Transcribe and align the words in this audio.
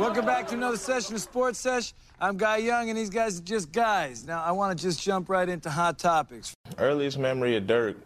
Welcome 0.00 0.24
back 0.24 0.48
to 0.48 0.54
another 0.54 0.78
session 0.78 1.14
of 1.14 1.20
Sports 1.20 1.58
Sesh. 1.58 1.92
I'm 2.18 2.38
Guy 2.38 2.56
Young, 2.56 2.88
and 2.88 2.96
these 2.96 3.10
guys 3.10 3.38
are 3.38 3.42
just 3.42 3.70
guys. 3.70 4.26
Now, 4.26 4.42
I 4.42 4.50
want 4.50 4.76
to 4.76 4.82
just 4.82 5.02
jump 5.02 5.28
right 5.28 5.46
into 5.46 5.68
hot 5.68 5.98
topics. 5.98 6.54
Earliest 6.78 7.18
memory 7.18 7.54
of 7.56 7.66
Dirk, 7.66 7.98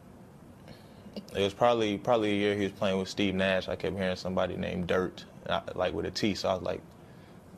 it 1.14 1.40
was 1.40 1.54
probably 1.54 1.96
probably 1.96 2.32
a 2.32 2.34
year 2.34 2.56
he 2.56 2.64
was 2.64 2.72
playing 2.72 2.98
with 2.98 3.08
Steve 3.08 3.36
Nash. 3.36 3.68
I 3.68 3.76
kept 3.76 3.96
hearing 3.96 4.16
somebody 4.16 4.56
named 4.56 4.88
Dirt, 4.88 5.24
uh, 5.48 5.60
like 5.76 5.94
with 5.94 6.04
a 6.06 6.10
T. 6.10 6.34
So 6.34 6.48
I 6.48 6.54
was 6.54 6.64
like, 6.64 6.80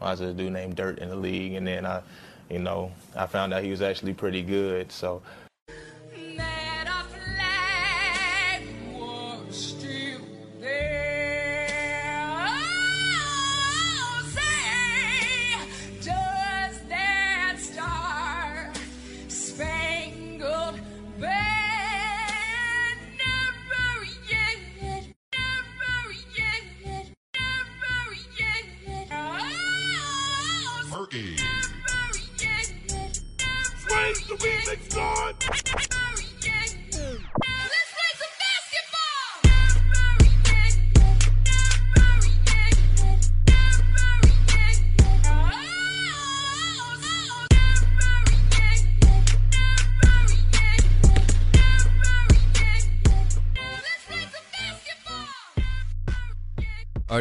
why 0.01 0.13
is 0.13 0.21
a 0.21 0.35
dude 0.35 0.53
named 0.53 0.77
Dirt 0.77 0.99
in 0.99 1.09
the 1.09 1.17
league? 1.17 1.55
And 1.55 1.67
then 1.67 1.87
I, 1.87 2.03
you 2.51 2.59
know, 2.59 2.93
I 3.17 3.25
found 3.25 3.55
out 3.55 3.65
he 3.65 3.71
was 3.71 3.81
actually 3.81 4.13
pretty 4.13 4.43
good. 4.43 4.93
So 4.93 5.23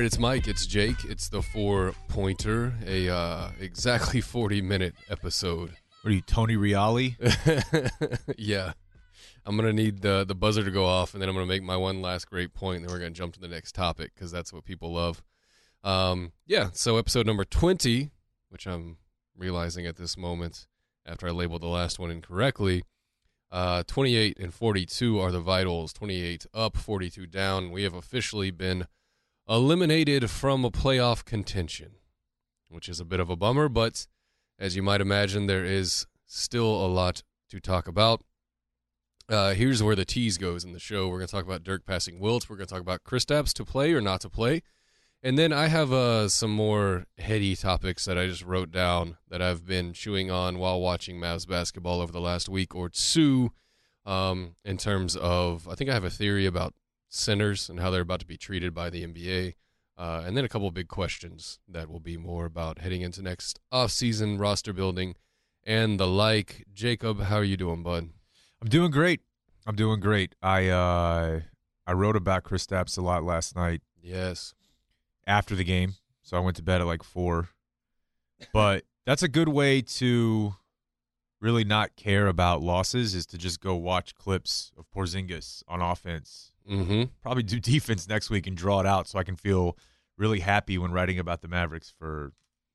right, 0.06 0.14
it's 0.14 0.20
Mike, 0.20 0.48
it's 0.48 0.68
Jake, 0.68 1.04
it's 1.06 1.30
the 1.30 1.42
four 1.42 1.96
pointer, 2.10 2.76
a 2.86 3.10
uh, 3.10 3.50
exactly 3.60 4.22
40 4.22 4.62
minute 4.62 4.94
episode. 5.10 5.72
What 6.04 6.12
are 6.12 6.14
you, 6.14 6.22
Tony 6.22 6.56
Reali? 6.56 7.16
yeah. 8.38 8.74
I'm 9.48 9.58
going 9.58 9.68
to 9.68 9.74
need 9.74 10.04
the, 10.04 10.24
the 10.24 10.36
buzzer 10.36 10.64
to 10.64 10.70
go 10.70 10.86
off, 10.86 11.14
and 11.14 11.22
then 11.22 11.28
I'm 11.28 11.34
going 11.34 11.48
to 11.48 11.52
make 11.52 11.64
my 11.64 11.76
one 11.76 12.04
last 12.04 12.30
great 12.30 12.54
point, 12.54 12.78
and 12.78 12.86
then 12.86 12.94
we're 12.94 13.00
going 13.00 13.14
to 13.14 13.18
jump 13.18 13.34
to 13.34 13.40
the 13.40 13.48
next 13.48 13.74
topic 13.74 14.12
because 14.14 14.32
that's 14.32 14.54
what 14.54 14.64
people 14.64 14.94
love. 14.94 15.24
Um, 15.84 16.34
yeah, 16.46 16.70
so 16.74 16.98
episode 16.98 17.26
number 17.26 17.44
20, 17.44 18.12
which 18.50 18.68
I'm 18.68 18.98
realizing 19.36 19.88
at 19.88 19.96
this 19.96 20.16
moment 20.16 20.68
after 21.04 21.28
I 21.28 21.32
labeled 21.32 21.64
the 21.64 21.68
last 21.68 21.98
one 21.98 22.12
incorrectly. 22.12 22.84
Uh, 23.52 23.82
28 23.88 24.38
and 24.38 24.54
42 24.54 25.20
are 25.20 25.32
the 25.32 25.40
vitals. 25.40 25.94
28 25.94 26.46
up, 26.54 26.78
42 26.78 27.26
down. 27.26 27.72
We 27.72 27.82
have 27.82 27.96
officially 27.96 28.52
been 28.52 28.86
eliminated 29.48 30.30
from 30.30 30.66
a 30.66 30.72
playoff 30.72 31.26
contention, 31.26 31.92
which 32.70 32.90
is 32.90 33.00
a 33.00 33.06
bit 33.06 33.20
of 33.20 33.30
a 33.30 33.36
bummer, 33.36 33.70
but 33.70 34.08
as 34.58 34.76
you 34.76 34.84
might 34.84 35.02
imagine, 35.02 35.48
there 35.48 35.66
is 35.66 36.08
still 36.26 36.86
a 36.86 36.88
lot 36.88 37.24
to 37.50 37.60
talk 37.60 37.88
about. 37.88 38.24
Uh, 39.28 39.54
here's 39.54 39.82
where 39.82 39.96
the 39.96 40.06
tease 40.06 40.38
goes 40.38 40.64
in 40.64 40.72
the 40.72 40.80
show. 40.80 41.08
We're 41.08 41.18
going 41.18 41.28
to 41.28 41.32
talk 41.32 41.46
about 41.46 41.64
Dirk 41.64 41.86
passing 41.86 42.20
Wilt. 42.20 42.50
We're 42.50 42.58
going 42.58 42.68
to 42.68 42.74
talk 42.74 42.82
about 42.82 43.04
Kristaps 43.04 43.54
to 43.54 43.66
play 43.66 43.94
or 43.94 44.02
not 44.02 44.22
to 44.22 44.30
play. 44.30 44.62
And 45.24 45.40
then 45.40 45.52
I 45.52 45.68
have 45.68 45.92
uh, 45.92 46.30
some 46.30 46.52
more 46.52 47.06
heady 47.18 47.56
topics 47.56 48.06
that 48.06 48.18
I 48.18 48.28
just 48.28 48.44
wrote 48.44 48.70
down 48.70 49.18
that 49.30 49.42
I've 49.42 49.66
been 49.66 49.94
chewing 49.94 50.30
on 50.30 50.60
while 50.60 50.80
watching 50.80 51.20
Mavs 51.20 51.48
basketball 51.48 52.02
over 52.02 52.12
the 52.12 52.22
last 52.22 52.48
week 52.48 52.76
or 52.76 52.90
two. 52.90 53.52
Um, 54.06 54.56
in 54.64 54.78
terms 54.78 55.16
of, 55.16 55.68
I 55.68 55.74
think 55.74 55.90
I 55.90 55.94
have 55.96 56.04
a 56.04 56.12
theory 56.12 56.46
about 56.46 56.76
centers 57.16 57.70
and 57.70 57.80
how 57.80 57.90
they're 57.90 58.02
about 58.02 58.20
to 58.20 58.26
be 58.26 58.38
treated 58.38 58.74
by 58.74 58.90
the 58.90 59.06
NBA. 59.06 59.56
Uh, 59.98 60.24
and 60.26 60.36
then 60.36 60.44
a 60.44 60.50
couple 60.50 60.68
of 60.68 60.74
big 60.74 60.90
questions 60.90 61.60
that 61.68 61.90
will 61.90 62.02
be 62.02 62.18
more 62.18 62.46
about 62.46 62.80
heading 62.80 63.02
into 63.02 63.22
next 63.22 63.60
off-season 63.72 64.38
roster 64.38 64.74
building 64.74 65.16
and 65.64 66.00
the 66.00 66.08
like. 66.08 66.66
Jacob, 66.74 67.22
how 67.22 67.38
are 67.38 67.44
you 67.44 67.58
doing, 67.58 67.82
bud? 67.82 68.10
I'm 68.62 68.68
doing 68.68 68.92
great. 68.92 69.22
I'm 69.66 69.76
doing 69.76 70.00
great. 70.00 70.36
I 70.42 70.68
uh, 70.68 71.42
I 71.88 71.94
wrote 71.94 72.16
about 72.16 72.44
Kristaps 72.44 72.98
a 72.98 73.02
lot 73.02 73.24
last 73.24 73.56
night. 73.56 73.82
Yes. 74.02 74.54
After 75.26 75.56
the 75.56 75.64
game, 75.64 75.96
so 76.22 76.38
I 76.38 76.40
went 76.40 76.58
to 76.58 76.64
bed 76.64 76.82
at 76.82 76.88
like 76.88 77.04
four. 77.04 77.50
But 78.54 78.84
that's 79.06 79.24
a 79.24 79.28
good 79.28 79.50
way 79.50 79.82
to 79.82 80.56
really 81.42 81.64
not 81.64 81.96
care 81.96 82.28
about 82.28 82.62
losses 82.62 83.16
is 83.16 83.26
to 83.28 83.38
just 83.38 83.60
go 83.60 83.76
watch 83.76 84.16
clips 84.16 84.72
of 84.78 84.86
Porzingis 84.92 85.64
on 85.68 85.82
offense 85.82 86.52
Mm-hmm. 86.70 87.04
Probably 87.22 87.44
do 87.44 87.60
defense 87.62 88.08
next 88.08 88.30
week 88.30 88.48
and 88.48 88.56
draw 88.56 88.80
it 88.80 88.86
out 88.86 89.08
so 89.08 89.20
I 89.20 89.24
can 89.24 89.36
feel 89.36 89.78
really 90.18 90.40
happy 90.40 90.78
when 90.78 90.92
writing 90.92 91.20
about 91.20 91.42
the 91.42 91.48
Mavericks 91.48 91.94
for 91.98 92.32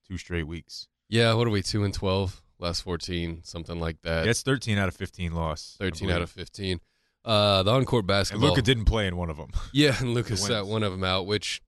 two 0.07 0.19
straight 0.19 0.47
weeks. 0.47 0.89
Yeah, 1.09 1.35
what 1.35 1.47
are 1.47 1.51
we, 1.51 1.63
2 1.63 1.83
and 1.85 1.93
12? 1.93 2.41
Last 2.59 2.83
14, 2.83 3.41
something 3.43 3.81
like 3.81 4.03
that. 4.03 4.27
Yeah, 4.27 4.33
13 4.33 4.79
out 4.79 4.89
of 4.89 4.95
15 4.95 5.33
loss. 5.33 5.77
13 5.81 6.11
out 6.11 6.23
of 6.23 6.31
15. 6.31 6.79
Uh, 7.25 7.63
the 7.63 7.71
on-court 7.71 8.07
basketball. 8.07 8.49
And 8.49 8.57
Luka 8.57 8.63
didn't 8.63 8.85
play 8.85 9.07
in 9.07 9.17
one 9.17 9.31
of 9.31 9.37
them. 9.37 9.51
Yeah, 9.73 9.95
and 9.99 10.15
Luka 10.15 10.37
sat 10.37 10.67
one 10.67 10.83
of 10.83 10.93
them 10.93 11.03
out, 11.05 11.27
which, 11.27 11.63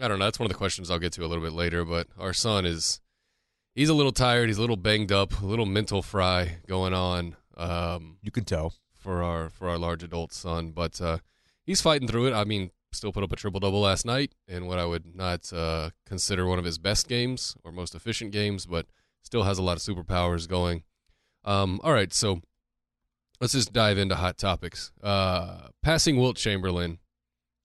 I 0.00 0.08
don't 0.08 0.18
know, 0.18 0.26
that's 0.26 0.38
one 0.38 0.46
of 0.46 0.52
the 0.52 0.58
questions 0.58 0.90
I'll 0.90 0.98
get 0.98 1.12
to 1.14 1.24
a 1.24 1.26
little 1.26 1.42
bit 1.42 1.52
later, 1.52 1.84
but 1.84 2.06
our 2.18 2.32
son 2.32 2.64
is, 2.66 3.00
he's 3.74 3.88
a 3.88 3.94
little 3.94 4.12
tired. 4.12 4.48
He's 4.48 4.58
a 4.58 4.60
little 4.60 4.76
banged 4.76 5.10
up, 5.10 5.40
a 5.40 5.46
little 5.46 5.66
mental 5.66 6.02
fry 6.02 6.58
going 6.66 6.92
on. 6.92 7.36
Um, 7.56 8.18
you 8.22 8.30
can 8.30 8.44
tell. 8.44 8.74
For 8.98 9.22
our, 9.22 9.48
for 9.50 9.68
our 9.68 9.78
large 9.78 10.02
adult 10.02 10.32
son, 10.32 10.72
but, 10.72 11.00
uh, 11.00 11.18
he's 11.66 11.80
fighting 11.80 12.08
through 12.08 12.26
it. 12.28 12.32
I 12.32 12.44
mean, 12.44 12.70
still 12.92 13.12
put 13.12 13.22
up 13.22 13.32
a 13.32 13.36
triple 13.36 13.60
double 13.60 13.80
last 13.80 14.06
night 14.06 14.32
in 14.48 14.66
what 14.66 14.78
I 14.78 14.86
would 14.86 15.14
not 15.14 15.52
uh, 15.52 15.90
consider 16.06 16.46
one 16.46 16.58
of 16.58 16.64
his 16.64 16.78
best 16.78 17.08
games 17.08 17.56
or 17.64 17.72
most 17.72 17.94
efficient 17.94 18.32
games, 18.32 18.66
but 18.66 18.86
still 19.22 19.42
has 19.42 19.58
a 19.58 19.62
lot 19.62 19.76
of 19.76 19.82
superpowers 19.82 20.48
going. 20.48 20.84
Um, 21.44 21.80
all 21.84 21.92
right, 21.92 22.12
so 22.12 22.40
let's 23.40 23.52
just 23.52 23.72
dive 23.72 23.98
into 23.98 24.14
hot 24.14 24.38
topics. 24.38 24.92
Uh, 25.02 25.68
passing 25.82 26.16
Wilt 26.16 26.36
Chamberlain 26.36 26.98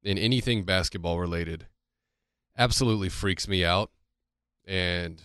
in 0.03 0.17
anything 0.17 0.65
basketball 0.65 1.19
related 1.19 1.67
absolutely 2.57 3.09
freaks 3.09 3.47
me 3.47 3.63
out, 3.63 3.91
and 4.65 5.21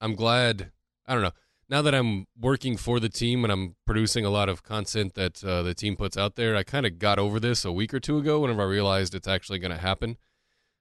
I'm 0.00 0.14
glad. 0.14 0.72
I 1.06 1.14
don't 1.14 1.22
know 1.22 1.32
now 1.68 1.82
that 1.82 1.94
I'm 1.94 2.26
working 2.38 2.76
for 2.76 2.98
the 2.98 3.08
team 3.08 3.44
and 3.44 3.52
I'm 3.52 3.76
producing 3.86 4.24
a 4.24 4.30
lot 4.30 4.48
of 4.48 4.62
content 4.62 5.14
that 5.14 5.44
uh, 5.44 5.62
the 5.62 5.74
team 5.74 5.96
puts 5.96 6.16
out 6.16 6.36
there, 6.36 6.56
I 6.56 6.62
kind 6.62 6.86
of 6.86 6.98
got 6.98 7.18
over 7.18 7.38
this 7.38 7.64
a 7.64 7.72
week 7.72 7.92
or 7.92 8.00
two 8.00 8.18
ago 8.18 8.40
whenever 8.40 8.62
I 8.62 8.66
realized 8.66 9.14
it's 9.14 9.28
actually 9.28 9.58
going 9.58 9.72
to 9.72 9.78
happen. 9.78 10.16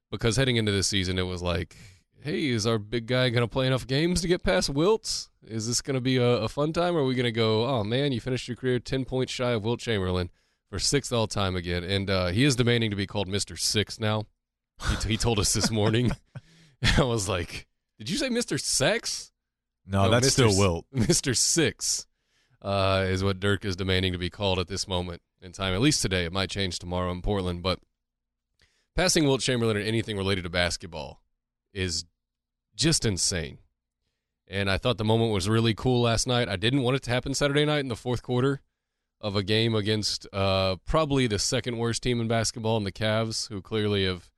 Because 0.10 0.38
heading 0.38 0.56
into 0.56 0.72
this 0.72 0.88
season, 0.88 1.20
it 1.20 1.24
was 1.24 1.42
like, 1.42 1.76
hey, 2.22 2.48
is 2.48 2.66
our 2.66 2.78
big 2.78 3.08
guy 3.08 3.30
going 3.30 3.44
to 3.44 3.48
play 3.48 3.68
enough 3.68 3.86
games 3.86 4.22
to 4.22 4.28
get 4.30 4.44
past 4.44 4.70
Wilts? 4.70 5.30
Is 5.46 5.68
this 5.68 5.82
going 5.82 5.96
to 5.96 6.02
be 6.02 6.18
a, 6.18 6.26
a, 6.26 6.48
fun 6.48 6.72
time? 6.72 6.96
Or 6.96 7.00
are 7.00 7.06
we 7.06 7.16
going 7.16 7.26
to 7.26 7.32
go, 7.32 7.66
oh 7.66 7.84
man, 7.84 8.14
you 8.14 8.22
finished 8.22 8.48
your 8.48 8.56
career 8.56 8.80
10 8.80 9.04
points 9.04 9.34
shy 9.34 9.52
of 9.52 9.66
Wilt 9.66 9.82
Chamberlain 9.82 10.30
for 10.70 10.80
sixth 10.80 11.12
all 11.12 11.28
time 11.28 11.58
again? 11.58 11.84
And 11.84 12.10
uh, 12.10 12.28
he 12.28 12.46
is 12.46 12.56
demanding 12.56 12.90
to 12.92 12.96
be 12.96 13.08
called 13.08 13.28
Mr. 13.28 13.60
Six 13.60 14.00
now. 14.00 14.24
He, 14.90 14.96
t- 14.96 15.10
he 15.10 15.18
told 15.18 15.40
us 15.40 15.52
this 15.54 15.70
morning. 15.70 16.12
I 16.98 17.04
was 17.04 17.28
like, 17.28 17.68
did 17.98 18.10
you 18.10 18.18
say 18.18 18.30
Mr. 18.30 18.60
Sex? 18.60 19.34
No, 19.88 20.04
no 20.04 20.10
that's 20.12 20.28
Mr. 20.28 20.32
still 20.32 20.58
Wilt. 20.58 20.86
Mr. 20.96 21.36
Six 21.36 22.08
uh, 22.62 23.06
is 23.08 23.24
what 23.24 23.40
Dirk 23.40 23.66
is 23.66 23.76
demanding 23.76 24.14
to 24.14 24.20
be 24.20 24.30
called 24.30 24.60
at 24.60 24.68
this 24.68 24.88
moment 24.88 25.22
in 25.42 25.52
time. 25.52 25.74
At 25.74 25.82
least 25.82 26.02
today. 26.02 26.26
It 26.26 26.34
might 26.34 26.50
change 26.50 26.80
tomorrow 26.80 27.12
in 27.12 27.22
Portland, 27.22 27.64
but 27.64 27.80
passing 28.96 29.26
Wilt 29.26 29.42
Chamberlain 29.42 29.78
or 29.78 29.82
anything 29.82 30.18
related 30.18 30.44
to 30.44 30.50
basketball 30.50 31.22
is 31.74 32.06
just 32.76 33.06
insane. 33.06 33.60
And 34.48 34.70
I 34.70 34.78
thought 34.78 34.98
the 34.98 35.06
moment 35.06 35.34
was 35.34 35.50
really 35.50 35.74
cool 35.74 36.02
last 36.02 36.26
night. 36.26 36.48
I 36.48 36.56
didn't 36.56 36.84
want 36.84 36.96
it 36.96 37.04
to 37.04 37.12
happen 37.12 37.34
Saturday 37.34 37.66
night 37.66 37.80
in 37.80 37.90
the 37.90 37.96
fourth 37.96 38.24
quarter 38.24 38.62
of 39.20 39.36
a 39.36 39.44
game 39.44 39.76
against 39.76 40.28
uh, 40.32 40.78
probably 40.86 41.28
the 41.28 41.40
second 41.40 41.78
worst 41.78 42.04
team 42.04 42.22
in 42.22 42.28
basketball 42.28 42.78
in 42.78 42.84
the 42.84 42.92
Cavs, 42.92 43.50
who 43.50 43.62
clearly 43.62 44.06
have 44.06 44.32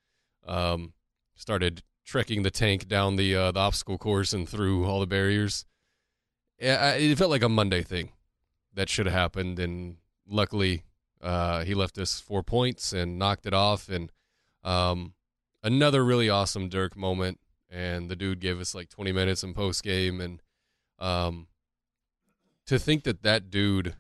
um, 0.48 0.94
started 1.36 1.84
trekking 2.10 2.42
the 2.42 2.50
tank 2.50 2.88
down 2.88 3.18
the 3.18 3.36
uh, 3.36 3.52
the 3.52 3.60
obstacle 3.60 3.98
course 3.98 4.34
and 4.34 4.50
through 4.50 4.86
all 4.86 5.00
the 5.00 5.08
barriers. 5.08 5.66
It 6.58 7.16
felt 7.18 7.30
like 7.30 7.44
a 7.44 7.50
Monday 7.50 7.84
thing 7.84 8.12
that 8.74 8.90
should 8.90 9.06
have 9.06 9.14
happened, 9.14 9.60
and 9.60 9.98
luckily 10.28 10.84
uh, 11.22 11.64
he 11.64 11.74
left 11.74 11.98
us 11.98 12.20
four 12.20 12.44
points 12.44 12.92
and 12.92 13.18
knocked 13.18 13.46
it 13.46 13.54
off. 13.54 13.88
And 13.88 14.12
um, 14.64 15.14
another 15.64 16.04
really 16.04 16.30
awesome 16.30 16.68
Dirk 16.68 16.98
moment, 16.98 17.40
and 17.70 18.10
the 18.10 18.16
dude 18.16 18.42
gave 18.42 18.60
us 18.60 18.76
like 18.76 18.90
20 18.90 19.12
minutes 19.12 19.44
in 19.44 19.54
post 19.54 19.84
game, 19.84 20.20
and 20.20 20.42
um, 20.98 21.48
to 22.66 22.80
think 22.80 23.04
that 23.04 23.22
that 23.22 23.50
dude 23.50 23.96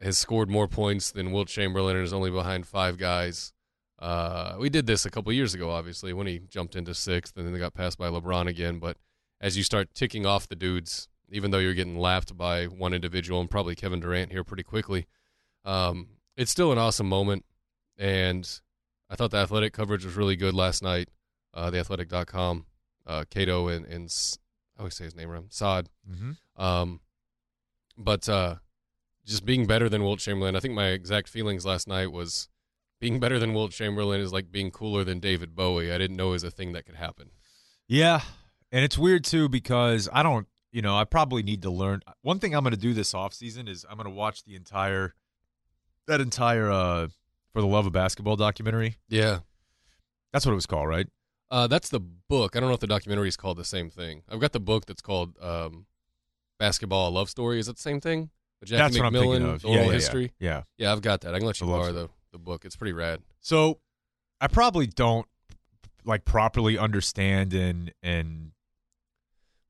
has 0.00 0.18
scored 0.18 0.48
more 0.50 0.66
points 0.66 1.10
than 1.10 1.32
Wilt 1.32 1.48
Chamberlain 1.48 1.96
and 1.96 2.04
is 2.04 2.12
only 2.12 2.30
behind 2.30 2.66
five 2.66 2.98
guys 2.98 3.52
Uh, 3.98 4.56
we 4.58 4.68
did 4.68 4.86
this 4.86 5.06
a 5.06 5.10
couple 5.10 5.32
years 5.32 5.54
ago, 5.54 5.70
obviously, 5.70 6.12
when 6.12 6.26
he 6.26 6.40
jumped 6.50 6.76
into 6.76 6.94
sixth, 6.94 7.36
and 7.36 7.46
then 7.46 7.52
they 7.52 7.58
got 7.58 7.74
passed 7.74 7.98
by 7.98 8.08
LeBron 8.08 8.46
again. 8.46 8.78
But 8.78 8.98
as 9.40 9.56
you 9.56 9.62
start 9.62 9.94
ticking 9.94 10.26
off 10.26 10.48
the 10.48 10.56
dudes, 10.56 11.08
even 11.30 11.50
though 11.50 11.58
you're 11.58 11.74
getting 11.74 11.98
lapped 11.98 12.36
by 12.36 12.66
one 12.66 12.92
individual 12.92 13.40
and 13.40 13.50
probably 13.50 13.74
Kevin 13.74 14.00
Durant 14.00 14.32
here 14.32 14.44
pretty 14.44 14.62
quickly, 14.62 15.06
um, 15.64 16.08
it's 16.36 16.50
still 16.50 16.72
an 16.72 16.78
awesome 16.78 17.08
moment. 17.08 17.44
And 17.98 18.48
I 19.08 19.16
thought 19.16 19.30
the 19.30 19.38
athletic 19.38 19.72
coverage 19.72 20.04
was 20.04 20.14
really 20.14 20.36
good 20.36 20.54
last 20.54 20.82
night. 20.82 21.08
Uh, 21.54 21.70
theathletic.com, 21.70 22.66
uh, 23.06 23.24
Cato 23.30 23.68
and, 23.68 23.86
and 23.86 24.12
I 24.76 24.80
always 24.80 24.94
say 24.94 25.04
his 25.04 25.16
name 25.16 25.30
wrong, 25.30 25.46
Saad. 25.48 25.88
Mm-hmm. 26.10 26.62
Um, 26.62 27.00
but 27.96 28.28
uh, 28.28 28.56
just 29.24 29.46
being 29.46 29.66
better 29.66 29.88
than 29.88 30.04
Wilt 30.04 30.18
Chamberlain, 30.18 30.54
I 30.54 30.60
think 30.60 30.74
my 30.74 30.88
exact 30.88 31.28
feelings 31.28 31.64
last 31.64 31.88
night 31.88 32.12
was 32.12 32.50
being 33.00 33.20
better 33.20 33.38
than 33.38 33.54
Wilt 33.54 33.72
Chamberlain 33.72 34.20
is 34.20 34.32
like 34.32 34.50
being 34.50 34.70
cooler 34.70 35.04
than 35.04 35.20
David 35.20 35.54
Bowie. 35.54 35.92
I 35.92 35.98
didn't 35.98 36.16
know 36.16 36.28
it 36.28 36.32
was 36.32 36.44
a 36.44 36.50
thing 36.50 36.72
that 36.72 36.86
could 36.86 36.94
happen. 36.94 37.30
Yeah, 37.88 38.20
and 38.72 38.84
it's 38.84 38.98
weird 38.98 39.24
too 39.24 39.48
because 39.48 40.08
I 40.12 40.22
don't, 40.22 40.46
you 40.72 40.82
know, 40.82 40.96
I 40.96 41.04
probably 41.04 41.42
need 41.42 41.62
to 41.62 41.70
learn. 41.70 42.00
One 42.22 42.38
thing 42.38 42.54
I'm 42.54 42.62
going 42.62 42.74
to 42.74 42.80
do 42.80 42.94
this 42.94 43.14
off 43.14 43.32
season 43.34 43.68
is 43.68 43.84
I'm 43.88 43.96
going 43.96 44.08
to 44.08 44.14
watch 44.14 44.44
the 44.44 44.56
entire 44.56 45.14
that 46.06 46.20
entire 46.20 46.70
uh 46.70 47.08
for 47.52 47.60
the 47.60 47.66
love 47.66 47.86
of 47.86 47.92
basketball 47.92 48.36
documentary. 48.36 48.96
Yeah. 49.08 49.38
That's 50.32 50.44
what 50.44 50.52
it 50.52 50.56
was 50.56 50.66
called, 50.66 50.88
right? 50.88 51.06
Uh, 51.50 51.66
that's 51.66 51.88
the 51.88 52.00
book. 52.00 52.54
I 52.54 52.60
don't 52.60 52.68
know 52.68 52.74
if 52.74 52.80
the 52.80 52.86
documentary 52.86 53.28
is 53.28 53.36
called 53.36 53.56
the 53.56 53.64
same 53.64 53.88
thing. 53.88 54.22
I've 54.28 54.40
got 54.40 54.52
the 54.52 54.60
book 54.60 54.84
that's 54.84 55.00
called 55.00 55.38
um, 55.40 55.86
Basketball 56.58 57.08
a 57.08 57.12
Love 57.12 57.30
Story. 57.30 57.58
Is 57.58 57.66
that 57.66 57.76
the 57.76 57.82
same 57.82 58.00
thing? 58.00 58.28
Jackie 58.62 58.76
That's 58.76 58.98
what 58.98 59.06
I'm 59.06 59.12
thinking 59.12 59.48
of. 59.48 59.64
Yeah, 59.64 59.84
yeah, 59.84 59.92
history. 59.92 60.32
Yeah. 60.38 60.48
yeah. 60.48 60.62
Yeah, 60.76 60.92
I've 60.92 61.00
got 61.00 61.22
that. 61.22 61.34
I 61.34 61.38
can 61.38 61.46
let 61.46 61.58
you 61.60 61.66
borrow 61.66 61.92
the 61.92 62.10
book. 62.46 62.64
It's 62.64 62.76
pretty 62.76 62.94
rad. 62.94 63.20
So 63.40 63.80
I 64.40 64.46
probably 64.48 64.86
don't 64.86 65.26
like 66.04 66.24
properly 66.24 66.78
understand 66.78 67.52
and 67.52 67.92
and 68.02 68.52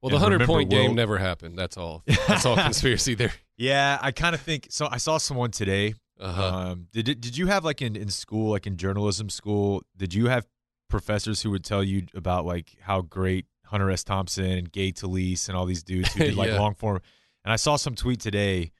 Well, 0.00 0.10
the 0.10 0.18
hundred 0.20 0.42
point 0.46 0.70
game 0.70 0.94
never 0.94 1.18
happened. 1.18 1.58
That's 1.58 1.76
all. 1.76 2.04
That's 2.28 2.46
all 2.46 2.54
conspiracy 2.56 3.14
there. 3.16 3.32
yeah, 3.56 3.98
I 4.00 4.12
kind 4.12 4.34
of 4.36 4.40
think 4.40 4.68
so. 4.70 4.86
I 4.90 4.98
saw 4.98 5.18
someone 5.18 5.50
today. 5.50 5.94
Uh-huh. 6.20 6.44
Um, 6.46 6.86
did 6.92 7.04
did 7.20 7.36
you 7.36 7.46
have 7.48 7.64
like 7.64 7.82
in 7.82 7.96
in 7.96 8.08
school, 8.08 8.50
like 8.52 8.66
in 8.66 8.76
journalism 8.76 9.28
school, 9.28 9.82
did 9.96 10.14
you 10.14 10.26
have 10.28 10.46
professors 10.88 11.42
who 11.42 11.50
would 11.50 11.64
tell 11.64 11.82
you 11.82 12.06
about 12.14 12.46
like 12.46 12.76
how 12.80 13.00
great 13.02 13.46
Hunter 13.64 13.90
S. 13.90 14.04
Thompson 14.04 14.44
and 14.46 14.70
Gay 14.72 14.92
Talese 14.92 15.48
and 15.48 15.56
all 15.56 15.66
these 15.66 15.82
dudes 15.82 16.12
who 16.12 16.20
did 16.24 16.36
like 16.36 16.50
Yeah. 16.50 16.60
long 16.60 16.74
form? 16.74 17.00
And 17.44 17.52
I 17.52 17.56
saw 17.56 17.76
some 17.76 17.94
tweet 17.94 18.20
today. 18.20 18.72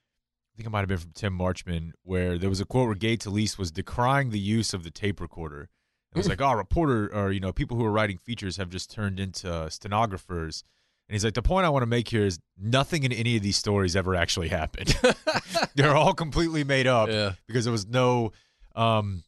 I 0.57 0.59
think 0.59 0.69
it 0.69 0.71
might 0.71 0.81
have 0.81 0.89
been 0.89 0.97
from 0.97 1.13
Tim 1.13 1.37
Marchman, 1.37 1.93
where 2.03 2.39
there 2.39 2.49
was 2.49 2.63
a 2.63 2.65
quote 2.65 2.87
where 2.87 2.95
Gay 2.95 3.19
Talese 3.19 3.59
was 3.59 3.71
decrying 3.71 4.31
the 4.31 4.39
use 4.39 4.73
of 4.73 4.85
the 4.85 4.91
tape 4.91 5.21
recorder. 5.21 5.69
It 6.15 6.17
was 6.17 6.31
like, 6.31 6.41
oh, 6.41 6.55
reporter 6.55 7.15
or 7.15 7.31
you 7.31 7.41
know, 7.41 7.53
people 7.53 7.77
who 7.77 7.85
are 7.85 7.91
writing 7.91 8.17
features 8.17 8.57
have 8.57 8.71
just 8.71 8.91
turned 8.91 9.21
into 9.21 9.71
stenographers. 9.71 10.65
And 11.07 11.15
he's 11.15 11.27
like, 11.27 11.35
the 11.35 11.43
point 11.43 11.67
I 11.67 11.69
want 11.69 11.83
to 11.83 11.87
make 11.87 12.09
here 12.09 12.25
is 12.25 12.39
nothing 12.59 13.03
in 13.03 13.13
any 13.13 13.37
of 13.37 13.43
these 13.43 13.59
stories 13.59 13.95
ever 13.95 14.15
actually 14.15 14.49
happened. 14.49 14.99
They're 15.75 15.95
all 15.95 16.15
completely 16.15 16.65
made 16.65 16.87
up 16.87 17.11
yeah. 17.11 17.33
because 17.47 17.67
there 17.67 17.73
was 17.73 17.87
no. 17.87 18.33
Um, 18.75 19.25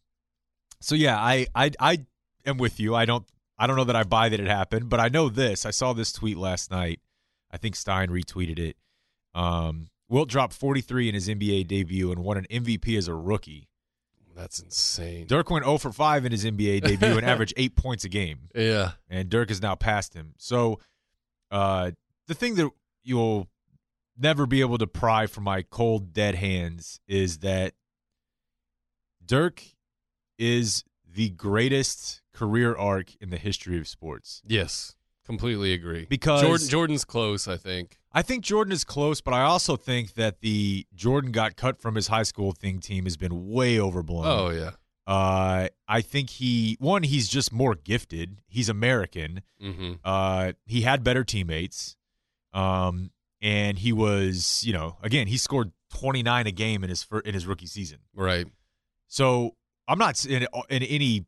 so 0.81 0.95
yeah, 0.95 1.19
I 1.19 1.47
I 1.55 1.73
I 1.79 2.07
am 2.47 2.57
with 2.57 2.81
you. 2.81 2.95
I 2.95 3.05
don't 3.05 3.27
I 3.59 3.67
don't 3.67 3.77
know 3.77 3.85
that 3.85 3.97
I 3.97 4.05
buy 4.05 4.31
that 4.31 4.41
it 4.41 4.47
happened, 4.49 4.89
but 4.89 4.99
I 4.99 5.09
know 5.09 5.29
this. 5.29 5.67
I 5.67 5.73
saw 5.73 5.93
this 5.93 6.11
tweet 6.11 6.39
last 6.39 6.71
night. 6.71 7.01
I 7.51 7.59
think 7.59 7.77
Stein 7.77 8.09
retweeted 8.09 8.59
it. 8.59 8.77
Um, 9.35 9.91
Wilt 10.09 10.29
dropped 10.29 10.55
43 10.55 11.09
in 11.09 11.15
his 11.15 11.29
NBA 11.29 11.67
debut 11.67 12.11
and 12.11 12.23
won 12.25 12.37
an 12.39 12.47
MVP 12.51 12.97
as 12.97 13.09
a 13.09 13.15
rookie. 13.15 13.69
That's 14.35 14.61
insane. 14.61 15.27
Dirk 15.27 15.51
went 15.51 15.65
0 15.65 15.79
for 15.79 15.91
5 15.93 16.25
in 16.25 16.33
his 16.33 16.45
NBA 16.45 16.83
debut 16.83 17.19
and 17.19 17.27
averaged 17.27 17.55
eight 17.57 17.75
points 17.75 18.05
a 18.05 18.09
game. 18.09 18.49
Yeah. 18.55 18.93
and 19.11 19.29
Dirk 19.29 19.49
has 19.49 19.61
now 19.61 19.75
passed 19.75 20.15
him. 20.15 20.35
So, 20.39 20.79
uh, 21.51 21.91
the 22.29 22.35
thing 22.35 22.55
that 22.55 22.71
you'll 23.03 23.49
never 24.17 24.47
be 24.47 24.61
able 24.61 24.79
to 24.79 24.87
pry 24.87 25.27
from 25.27 25.45
my 25.45 25.63
cold, 25.63 26.13
dead 26.13 26.37
hands 26.37 27.01
is 27.09 27.39
that 27.39 27.75
Dirk 29.25 29.63
is 30.39 30.85
the 31.11 31.31
greatest 31.31 32.23
career 32.33 32.77
arc 32.77 33.17
in 33.21 33.31
the 33.31 33.39
history 33.39 33.79
of 33.79 33.89
sports. 33.89 34.43
Yes. 34.47 34.95
Completely 35.29 35.75
agree. 35.75 36.07
Because- 36.09 36.41
Jordan, 36.41 36.69
Jordan's 36.69 37.05
close, 37.05 37.47
I 37.47 37.59
think. 37.59 37.99
I 38.13 38.23
think 38.23 38.43
Jordan 38.43 38.73
is 38.73 38.83
close, 38.83 39.21
but 39.21 39.35
I 39.35 39.43
also 39.43 39.77
think 39.77 40.15
that 40.15 40.41
the 40.41 40.87
Jordan 40.95 41.31
got 41.31 41.55
cut 41.57 41.79
from 41.81 41.95
his 41.95 42.09
high 42.09 42.23
school 42.23 42.53
thing 42.53 42.81
team 42.81 43.05
has 43.05 43.19
been 43.19 43.51
way 43.51 43.79
overblown. 43.79 44.27
Oh 44.27 44.49
yeah. 44.49 44.71
Uh, 45.07 45.69
I 45.87 46.01
think 46.01 46.31
he 46.31 46.77
one 46.81 47.03
he's 47.03 47.29
just 47.29 47.53
more 47.53 47.75
gifted. 47.75 48.41
He's 48.49 48.69
American. 48.71 49.43
Mm-hmm. 49.63 49.93
Uh, 50.03 50.53
he 50.65 50.81
had 50.81 51.05
better 51.05 51.23
teammates. 51.23 51.97
Um, 52.55 53.11
and 53.43 53.79
he 53.79 53.93
was, 53.93 54.65
you 54.65 54.73
know, 54.73 54.97
again, 55.03 55.27
he 55.27 55.37
scored 55.37 55.73
29 55.95 56.47
a 56.47 56.51
game 56.51 56.83
in 56.83 56.89
his 56.91 57.03
fir- 57.03 57.21
in 57.21 57.35
his 57.35 57.47
rookie 57.47 57.67
season. 57.67 57.99
Right. 58.15 58.47
So 59.07 59.55
I'm 59.87 59.99
not 59.99 60.25
in, 60.25 60.47
in 60.71 60.83
any 60.83 61.27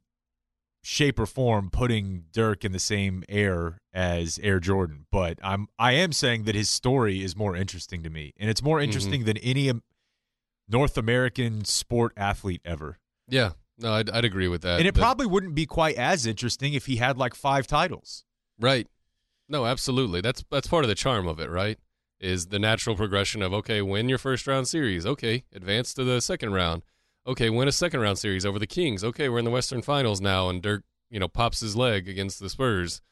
shape 0.83 1.19
or 1.19 1.27
form 1.27 1.71
putting 1.71 2.25
Dirk 2.33 2.65
in 2.65 2.73
the 2.73 2.79
same 2.79 3.25
air 3.29 3.81
as 3.93 4.39
Air 4.43 4.61
Jordan, 4.61 5.07
but 5.11 5.39
I'm 5.43 5.69
I 5.79 5.93
am 5.93 6.13
saying 6.13 6.45
that 6.45 6.55
his 6.55 6.71
story 6.71 7.23
is 7.23 7.37
more 7.37 7.57
interesting 7.57 8.03
to 8.03 8.11
me, 8.11 8.33
and 8.39 8.49
it's 8.49 8.63
more 8.63 8.79
mm-hmm. 8.79 8.85
interesting 8.85 9.25
than 9.25 9.37
any 9.39 9.71
North 10.69 10.97
American 10.97 11.65
sport 11.65 12.13
athlete 12.17 12.63
ever. 12.65 12.99
Yeah. 13.29 13.53
No, 13.79 13.95
I'd, 13.95 14.11
I'd 14.11 14.25
agree 14.25 14.49
with 14.49 14.63
that. 14.63 14.79
and 14.79 14.87
it 14.87 14.95
That- 14.95 15.01
probably 15.01 15.27
wouldn't 15.27 15.55
be 15.55 15.67
quite 15.67 15.97
as 15.97 16.27
interesting 16.27 16.75
if 16.75 16.87
he 16.87 16.97
had 16.97 17.17
like 17.17 17.35
five 17.35 17.67
titles. 17.67 18.25
Right. 18.59 18.87
No, 19.49 19.67
absolutely. 19.67 20.21
That's 20.21 20.45
that's 20.51 20.69
part 20.69 20.85
of 20.85 20.89
the 20.89 20.95
charm 20.95 21.27
of 21.27 21.41
it, 21.41 21.51
right? 21.51 21.79
Is 22.21 22.47
the 22.47 22.59
natural 22.59 22.95
progression 22.95 23.43
of 23.43 23.53
okay, 23.55 23.83
win 23.83 24.09
your 24.09 24.19
first 24.19 24.47
round 24.47 24.69
series. 24.69 25.07
Okay, 25.07 25.45
advance 25.53 25.93
to 25.95 26.05
the 26.05 26.21
second 26.21 26.53
round. 26.53 26.83
Okay, 27.27 27.51
win 27.51 27.69
a 27.69 27.73
second 27.73 28.01
round 28.01 28.19
series 28.19 28.47
over 28.47 28.59
the 28.59 28.67
Kings. 28.67 29.05
Okay, 29.05 29.29
we're 29.29 29.39
in 29.39 29.45
the 29.45 29.51
Western 29.51 29.83
Finals 29.83 30.21
now, 30.21 30.49
and 30.49 30.63
Dirk, 30.63 30.85
you 31.11 31.21
know, 31.21 31.29
pops 31.29 31.61
his 31.61 31.77
leg 31.77 32.09
against 32.09 32.41
the 32.41 32.49
Spurs. 32.49 33.03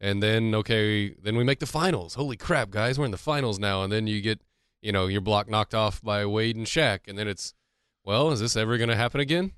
And 0.00 0.22
then 0.22 0.54
okay, 0.54 1.10
then 1.10 1.36
we 1.36 1.44
make 1.44 1.58
the 1.58 1.66
finals. 1.66 2.14
Holy 2.14 2.36
crap, 2.36 2.70
guys, 2.70 2.98
we're 2.98 3.04
in 3.04 3.10
the 3.10 3.16
finals 3.16 3.58
now. 3.58 3.82
And 3.82 3.92
then 3.92 4.06
you 4.06 4.20
get, 4.20 4.40
you 4.80 4.92
know, 4.92 5.06
your 5.06 5.20
block 5.20 5.48
knocked 5.48 5.74
off 5.74 6.00
by 6.02 6.24
Wade 6.24 6.56
and 6.56 6.66
Shaq, 6.66 7.00
and 7.08 7.18
then 7.18 7.28
it's, 7.28 7.54
well, 8.04 8.30
is 8.30 8.40
this 8.40 8.56
ever 8.56 8.78
going 8.78 8.90
to 8.90 8.96
happen 8.96 9.20
again? 9.20 9.52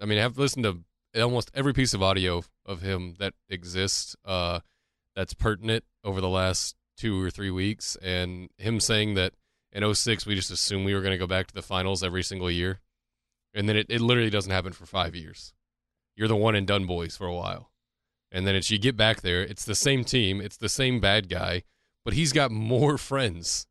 I 0.00 0.06
mean, 0.06 0.18
I've 0.18 0.38
listened 0.38 0.64
to 0.64 1.20
almost 1.20 1.50
every 1.54 1.72
piece 1.72 1.94
of 1.94 2.02
audio 2.02 2.44
of 2.64 2.82
him 2.82 3.16
that 3.18 3.34
exists. 3.48 4.16
Uh, 4.24 4.60
that's 5.16 5.34
pertinent 5.34 5.84
over 6.04 6.20
the 6.20 6.28
last 6.28 6.76
two 6.96 7.22
or 7.22 7.30
three 7.30 7.50
weeks. 7.50 7.96
And 8.02 8.48
him 8.58 8.80
saying 8.80 9.14
that 9.14 9.34
in 9.72 9.94
06, 9.94 10.26
we 10.26 10.34
just 10.34 10.50
assumed 10.50 10.86
we 10.86 10.94
were 10.94 11.00
going 11.00 11.12
to 11.12 11.18
go 11.18 11.26
back 11.26 11.46
to 11.48 11.54
the 11.54 11.62
finals 11.62 12.02
every 12.02 12.22
single 12.22 12.50
year. 12.50 12.80
And 13.54 13.68
then 13.68 13.76
it, 13.76 13.86
it 13.88 14.00
literally 14.00 14.30
doesn't 14.30 14.52
happen 14.52 14.72
for 14.72 14.86
five 14.86 15.14
years. 15.14 15.52
You're 16.16 16.28
the 16.28 16.36
one 16.36 16.54
and 16.54 16.66
done 16.66 16.86
boys 16.86 17.16
for 17.16 17.26
a 17.26 17.34
while. 17.34 17.70
And 18.32 18.46
then 18.46 18.54
it's 18.54 18.70
you 18.70 18.78
get 18.78 18.96
back 18.96 19.22
there, 19.22 19.42
it's 19.42 19.64
the 19.64 19.74
same 19.74 20.04
team, 20.04 20.40
it's 20.40 20.56
the 20.56 20.68
same 20.68 21.00
bad 21.00 21.28
guy, 21.28 21.64
but 22.04 22.14
he's 22.14 22.32
got 22.32 22.52
more 22.52 22.96
friends. 22.96 23.66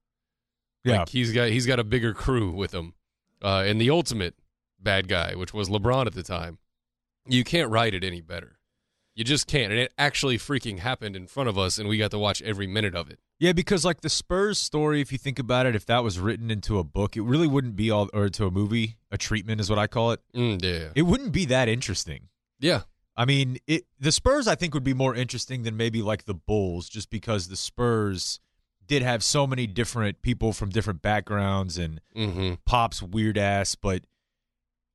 Yeah. 0.84 1.00
Like 1.00 1.10
he's 1.10 1.32
got 1.32 1.50
he's 1.50 1.66
got 1.66 1.80
a 1.80 1.84
bigger 1.84 2.14
crew 2.14 2.52
with 2.52 2.74
him. 2.74 2.94
Uh, 3.42 3.64
and 3.66 3.80
the 3.80 3.90
ultimate 3.90 4.36
bad 4.80 5.08
guy, 5.08 5.34
which 5.36 5.54
was 5.54 5.70
LeBron 5.70 6.08
at 6.08 6.14
the 6.14 6.24
time. 6.24 6.58
You 7.26 7.44
can't 7.44 7.70
write 7.70 7.94
it 7.94 8.04
any 8.04 8.22
better. 8.22 8.60
You 9.16 9.24
just 9.24 9.48
can't. 9.48 9.72
And 9.72 9.80
it 9.80 9.94
actually 9.98 10.38
freaking 10.38 10.80
happened 10.80 11.16
in 11.16 11.28
front 11.28 11.50
of 11.50 11.58
us, 11.58 11.78
and 11.78 11.88
we 11.88 11.98
got 11.98 12.12
to 12.12 12.20
watch 12.20 12.42
every 12.42 12.68
minute 12.68 12.96
of 12.96 13.10
it. 13.10 13.20
Yeah, 13.39 13.53
because 13.53 13.86
like 13.86 14.01
the 14.01 14.10
Spurs 14.10 14.58
story, 14.58 15.00
if 15.00 15.12
you 15.13 15.17
think 15.17 15.39
about 15.39 15.65
it, 15.65 15.74
if 15.75 15.86
that 15.86 16.03
was 16.03 16.19
written 16.19 16.51
into 16.51 16.77
a 16.77 16.84
book, 16.84 17.15
it 17.15 17.22
really 17.22 17.48
wouldn't 17.48 17.77
be 17.77 17.89
all 17.89 18.10
or 18.13 18.27
to 18.29 18.46
a 18.46 18.51
movie, 18.51 18.98
a 19.12 19.17
treatment 19.17 19.62
is 19.62 19.69
what 19.69 19.79
I 19.79 19.88
call 19.88 20.12
it. 20.12 20.19
Mm, 20.36 20.62
yeah. 20.62 20.89
It 20.93 21.03
wouldn't 21.03 21.31
be 21.31 21.46
that 21.46 21.69
interesting. 21.69 22.27
Yeah. 22.60 22.81
I 23.15 23.25
mean, 23.25 23.58
it 23.65 23.86
the 24.00 24.12
Spurs 24.12 24.48
I 24.48 24.55
think 24.55 24.74
would 24.74 24.84
be 24.84 24.93
more 24.93 25.15
interesting 25.15 25.63
than 25.63 25.77
maybe 25.77 26.01
like 26.01 26.25
the 26.25 26.34
Bulls, 26.34 26.89
just 26.89 27.10
because 27.10 27.48
the 27.48 27.55
Spurs 27.55 28.39
did 28.88 29.03
have 29.03 29.24
so 29.24 29.46
many 29.48 29.67
different 29.67 30.22
people 30.22 30.51
from 30.51 30.69
different 30.69 31.01
backgrounds 31.01 31.77
and 31.77 32.01
Mm-hmm. 32.15 32.55
Pop's 32.65 33.01
weird 33.01 33.38
ass, 33.38 33.75
but 33.75 34.03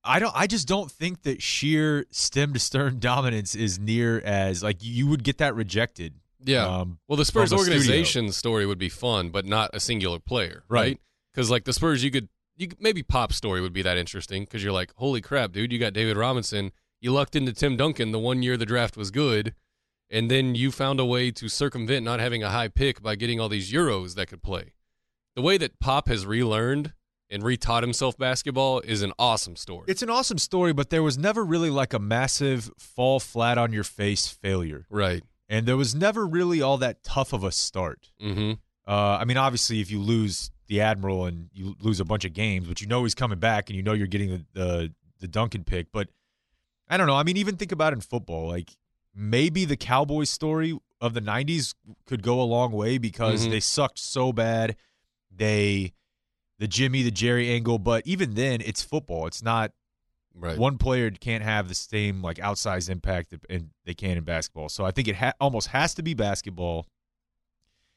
I 0.05 0.19
don't 0.19 0.35
I 0.37 0.47
just 0.47 0.69
don't 0.69 0.91
think 0.91 1.23
that 1.23 1.41
sheer 1.41 2.05
stem 2.11 2.53
to 2.53 2.59
stern 2.59 2.99
dominance 3.01 3.55
is 3.55 3.79
near 3.79 4.21
as 4.21 4.63
like 4.63 4.79
you 4.81 5.07
would 5.07 5.25
get 5.25 5.39
that 5.39 5.55
rejected. 5.55 6.15
Yeah. 6.45 6.67
Um, 6.67 6.99
well, 7.09 7.17
the 7.17 7.25
Spurs 7.25 7.51
from 7.51 7.59
a 7.59 7.63
studio. 7.63 7.79
organization 7.81 8.33
story 8.33 8.67
would 8.67 8.79
be 8.79 8.89
fun, 8.89 9.31
but 9.31 9.47
not 9.47 9.71
a 9.73 9.81
singular 9.81 10.19
player, 10.19 10.65
Right. 10.69 10.81
right? 10.81 11.01
Because 11.33 11.51
like 11.51 11.65
the 11.65 11.73
Spurs, 11.73 12.05
you 12.05 12.11
could, 12.11 12.29
you 12.57 12.69
could, 12.69 12.81
maybe 12.81 13.03
Pop 13.03 13.33
story 13.33 13.61
would 13.61 13.73
be 13.73 13.83
that 13.83 13.97
interesting 13.97 14.45
because 14.45 14.63
you're 14.63 14.73
like, 14.73 14.93
holy 14.97 15.21
crap, 15.21 15.53
dude, 15.53 15.73
you 15.73 15.79
got 15.79 15.93
David 15.93 16.17
Robinson. 16.17 16.71
You 17.01 17.13
lucked 17.13 17.35
into 17.37 17.53
Tim 17.53 17.77
Duncan 17.77 18.13
the 18.13 18.19
one 18.19 18.43
year 18.43 18.57
the 18.57 18.65
draft 18.67 18.97
was 18.97 19.11
good, 19.11 19.55
and 20.11 20.31
then 20.31 20.55
you 20.55 20.71
found 20.71 21.01
a 21.01 21.05
way 21.05 21.31
to 21.33 21.49
circumvent 21.49 22.05
not 22.05 22.21
having 22.21 22.43
a 22.43 22.51
high 22.51 22.69
pick 22.69 23.03
by 23.03 23.15
getting 23.17 23.41
all 23.41 23.49
these 23.49 23.73
Euros 23.73 24.15
that 24.15 24.29
could 24.29 24.43
play. 24.43 24.75
The 25.35 25.43
way 25.43 25.59
that 25.59 25.81
Pop 25.81 26.09
has 26.09 26.25
relearned 26.25 26.93
and 27.29 27.43
retaught 27.43 27.81
himself 27.83 28.17
basketball 28.17 28.81
is 28.81 29.03
an 29.03 29.13
awesome 29.19 29.57
story. 29.57 29.87
It's 29.89 30.03
an 30.03 30.11
awesome 30.11 30.39
story, 30.39 30.73
but 30.73 30.91
there 30.91 31.03
was 31.03 31.19
never 31.19 31.45
really 31.45 31.71
like 31.71 31.93
a 31.93 31.99
massive 31.99 32.71
fall 32.79 33.19
flat 33.19 33.59
on 33.59 33.73
your 33.73 33.83
face 33.85 34.29
failure. 34.29 34.87
right. 34.91 35.25
And 35.55 35.67
there 35.67 35.77
was 35.77 35.95
never 35.95 36.27
really 36.27 36.61
all 36.63 36.79
that 36.79 37.03
tough 37.05 37.33
of 37.33 37.45
a 37.45 37.53
start. 37.53 38.11
Mm-hmm. 38.21 38.53
Uh, 38.87 39.19
I 39.21 39.25
mean, 39.25 39.37
obviously, 39.37 39.81
if 39.81 39.91
you 39.91 40.01
lose 40.01 40.51
the 40.67 40.81
Admiral 40.81 41.27
and 41.27 41.49
you 41.53 41.77
lose 41.81 42.01
a 42.01 42.05
bunch 42.05 42.25
of 42.25 42.33
games, 42.33 42.67
but 42.67 42.81
you 42.81 42.87
know 42.87 43.03
he's 43.05 43.15
coming 43.15 43.39
back 43.39 43.69
and 43.71 43.77
you 43.77 43.83
know 43.83 43.93
you're 43.93 44.07
getting 44.07 44.31
the, 44.31 44.45
the, 44.53 44.95
the 45.21 45.29
Duncan 45.29 45.65
pick. 45.65 45.93
But 45.93 46.09
I 46.89 46.97
don't 46.97 47.07
know. 47.07 47.15
I 47.17 47.23
mean, 47.23 47.37
even 47.37 47.57
think 47.57 47.73
about 47.73 47.93
it 47.93 47.97
in 47.97 48.01
football. 48.03 48.49
Like 48.49 48.71
maybe 49.15 49.65
the 49.65 49.77
Cowboys 49.77 50.31
story 50.31 50.79
of 51.01 51.15
the 51.15 51.21
90s 51.21 51.75
could 52.07 52.23
go 52.23 52.41
a 52.41 52.45
long 52.45 52.73
way 52.73 52.99
because 52.99 53.47
Mhm. 53.47 53.51
they 53.51 53.61
sucked 53.61 53.99
so 53.99 54.33
bad. 54.33 54.77
They, 55.31 55.93
the 56.59 56.67
Jimmy, 56.69 57.03
the 57.03 57.11
Jerry 57.11 57.51
angle. 57.51 57.79
But 57.79 58.07
even 58.07 58.35
then, 58.35 58.61
it's 58.61 58.83
football. 58.83 59.27
It's 59.27 59.43
not 59.43 59.73
Right. 60.37 60.59
one 60.59 60.79
player 60.79 61.11
can't 61.11 61.45
have 61.45 61.69
the 61.69 61.75
same 61.75 62.21
like 62.21 62.39
outsized 62.39 62.91
impact 62.91 63.31
that 63.31 63.41
and 63.49 63.71
they 63.85 63.95
can 63.95 64.17
in 64.17 64.25
basketball. 64.25 64.69
So 64.69 64.85
I 64.85 64.91
think 64.91 65.09
it 65.09 65.17
ha- 65.17 65.35
almost 65.41 65.69
has 65.69 65.95
to 65.95 66.03
be 66.03 66.15
basketball, 66.15 66.87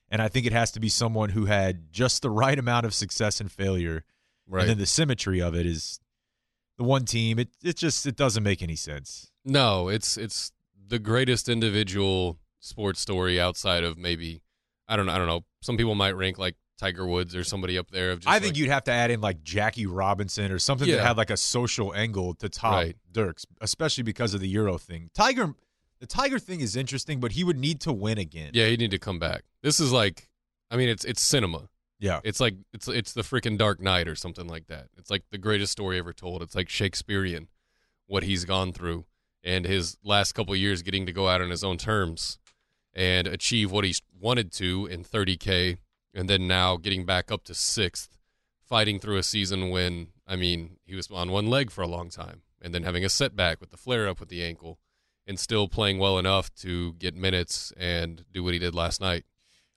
and 0.09 0.21
I 0.21 0.27
think 0.27 0.45
it 0.45 0.53
has 0.53 0.71
to 0.73 0.79
be 0.79 0.89
someone 0.89 1.29
who 1.29 1.45
had 1.45 1.91
just 1.91 2.21
the 2.21 2.29
right 2.29 2.57
amount 2.57 2.85
of 2.85 2.93
success 2.93 3.41
and 3.41 3.51
failure, 3.51 4.03
right. 4.47 4.61
and 4.61 4.69
then 4.69 4.77
the 4.77 4.85
symmetry 4.85 5.41
of 5.41 5.55
it 5.55 5.65
is 5.65 5.99
the 6.77 6.83
one 6.83 7.05
team. 7.05 7.39
It 7.39 7.49
it 7.63 7.75
just 7.75 8.05
it 8.05 8.15
doesn't 8.15 8.43
make 8.43 8.61
any 8.61 8.75
sense. 8.75 9.31
No, 9.43 9.87
it's 9.87 10.15
it's 10.15 10.51
the 10.87 10.99
greatest 10.99 11.49
individual 11.49 12.37
sports 12.59 12.99
story 12.99 13.39
outside 13.39 13.83
of 13.83 13.97
maybe 13.97 14.41
I 14.87 14.95
don't 14.95 15.05
know, 15.07 15.13
I 15.13 15.17
don't 15.17 15.27
know. 15.27 15.43
Some 15.61 15.77
people 15.77 15.95
might 15.95 16.15
rank 16.15 16.37
like 16.37 16.55
Tiger 16.77 17.05
Woods 17.07 17.35
or 17.35 17.43
somebody 17.43 17.77
up 17.77 17.89
there 17.91 18.11
of 18.11 18.19
just 18.19 18.27
I 18.29 18.39
think 18.39 18.51
like- 18.53 18.57
you'd 18.57 18.69
have 18.69 18.83
to 18.85 18.91
add 18.91 19.11
in 19.11 19.19
like 19.21 19.43
Jackie 19.43 19.85
Robinson 19.87 20.51
or 20.51 20.59
something 20.59 20.89
that 20.89 21.01
had 21.01 21.17
like 21.17 21.29
a 21.29 21.37
social 21.37 21.93
angle 21.93 22.33
to 22.35 22.49
top 22.49 22.73
Right. 22.73 22.95
Dirks, 23.11 23.45
especially 23.61 24.03
because 24.03 24.33
of 24.33 24.41
the 24.41 24.47
Euro 24.49 24.77
thing. 24.77 25.09
Tiger, 25.13 25.55
the 25.99 26.05
Tiger 26.07 26.37
thing 26.39 26.61
is 26.61 26.75
interesting, 26.75 27.19
but 27.19 27.31
he 27.33 27.43
would 27.43 27.57
need 27.57 27.81
to 27.81 27.91
win 27.91 28.17
again. 28.17 28.51
Yeah, 28.53 28.67
you 28.67 28.77
need 28.77 28.91
to 28.91 28.99
come 28.99 29.17
back. 29.19 29.43
This 29.63 29.79
is 29.79 29.91
like 29.91 30.29
I 30.69 30.77
mean 30.77 30.89
it's 30.89 31.03
it's 31.05 31.21
cinema. 31.21 31.69
yeah. 31.99 32.19
It's 32.23 32.39
like 32.39 32.55
it's 32.73 32.87
it's 32.87 33.13
the 33.13 33.21
freaking 33.23 33.57
Dark 33.57 33.81
Knight 33.81 34.07
or 34.07 34.15
something 34.15 34.47
like 34.47 34.67
that. 34.67 34.87
It's 34.97 35.09
like 35.09 35.23
the 35.31 35.37
greatest 35.37 35.71
story 35.71 35.97
ever 35.97 36.13
told. 36.13 36.41
It's 36.43 36.55
like 36.55 36.69
Shakespearean 36.69 37.47
what 38.05 38.23
he's 38.23 38.45
gone 38.45 38.71
through 38.71 39.05
and 39.43 39.65
his 39.65 39.97
last 40.03 40.33
couple 40.33 40.53
of 40.53 40.59
years 40.59 40.81
getting 40.81 41.05
to 41.05 41.11
go 41.11 41.27
out 41.27 41.41
on 41.41 41.49
his 41.49 41.63
own 41.63 41.77
terms 41.77 42.37
and 42.93 43.27
achieve 43.27 43.69
what 43.71 43.83
he 43.83 43.93
wanted 44.19 44.51
to 44.51 44.85
in 44.87 45.03
30k 45.03 45.77
and 46.13 46.29
then 46.29 46.47
now 46.47 46.77
getting 46.77 47.05
back 47.05 47.31
up 47.31 47.43
to 47.45 47.53
6th 47.53 48.09
fighting 48.67 48.99
through 48.99 49.17
a 49.17 49.23
season 49.23 49.69
when 49.69 50.07
I 50.27 50.35
mean, 50.35 50.77
he 50.85 50.95
was 50.95 51.09
on 51.09 51.31
one 51.31 51.47
leg 51.47 51.71
for 51.71 51.81
a 51.81 51.87
long 51.87 52.09
time 52.09 52.41
and 52.61 52.73
then 52.73 52.83
having 52.83 53.05
a 53.05 53.09
setback 53.09 53.61
with 53.61 53.69
the 53.69 53.77
flare 53.77 54.07
up 54.07 54.19
with 54.19 54.29
the 54.29 54.43
ankle 54.43 54.79
and 55.25 55.39
still 55.39 55.67
playing 55.67 55.99
well 55.99 56.17
enough 56.17 56.53
to 56.55 56.93
get 56.93 57.15
minutes 57.15 57.71
and 57.77 58.25
do 58.31 58.43
what 58.43 58.53
he 58.53 58.59
did 58.59 58.75
last 58.75 58.99
night. 58.99 59.25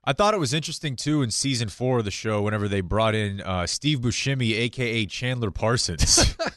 I 0.04 0.12
thought 0.14 0.32
it 0.34 0.40
was 0.40 0.54
interesting 0.54 0.96
too 0.96 1.22
in 1.22 1.30
season 1.30 1.68
four 1.68 1.98
of 1.98 2.04
the 2.04 2.10
show 2.10 2.42
whenever 2.42 2.68
they 2.68 2.80
brought 2.80 3.14
in 3.14 3.40
uh, 3.42 3.66
Steve 3.66 4.00
Buscemi, 4.00 4.52
aka 4.56 5.06
Chandler 5.06 5.50
Parsons. 5.50 6.36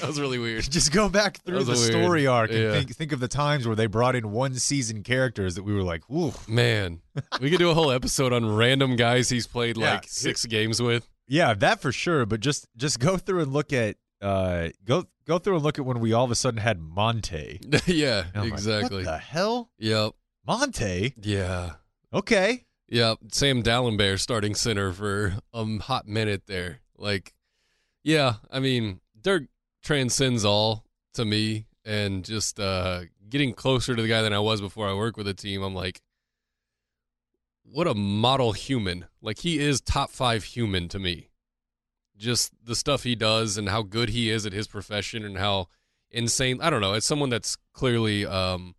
That 0.00 0.08
was 0.08 0.20
really 0.20 0.38
weird. 0.38 0.62
Just 0.70 0.92
go 0.92 1.08
back 1.08 1.38
through 1.42 1.64
the 1.64 1.72
weird. 1.72 1.90
story 1.90 2.26
arc 2.26 2.50
and 2.50 2.58
Yeah. 2.60 2.72
think 2.72 2.94
think 2.94 3.12
of 3.12 3.20
the 3.20 3.28
times 3.28 3.66
where 3.66 3.74
they 3.74 3.86
brought 3.86 4.14
in 4.14 4.30
one 4.30 4.54
season 4.54 5.02
characters 5.02 5.54
that 5.54 5.62
we 5.62 5.72
were 5.72 5.82
like, 5.82 6.08
"Ooh, 6.10 6.34
Man, 6.46 7.00
we 7.40 7.48
could 7.50 7.58
do 7.58 7.70
a 7.70 7.74
whole 7.74 7.90
episode 7.90 8.30
on 8.34 8.54
random 8.56 8.96
guys 8.96 9.30
he's 9.30 9.46
played 9.46 9.78
Yeah. 9.78 9.94
like 9.94 10.04
six 10.06 10.44
games 10.44 10.82
with. 10.82 11.08
yeah, 11.26 11.54
that 11.54 11.80
for 11.80 11.92
sure." 11.92 12.26
But 12.26 12.40
just 12.40 12.68
just 12.76 13.00
go 13.00 13.16
through 13.16 13.40
and 13.40 13.52
look 13.54 13.72
at 13.72 13.96
uh 14.20 14.68
go 14.84 15.04
go 15.26 15.38
through 15.38 15.54
and 15.56 15.64
look 15.64 15.78
at 15.78 15.86
when 15.86 15.98
we 16.00 16.12
all 16.12 16.26
of 16.26 16.30
a 16.30 16.34
sudden 16.34 16.60
had 16.60 16.78
Monta. 16.78 17.58
yeah, 17.86 18.24
like, 18.34 18.52
exactly. 18.52 18.98
what 18.98 19.04
the 19.06 19.18
hell, 19.18 19.70
Yep. 19.78 20.12
Monta? 20.46 21.14
Yeah. 21.22 21.72
Okay, 22.12 22.64
Yeah, 22.88 23.14
Sam 23.32 23.62
Dalembert 23.62 24.20
starting 24.20 24.54
center 24.54 24.92
for 24.92 25.38
a 25.52 25.78
hot 25.78 26.06
minute 26.06 26.42
there. 26.46 26.80
Like, 26.96 27.34
yeah, 28.04 28.34
I 28.50 28.60
mean, 28.60 29.00
Dirk 29.20 29.44
transcends 29.82 30.44
all 30.44 30.84
to 31.14 31.24
me 31.24 31.66
and 31.84 32.24
just 32.24 32.58
uh 32.60 33.02
getting 33.28 33.52
closer 33.54 33.94
to 33.96 34.02
the 34.02 34.08
guy 34.08 34.22
than 34.22 34.32
I 34.32 34.38
was 34.38 34.60
before 34.60 34.88
I 34.88 34.94
worked 34.94 35.18
with 35.18 35.26
a 35.28 35.34
team. 35.34 35.62
I'm 35.62 35.74
like, 35.74 36.00
what 37.64 37.88
a 37.88 37.94
model 37.94 38.52
human. 38.52 39.06
Like 39.20 39.40
he 39.40 39.58
is 39.58 39.80
top 39.80 40.10
five 40.10 40.44
human 40.44 40.88
to 40.90 40.98
me. 40.98 41.30
Just 42.16 42.52
the 42.64 42.76
stuff 42.76 43.02
he 43.02 43.14
does 43.16 43.58
and 43.58 43.68
how 43.68 43.82
good 43.82 44.10
he 44.10 44.30
is 44.30 44.46
at 44.46 44.52
his 44.52 44.68
profession 44.68 45.24
and 45.24 45.38
how 45.38 45.68
insane 46.10 46.60
I 46.62 46.70
don't 46.70 46.80
know, 46.80 46.94
it's 46.94 47.06
someone 47.06 47.30
that's 47.30 47.56
clearly 47.72 48.24
um 48.24 48.75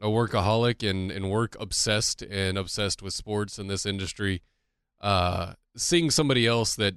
a 0.00 0.06
workaholic 0.06 0.88
and, 0.88 1.10
and 1.10 1.30
work 1.30 1.56
obsessed 1.58 2.22
and 2.22 2.56
obsessed 2.56 3.02
with 3.02 3.14
sports 3.14 3.58
in 3.58 3.66
this 3.66 3.84
industry. 3.84 4.42
Uh 5.00 5.54
seeing 5.76 6.10
somebody 6.10 6.46
else 6.46 6.74
that 6.76 6.94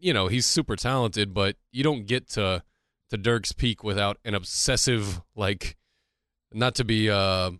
you 0.00 0.14
know, 0.14 0.28
he's 0.28 0.46
super 0.46 0.76
talented, 0.76 1.34
but 1.34 1.56
you 1.70 1.84
don't 1.84 2.06
get 2.06 2.28
to 2.30 2.62
to 3.10 3.16
Dirk's 3.16 3.52
peak 3.52 3.84
without 3.84 4.18
an 4.24 4.34
obsessive 4.34 5.20
like 5.34 5.76
not 6.52 6.74
to 6.76 6.84
be 6.84 7.10
uh 7.10 7.50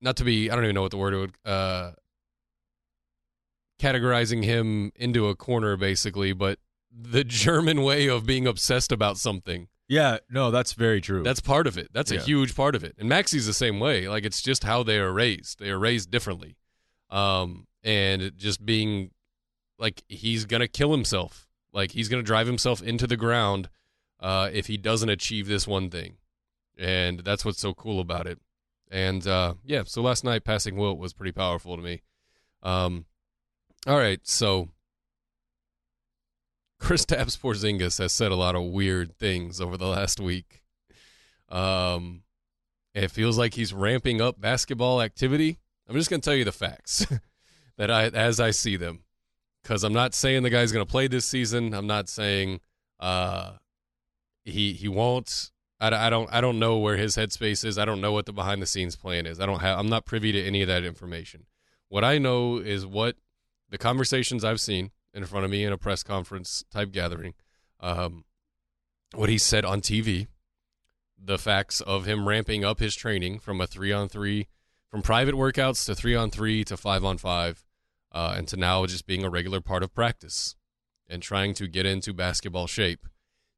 not 0.00 0.16
to 0.16 0.24
be 0.24 0.50
I 0.50 0.54
don't 0.54 0.64
even 0.64 0.74
know 0.74 0.82
what 0.82 0.90
the 0.90 0.98
word 0.98 1.14
would 1.14 1.32
uh 1.44 1.92
categorizing 3.80 4.44
him 4.44 4.92
into 4.94 5.28
a 5.28 5.34
corner 5.34 5.76
basically, 5.76 6.32
but 6.32 6.58
the 6.90 7.24
German 7.24 7.82
way 7.82 8.08
of 8.08 8.26
being 8.26 8.46
obsessed 8.46 8.92
about 8.92 9.18
something. 9.18 9.68
Yeah, 9.88 10.18
no, 10.30 10.50
that's 10.50 10.72
very 10.72 11.00
true. 11.00 11.22
That's 11.22 11.40
part 11.40 11.66
of 11.66 11.76
it. 11.76 11.88
That's 11.92 12.10
a 12.10 12.18
huge 12.18 12.54
part 12.54 12.74
of 12.74 12.84
it. 12.84 12.94
And 12.98 13.08
Maxi's 13.08 13.46
the 13.46 13.52
same 13.52 13.80
way. 13.80 14.08
Like 14.08 14.24
it's 14.24 14.40
just 14.40 14.64
how 14.64 14.82
they 14.82 14.98
are 14.98 15.12
raised. 15.12 15.58
They 15.58 15.70
are 15.70 15.78
raised 15.78 16.10
differently. 16.10 16.56
Um 17.10 17.66
and 17.82 18.32
just 18.36 18.64
being 18.64 19.10
like 19.78 20.02
he's 20.08 20.46
going 20.46 20.60
to 20.60 20.68
kill 20.68 20.90
himself. 20.92 21.46
Like 21.72 21.90
he's 21.90 22.08
going 22.08 22.22
to 22.22 22.26
drive 22.26 22.46
himself 22.46 22.82
into 22.82 23.06
the 23.06 23.16
ground 23.16 23.68
uh 24.20 24.48
if 24.52 24.68
he 24.68 24.76
doesn't 24.76 25.10
achieve 25.10 25.46
this 25.48 25.66
one 25.66 25.90
thing. 25.90 26.16
And 26.78 27.20
that's 27.20 27.44
what's 27.44 27.60
so 27.60 27.74
cool 27.74 28.00
about 28.00 28.26
it. 28.26 28.38
And 28.90 29.26
uh 29.26 29.54
yeah, 29.64 29.82
so 29.84 30.00
last 30.00 30.24
night 30.24 30.44
passing 30.44 30.76
Wilt 30.76 30.98
was 30.98 31.12
pretty 31.12 31.32
powerful 31.32 31.76
to 31.76 31.82
me. 31.82 32.02
Um 32.62 33.04
all 33.86 33.98
right, 33.98 34.20
so 34.22 34.70
Kristaps 36.84 37.38
Porzingis 37.38 37.96
has 37.96 38.12
said 38.12 38.30
a 38.30 38.36
lot 38.36 38.54
of 38.54 38.64
weird 38.64 39.16
things 39.16 39.58
over 39.58 39.78
the 39.78 39.86
last 39.86 40.20
week. 40.20 40.62
Um, 41.48 42.24
it 42.94 43.10
feels 43.10 43.38
like 43.38 43.54
he's 43.54 43.72
ramping 43.72 44.20
up 44.20 44.38
basketball 44.38 45.00
activity. 45.00 45.60
I'm 45.88 45.94
just 45.94 46.10
going 46.10 46.20
to 46.20 46.24
tell 46.24 46.36
you 46.36 46.44
the 46.44 46.52
facts 46.52 47.06
that 47.78 47.90
I 47.90 48.08
as 48.08 48.38
I 48.38 48.50
see 48.50 48.76
them, 48.76 49.04
because 49.62 49.82
I'm 49.82 49.94
not 49.94 50.12
saying 50.12 50.42
the 50.42 50.50
guy's 50.50 50.72
going 50.72 50.84
to 50.84 50.90
play 50.90 51.08
this 51.08 51.24
season. 51.24 51.72
I'm 51.72 51.86
not 51.86 52.10
saying 52.10 52.60
uh, 53.00 53.52
he 54.44 54.74
he 54.74 54.86
won't. 54.86 55.52
I, 55.80 55.88
I 55.88 56.10
don't 56.10 56.28
I 56.30 56.42
don't 56.42 56.58
know 56.58 56.76
where 56.76 56.98
his 56.98 57.16
headspace 57.16 57.64
is. 57.64 57.78
I 57.78 57.86
don't 57.86 58.02
know 58.02 58.12
what 58.12 58.26
the 58.26 58.34
behind 58.34 58.60
the 58.60 58.66
scenes 58.66 58.94
plan 58.94 59.24
is. 59.24 59.40
I 59.40 59.46
don't 59.46 59.60
have. 59.60 59.78
I'm 59.78 59.88
not 59.88 60.04
privy 60.04 60.32
to 60.32 60.42
any 60.44 60.60
of 60.60 60.68
that 60.68 60.84
information. 60.84 61.46
What 61.88 62.04
I 62.04 62.18
know 62.18 62.58
is 62.58 62.84
what 62.84 63.16
the 63.70 63.78
conversations 63.78 64.44
I've 64.44 64.60
seen 64.60 64.90
in 65.14 65.24
front 65.24 65.44
of 65.44 65.50
me 65.50 65.64
in 65.64 65.72
a 65.72 65.78
press 65.78 66.02
conference 66.02 66.64
type 66.70 66.92
gathering, 66.92 67.34
um, 67.80 68.24
what 69.14 69.28
he 69.28 69.38
said 69.38 69.64
on 69.64 69.80
TV, 69.80 70.26
the 71.16 71.38
facts 71.38 71.80
of 71.80 72.04
him 72.04 72.28
ramping 72.28 72.64
up 72.64 72.80
his 72.80 72.94
training 72.94 73.38
from 73.38 73.60
a 73.60 73.66
three 73.66 73.92
on 73.92 74.08
three, 74.08 74.48
from 74.90 75.02
private 75.02 75.34
workouts 75.34 75.86
to 75.86 75.94
three 75.94 76.14
on 76.14 76.30
three 76.30 76.64
to 76.64 76.76
five 76.76 77.04
on 77.04 77.16
five, 77.16 77.64
uh, 78.12 78.34
and 78.36 78.48
to 78.48 78.56
now 78.56 78.84
just 78.86 79.06
being 79.06 79.24
a 79.24 79.30
regular 79.30 79.60
part 79.60 79.82
of 79.82 79.94
practice 79.94 80.56
and 81.08 81.22
trying 81.22 81.54
to 81.54 81.68
get 81.68 81.86
into 81.86 82.12
basketball 82.12 82.66
shape 82.66 83.06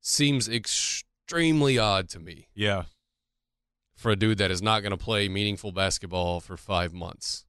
seems 0.01 0.49
extremely 0.49 1.79
odd 1.79 2.09
to 2.09 2.19
me 2.19 2.49
yeah. 2.55 2.85
for 3.95 4.11
a 4.11 4.17
dude 4.17 4.39
that 4.39 4.51
is 4.51 4.63
not 4.63 4.81
going 4.81 4.91
to 4.91 4.97
play 4.97 5.29
meaningful 5.29 5.73
basketball 5.73 6.41
for 6.41 6.57
five 6.57 6.93
months. 6.93 7.45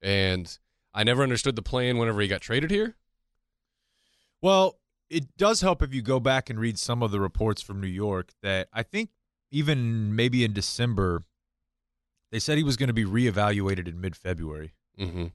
And 0.00 0.58
I 0.92 1.04
never 1.04 1.22
understood 1.22 1.56
the 1.56 1.62
plan 1.62 1.98
whenever 1.98 2.20
he 2.20 2.28
got 2.28 2.40
traded 2.40 2.70
here. 2.70 2.96
Well, 4.42 4.78
it 5.08 5.36
does 5.36 5.60
help 5.60 5.82
if 5.82 5.94
you 5.94 6.02
go 6.02 6.18
back 6.20 6.50
and 6.50 6.58
read 6.58 6.78
some 6.78 7.02
of 7.02 7.10
the 7.10 7.20
reports 7.20 7.62
from 7.62 7.80
New 7.80 7.86
York 7.86 8.32
that 8.42 8.68
I 8.72 8.82
think 8.82 9.10
even 9.50 10.16
maybe 10.16 10.44
in 10.44 10.52
December, 10.52 11.24
they 12.30 12.38
said 12.38 12.58
he 12.58 12.64
was 12.64 12.76
going 12.76 12.88
to 12.88 12.92
be 12.94 13.04
reevaluated 13.04 13.86
in 13.86 14.00
mid 14.00 14.16
February. 14.16 14.72
Mm-hmm. 14.98 15.26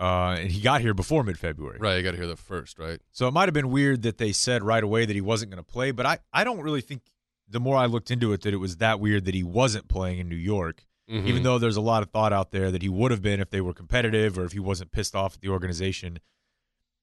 Uh, 0.00 0.34
and 0.36 0.50
he 0.50 0.60
got 0.60 0.80
here 0.80 0.94
before 0.94 1.22
mid 1.22 1.38
February. 1.38 1.78
Right, 1.78 1.98
he 1.98 2.02
got 2.02 2.14
here 2.14 2.26
the 2.26 2.36
first, 2.36 2.78
right? 2.78 2.98
So 3.12 3.28
it 3.28 3.32
might 3.32 3.44
have 3.46 3.54
been 3.54 3.70
weird 3.70 4.02
that 4.02 4.18
they 4.18 4.32
said 4.32 4.64
right 4.64 4.82
away 4.82 5.04
that 5.04 5.14
he 5.14 5.20
wasn't 5.20 5.52
going 5.52 5.62
to 5.62 5.70
play, 5.70 5.90
but 5.92 6.06
I, 6.06 6.18
I 6.32 6.42
don't 6.42 6.60
really 6.60 6.80
think 6.80 7.02
the 7.48 7.60
more 7.60 7.76
I 7.76 7.86
looked 7.86 8.10
into 8.10 8.32
it 8.32 8.40
that 8.42 8.54
it 8.54 8.56
was 8.56 8.78
that 8.78 8.98
weird 8.98 9.26
that 9.26 9.34
he 9.34 9.42
wasn't 9.44 9.88
playing 9.88 10.18
in 10.18 10.28
New 10.28 10.34
York, 10.36 10.86
Mhm. 11.10 11.26
even 11.26 11.42
though 11.42 11.58
there's 11.58 11.76
a 11.76 11.82
lot 11.82 12.02
of 12.02 12.10
thought 12.10 12.32
out 12.32 12.50
there 12.52 12.70
that 12.70 12.80
he 12.82 12.88
would 12.88 13.10
have 13.10 13.20
been 13.20 13.40
if 13.40 13.50
they 13.50 13.60
were 13.60 13.74
competitive 13.74 14.38
or 14.38 14.44
if 14.44 14.52
he 14.52 14.58
wasn't 14.58 14.90
pissed 14.92 15.14
off 15.14 15.34
at 15.34 15.40
the 15.40 15.48
organization. 15.50 16.18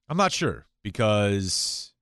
I'm 0.09 0.17
not 0.17 0.31
sure 0.31 0.65
because 0.83 1.93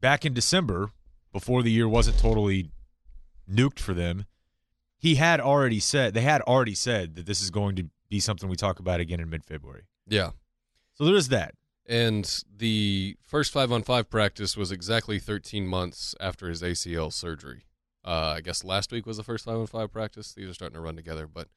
back 0.00 0.24
in 0.24 0.34
December, 0.34 0.90
before 1.32 1.62
the 1.62 1.70
year 1.70 1.88
wasn't 1.88 2.18
totally 2.18 2.70
nuked 3.50 3.78
for 3.78 3.94
them, 3.94 4.26
he 4.96 5.14
had 5.14 5.40
already 5.40 5.80
said 5.80 6.14
they 6.14 6.22
had 6.22 6.42
already 6.42 6.74
said 6.74 7.14
that 7.14 7.26
this 7.26 7.40
is 7.40 7.50
going 7.50 7.76
to 7.76 7.88
be 8.08 8.20
something 8.20 8.48
we 8.48 8.56
talk 8.56 8.78
about 8.78 9.00
again 9.00 9.20
in 9.20 9.30
mid-February. 9.30 9.82
Yeah. 10.08 10.30
So 10.94 11.04
there 11.04 11.14
is 11.14 11.28
that. 11.28 11.54
And 11.86 12.42
the 12.54 13.16
first 13.24 13.52
five 13.52 13.72
on 13.72 13.82
five 13.82 14.10
practice 14.10 14.56
was 14.56 14.70
exactly 14.70 15.18
13 15.18 15.66
months 15.66 16.14
after 16.20 16.48
his 16.48 16.62
ACL 16.62 17.12
surgery. 17.12 17.64
Uh, 18.04 18.34
I 18.36 18.40
guess 18.40 18.64
last 18.64 18.92
week 18.92 19.06
was 19.06 19.16
the 19.16 19.22
first 19.22 19.44
five 19.44 19.56
on 19.56 19.66
five 19.66 19.92
practice. 19.92 20.32
These 20.32 20.48
are 20.48 20.54
starting 20.54 20.74
to 20.74 20.80
run 20.80 20.96
together, 20.96 21.26
but 21.26 21.48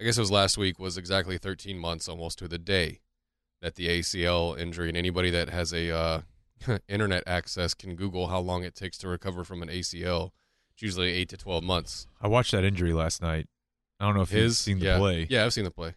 I 0.00 0.04
guess 0.04 0.16
it 0.16 0.20
was 0.20 0.30
last 0.30 0.58
week 0.58 0.78
was 0.78 0.96
exactly 0.96 1.38
13 1.38 1.78
months 1.78 2.08
almost 2.08 2.38
to 2.38 2.48
the 2.48 2.58
day 2.58 3.00
that 3.62 3.74
the 3.76 3.88
ACL 3.88 4.58
injury. 4.58 4.88
And 4.88 4.96
anybody 4.96 5.30
that 5.30 5.48
has 5.50 5.72
a 5.72 5.90
uh, 5.94 6.20
internet 6.88 7.22
access 7.26 7.74
can 7.74 7.96
Google 7.96 8.28
how 8.28 8.38
long 8.40 8.62
it 8.64 8.74
takes 8.74 8.98
to 8.98 9.08
recover 9.08 9.44
from 9.44 9.62
an 9.62 9.68
ACL. 9.68 10.30
It's 10.72 10.82
usually 10.82 11.10
eight 11.12 11.28
to 11.30 11.36
12 11.36 11.64
months. 11.64 12.06
I 12.20 12.28
watched 12.28 12.52
that 12.52 12.64
injury 12.64 12.92
last 12.92 13.22
night. 13.22 13.48
I 13.98 14.04
don't 14.04 14.14
know 14.14 14.22
if 14.22 14.32
you've 14.32 14.42
His 14.42 14.58
seen 14.58 14.78
the 14.78 14.86
yeah. 14.86 14.98
play. 14.98 15.26
Yeah, 15.30 15.44
I've 15.44 15.52
seen 15.54 15.64
the 15.64 15.70
play. 15.70 15.94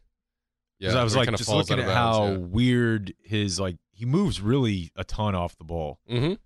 Yeah, 0.79 0.97
I 0.97 1.03
was 1.03 1.15
like 1.15 1.29
just 1.35 1.49
looking 1.49 1.79
at 1.79 1.87
of 1.89 1.93
how 1.93 2.27
bounds, 2.27 2.53
weird 2.53 3.13
his 3.21 3.59
like 3.59 3.75
he 3.91 4.05
moves 4.05 4.39
really 4.39 4.91
a 4.95 5.03
ton 5.03 5.35
off 5.35 5.57
the 5.57 5.65
ball, 5.65 5.99
yeah. 6.07 6.19
Mhm. 6.19 6.37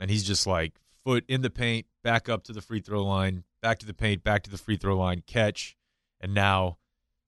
and 0.00 0.10
he's 0.10 0.24
just 0.24 0.46
like 0.46 0.72
foot 1.04 1.24
in 1.28 1.42
the 1.42 1.50
paint, 1.50 1.84
back 2.02 2.26
up 2.30 2.42
to 2.44 2.54
the 2.54 2.62
free 2.62 2.80
throw 2.80 3.04
line, 3.04 3.44
back 3.60 3.78
to 3.80 3.86
the 3.86 3.92
paint, 3.92 4.24
back 4.24 4.44
to 4.44 4.50
the 4.50 4.56
free 4.56 4.78
throw 4.78 4.96
line, 4.96 5.22
catch, 5.26 5.76
and 6.22 6.32
now 6.32 6.78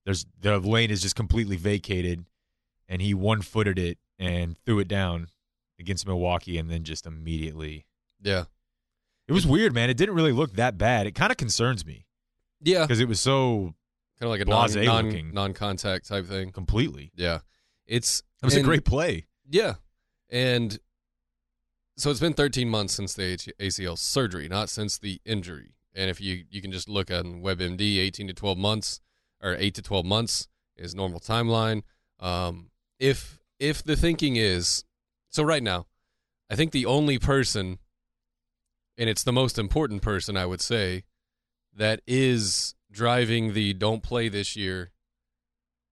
there's 0.06 0.24
the 0.40 0.58
lane 0.58 0.90
is 0.90 1.02
just 1.02 1.16
completely 1.16 1.56
vacated, 1.56 2.24
and 2.88 3.00
he 3.02 3.14
one 3.14 3.42
footed 3.42 3.78
it 3.78 3.98
and 4.18 4.56
threw 4.64 4.78
it 4.78 4.88
down 4.88 5.28
against 5.78 6.06
Milwaukee, 6.06 6.56
and 6.58 6.70
then 6.70 6.84
just 6.84 7.06
immediately 7.06 7.84
Yeah. 8.22 8.44
it 9.28 9.32
was 9.32 9.46
weird, 9.46 9.72
man. 9.74 9.90
It 9.90 9.96
didn't 9.96 10.14
really 10.14 10.32
look 10.32 10.54
that 10.54 10.78
bad. 10.78 11.06
It 11.06 11.14
kind 11.14 11.30
of 11.32 11.36
concerns 11.36 11.84
me 11.84 12.06
Yeah. 12.62 12.82
because 12.82 13.00
it 13.00 13.08
was 13.08 13.20
so 13.20 13.74
Kind 14.20 14.26
of 14.26 14.30
like 14.30 14.40
a 14.40 14.44
non, 14.44 14.68
Blasé 14.68 14.84
non, 14.84 15.06
looking. 15.06 15.34
non-contact 15.34 16.06
type 16.06 16.26
thing. 16.26 16.52
completely. 16.52 17.10
Yeah. 17.16 17.40
It's 17.86 18.22
It 18.42 18.44
was 18.46 18.54
and- 18.54 18.62
a 18.62 18.64
great 18.64 18.84
play. 18.84 19.26
Yeah. 19.50 19.74
And 20.30 20.78
so 21.96 22.10
it's 22.10 22.20
been 22.20 22.32
13 22.34 22.68
months 22.68 22.94
since 22.94 23.14
the 23.14 23.36
ACL 23.58 23.96
surgery, 23.96 24.48
not 24.48 24.68
since 24.68 24.98
the 24.98 25.20
injury. 25.24 25.74
And 25.94 26.10
if 26.10 26.20
you 26.20 26.44
you 26.50 26.60
can 26.62 26.72
just 26.72 26.88
look 26.88 27.10
on 27.10 27.40
WebMD, 27.42 27.98
18 27.98 28.26
to 28.28 28.34
12 28.34 28.58
months 28.58 29.00
or 29.40 29.54
8 29.56 29.74
to 29.74 29.82
12 29.82 30.04
months 30.06 30.48
is 30.76 30.94
normal 30.94 31.20
timeline. 31.20 31.82
Um, 32.20 32.70
if 32.98 33.38
if 33.58 33.82
the 33.82 33.96
thinking 33.96 34.36
is 34.36 34.84
so 35.28 35.42
right 35.42 35.62
now, 35.62 35.86
I 36.50 36.56
think 36.56 36.72
the 36.72 36.86
only 36.86 37.18
person 37.18 37.78
and 38.96 39.10
it's 39.10 39.24
the 39.24 39.32
most 39.32 39.58
important 39.58 40.02
person 40.02 40.36
I 40.36 40.46
would 40.46 40.60
say 40.60 41.04
that 41.74 42.00
is 42.06 42.74
driving 42.90 43.52
the 43.52 43.74
don't 43.74 44.02
play 44.02 44.28
this 44.28 44.54
year. 44.54 44.92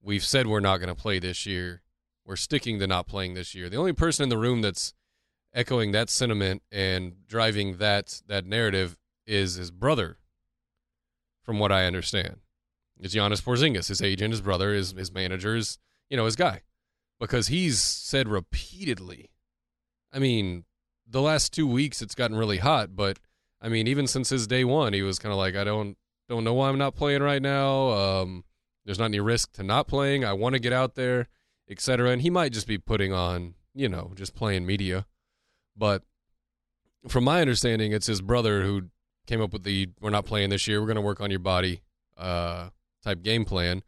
We've 0.01 0.25
said 0.25 0.47
we're 0.47 0.61
not 0.61 0.79
going 0.79 0.89
to 0.89 0.95
play 0.95 1.19
this 1.19 1.47
year. 1.47 1.83
We're 2.25 2.37
sticking 2.37 2.79
to 2.79 2.87
not 2.87 3.09
playing 3.09 3.35
this 3.35 3.55
year. 3.55 3.69
The 3.69 3.77
only 3.77 3.93
person 3.93 4.23
in 4.23 4.29
the 4.29 4.39
room 4.39 4.63
that's 4.63 4.95
echoing 5.55 5.93
that 5.93 6.09
sentiment 6.09 6.63
and 6.71 7.27
driving 7.27 7.79
that 7.79 8.23
that 8.29 8.47
narrative 8.47 8.97
is 9.27 9.57
his 9.57 9.71
brother, 9.71 10.19
from 11.43 11.59
what 11.59 11.73
I 11.73 11.85
understand. 11.85 12.37
It's 13.01 13.15
Janis 13.15 13.41
Porzingis, 13.41 13.89
his 13.89 14.01
agent, 14.01 14.33
his 14.33 14.41
brother, 14.41 14.73
his 14.73 14.93
his 14.93 15.13
manager, 15.13 15.57
his 15.57 15.79
you 16.09 16.17
know 16.17 16.25
his 16.25 16.37
guy, 16.37 16.63
because 17.23 17.47
he's 17.47 17.81
said 17.81 18.27
repeatedly. 18.27 19.31
I 20.13 20.19
mean, 20.19 20.65
the 21.09 21.23
last 21.23 21.53
two 21.53 21.69
weeks 21.69 22.03
it's 22.03 22.17
gotten 22.17 22.37
really 22.37 22.59
hot, 22.59 22.97
but 22.97 23.21
I 23.61 23.69
mean, 23.69 23.87
even 23.87 24.09
since 24.09 24.29
his 24.29 24.49
day 24.49 24.65
one, 24.65 24.93
he 24.93 25.03
was 25.03 25.21
kind 25.21 25.33
of 25.33 25.39
like, 25.39 25.55
I 25.55 25.63
don't 25.63 25.97
don't 26.29 26.43
know 26.43 26.55
why 26.55 26.69
I'm 26.69 26.79
not 26.79 26.97
playing 26.97 27.23
right 27.23 27.41
now. 27.41 27.91
Um, 27.91 28.45
there's 28.85 28.99
not 28.99 29.07
any 29.07 29.21
risk 29.21 29.53
to 29.53 29.63
not 29.63 29.87
playing. 29.87 30.25
I 30.25 30.33
want 30.33 30.55
to 30.55 30.59
get 30.59 30.73
out 30.73 30.97
there, 30.97 31.29
etc. 31.71 32.11
And 32.11 32.23
he 32.23 32.31
might 32.31 32.53
just 32.53 32.67
be 32.67 32.77
putting 32.77 33.13
on, 33.13 33.55
you 33.73 33.89
know, 33.89 34.13
just 34.17 34.35
playing 34.35 34.67
media. 34.67 35.07
But 35.77 36.03
from 37.07 37.23
my 37.23 37.41
understanding, 37.41 37.93
it's 37.93 38.07
his 38.07 38.21
brother 38.21 38.63
who 38.63 38.89
came 39.29 39.41
up 39.41 39.53
with 39.53 39.63
the 39.63 39.91
"we're 40.01 40.11
not 40.11 40.27
playing 40.27 40.51
this 40.51 40.67
year. 40.67 40.81
We're 40.81 40.87
going 40.87 40.97
to 40.97 41.03
work 41.03 41.21
on 41.21 41.31
your 41.31 41.39
body" 41.39 41.83
uh, 42.19 42.71
type 43.05 43.23
game 43.23 43.45
plan. 43.45 43.85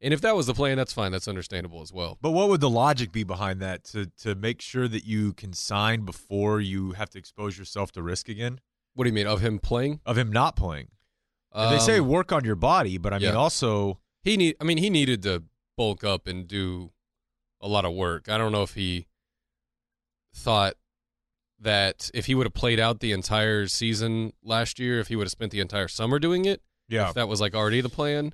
And 0.00 0.14
if 0.14 0.20
that 0.20 0.36
was 0.36 0.46
the 0.46 0.54
plan, 0.54 0.76
that's 0.76 0.92
fine. 0.92 1.10
That's 1.10 1.26
understandable 1.26 1.82
as 1.82 1.92
well. 1.92 2.18
But 2.20 2.30
what 2.30 2.48
would 2.48 2.60
the 2.60 2.70
logic 2.70 3.10
be 3.10 3.24
behind 3.24 3.60
that 3.60 3.84
to 3.86 4.06
to 4.22 4.34
make 4.34 4.60
sure 4.60 4.86
that 4.88 5.04
you 5.04 5.32
can 5.32 5.52
sign 5.52 6.04
before 6.04 6.60
you 6.60 6.92
have 6.92 7.10
to 7.10 7.18
expose 7.18 7.58
yourself 7.58 7.90
to 7.92 8.02
risk 8.02 8.28
again 8.28 8.60
What 8.94 9.04
do 9.04 9.10
you 9.10 9.14
mean 9.14 9.26
of 9.26 9.40
him 9.40 9.58
playing? 9.58 10.00
of 10.06 10.16
him 10.16 10.30
not 10.30 10.54
playing? 10.54 10.88
And 11.52 11.74
they 11.74 11.78
say 11.80 11.98
Um, 11.98 12.08
work 12.08 12.30
on 12.30 12.44
your 12.44 12.54
body, 12.56 12.98
but 12.98 13.12
I 13.12 13.18
mean 13.18 13.34
also 13.34 13.98
he 14.22 14.36
need. 14.36 14.56
I 14.60 14.64
mean, 14.64 14.78
he 14.78 14.90
needed 14.90 15.22
to 15.22 15.44
bulk 15.76 16.04
up 16.04 16.26
and 16.26 16.46
do 16.46 16.92
a 17.60 17.68
lot 17.68 17.84
of 17.84 17.92
work. 17.94 18.28
I 18.28 18.38
don't 18.38 18.52
know 18.52 18.62
if 18.62 18.74
he 18.74 19.06
thought 20.34 20.74
that 21.58 22.10
if 22.14 22.26
he 22.26 22.34
would 22.34 22.46
have 22.46 22.54
played 22.54 22.78
out 22.78 23.00
the 23.00 23.12
entire 23.12 23.66
season 23.66 24.32
last 24.42 24.78
year, 24.78 25.00
if 25.00 25.08
he 25.08 25.16
would 25.16 25.24
have 25.24 25.32
spent 25.32 25.50
the 25.50 25.60
entire 25.60 25.88
summer 25.88 26.18
doing 26.18 26.44
it, 26.44 26.62
yeah. 26.88 27.08
if 27.08 27.14
that 27.14 27.28
was 27.28 27.40
like 27.40 27.54
already 27.54 27.80
the 27.80 27.88
plan. 27.88 28.32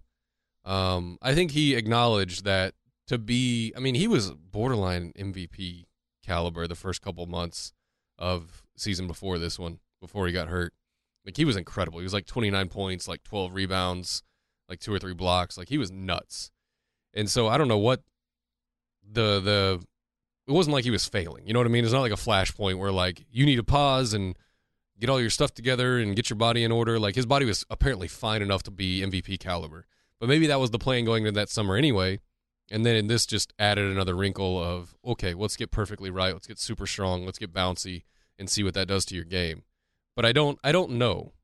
Um, 0.64 1.18
I 1.20 1.35
think 1.35 1.50
he 1.50 1.74
acknowledged 1.74 2.44
that 2.44 2.74
to 3.09 3.18
be. 3.18 3.72
I 3.77 3.81
mean, 3.81 3.94
he 3.94 4.09
was 4.09 4.31
borderline 4.31 5.12
MVP 5.18 5.85
caliber 6.24 6.66
the 6.66 6.74
first 6.74 7.03
couple 7.03 7.27
months 7.27 7.72
of 8.18 8.62
season 8.77 9.07
before 9.07 9.38
this 9.38 9.59
one, 9.59 9.81
before 10.00 10.27
he 10.27 10.33
got 10.33 10.48
hurt. 10.48 10.72
Like 11.24 11.37
he 11.37 11.44
was 11.44 11.57
incredible. 11.57 11.98
He 12.00 12.05
was 12.05 12.12
like 12.12 12.27
29 12.27 12.68
points, 12.68 13.09
like 13.09 13.22
12 13.24 13.55
rebounds, 13.55 14.22
like 14.68 14.81
two 14.81 14.92
or 14.92 14.98
three 14.98 15.14
blocks. 15.14 15.57
Like 15.57 15.68
he 15.68 15.79
was 15.79 15.90
nuts. 15.90 16.50
And 17.14 17.31
so 17.31 17.48
I 17.48 17.59
don't 17.59 17.68
know 17.68 17.79
what 17.79 18.03
the 19.11 19.40
the 19.40 19.83
it 20.46 20.53
wasn't 20.53 20.74
like 20.74 20.85
he 20.85 20.90
was 20.90 21.07
failing. 21.07 21.46
You 21.46 21.55
know 21.55 21.61
what 21.61 21.66
I 21.66 21.70
mean? 21.70 21.85
It's 21.85 21.92
not 21.92 22.03
like 22.03 22.12
a 22.12 22.16
flashpoint 22.16 22.79
where 22.79 22.92
like 22.92 23.24
you 23.31 23.46
need 23.46 23.57
to 23.57 23.64
pause 23.64 24.12
and 24.12 24.37
get 25.00 25.09
all 25.09 25.20
your 25.20 25.31
stuff 25.31 25.55
together 25.55 25.98
and 25.98 26.14
get 26.14 26.29
your 26.29 26.37
body 26.37 26.64
in 26.64 26.72
order. 26.72 26.98
Like 26.98 27.14
his 27.14 27.27
body 27.27 27.46
was 27.46 27.64
apparently 27.70 28.09
fine 28.09 28.42
enough 28.42 28.62
to 28.64 28.70
be 28.70 29.00
MVP 29.00 29.38
caliber. 29.40 29.87
But 30.24 30.30
maybe 30.30 30.46
that 30.46 30.58
was 30.58 30.70
the 30.70 30.78
plan 30.78 31.04
going 31.04 31.26
into 31.26 31.38
that 31.38 31.50
summer 31.50 31.76
anyway. 31.76 32.18
And 32.70 32.87
then 32.87 33.08
this 33.08 33.26
just 33.26 33.52
added 33.58 33.90
another 33.90 34.14
wrinkle 34.14 34.58
of 34.58 34.94
okay, 35.04 35.34
let's 35.34 35.54
get 35.54 35.70
perfectly 35.70 36.08
right, 36.08 36.32
let's 36.32 36.46
get 36.46 36.58
super 36.58 36.87
strong, 36.87 37.26
let's 37.26 37.38
get 37.38 37.52
bouncy 37.52 38.04
and 38.38 38.48
see 38.48 38.64
what 38.64 38.72
that 38.72 38.88
does 38.88 39.04
to 39.04 39.14
your 39.14 39.26
game. 39.26 39.64
But 40.16 40.24
I 40.24 40.32
don't 40.32 40.58
I 40.64 40.72
don't 40.72 40.92
know 40.92 41.34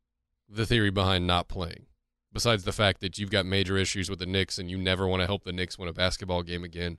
the 0.48 0.64
theory 0.64 0.88
behind 0.88 1.26
not 1.26 1.46
playing. 1.46 1.88
Besides 2.32 2.64
the 2.64 2.72
fact 2.72 3.02
that 3.02 3.18
you've 3.18 3.30
got 3.30 3.44
major 3.44 3.76
issues 3.76 4.08
with 4.08 4.18
the 4.18 4.24
Knicks 4.24 4.58
and 4.58 4.70
you 4.70 4.78
never 4.78 5.06
want 5.06 5.20
to 5.20 5.26
help 5.26 5.44
the 5.44 5.52
Knicks 5.52 5.78
win 5.78 5.90
a 5.90 5.92
basketball 5.92 6.42
game 6.42 6.64
again 6.64 6.96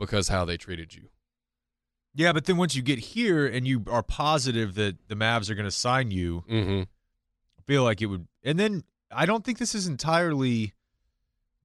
because 0.00 0.26
how 0.26 0.44
they 0.44 0.56
treated 0.56 0.92
you. 0.96 1.10
Yeah, 2.16 2.32
but 2.32 2.46
then 2.46 2.56
once 2.56 2.74
you 2.74 2.82
get 2.82 2.98
here 2.98 3.46
and 3.46 3.64
you 3.64 3.84
are 3.88 4.02
positive 4.02 4.74
that 4.74 4.96
the 5.06 5.14
Mavs 5.14 5.50
are 5.50 5.54
going 5.54 5.66
to 5.66 5.70
sign 5.70 6.10
you, 6.10 6.42
Mm-hmm. 6.50 6.80
I 7.60 7.62
feel 7.64 7.84
like 7.84 8.02
it 8.02 8.06
would. 8.06 8.26
And 8.42 8.58
then 8.58 8.82
I 9.12 9.24
don't 9.24 9.44
think 9.44 9.58
this 9.58 9.76
is 9.76 9.86
entirely 9.86 10.72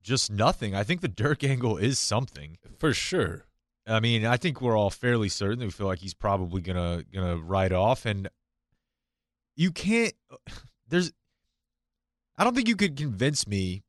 just 0.02 0.32
nothing. 0.32 0.76
I 0.76 0.84
think 0.84 1.02
the 1.02 1.08
Dirk 1.08 1.44
angle 1.44 1.78
is 1.78 2.00
something. 2.00 2.58
For 2.78 2.94
sure. 2.94 3.46
I 3.86 4.00
mean, 4.00 4.26
I 4.26 4.38
think 4.38 4.62
we're 4.62 4.78
all 4.78 4.90
fairly 4.90 5.30
certain 5.30 5.60
that 5.60 5.66
we 5.66 5.72
feel 5.72 5.88
like 5.88 6.00
he's 6.00 6.14
probably 6.14 6.62
gonna 6.62 7.04
gonna 7.14 7.38
ride 7.38 7.74
off, 7.74 8.06
and 8.06 8.30
you 9.56 9.72
can't. 9.72 10.14
There's, 10.90 11.12
I 12.38 12.46
don't 12.46 12.56
think 12.56 12.70
you 12.70 12.78
could 12.78 12.96
convince 12.96 13.46
me 13.46 13.84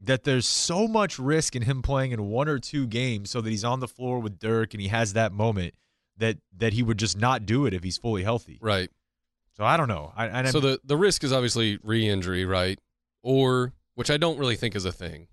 that 0.00 0.24
there's 0.24 0.48
so 0.48 0.88
much 0.88 1.16
risk 1.16 1.54
in 1.54 1.62
him 1.62 1.80
playing 1.80 2.10
in 2.10 2.28
one 2.28 2.48
or 2.48 2.58
two 2.58 2.88
games, 2.88 3.30
so 3.30 3.40
that 3.40 3.50
he's 3.50 3.64
on 3.64 3.78
the 3.78 3.86
floor 3.86 4.18
with 4.18 4.40
Dirk 4.40 4.74
and 4.74 4.80
he 4.80 4.88
has 4.88 5.12
that 5.12 5.32
moment 5.32 5.74
that 6.16 6.38
that 6.56 6.72
he 6.72 6.82
would 6.82 6.98
just 6.98 7.16
not 7.16 7.46
do 7.46 7.66
it 7.66 7.74
if 7.74 7.82
he's 7.82 7.96
fully 7.96 8.24
healthy. 8.24 8.58
Right. 8.60 8.90
So 9.56 9.64
I 9.64 9.76
don't 9.76 9.88
know. 9.88 10.12
I, 10.16 10.26
and 10.26 10.48
so 10.48 10.60
the 10.60 10.80
the 10.84 10.96
risk 10.96 11.24
is 11.24 11.32
obviously 11.32 11.78
re-injury, 11.82 12.44
right? 12.44 12.78
Or 13.22 13.72
which 13.98 14.12
I 14.12 14.16
don't 14.16 14.38
really 14.38 14.54
think 14.54 14.76
is 14.76 14.84
a 14.84 14.92
thing. 14.92 15.26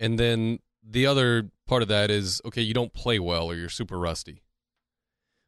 And 0.00 0.18
then 0.18 0.58
the 0.82 1.06
other 1.06 1.48
part 1.64 1.80
of 1.80 1.86
that 1.86 2.10
is 2.10 2.42
okay, 2.44 2.60
you 2.60 2.74
don't 2.74 2.92
play 2.92 3.20
well 3.20 3.46
or 3.46 3.54
you're 3.54 3.68
super 3.68 4.00
rusty. 4.00 4.42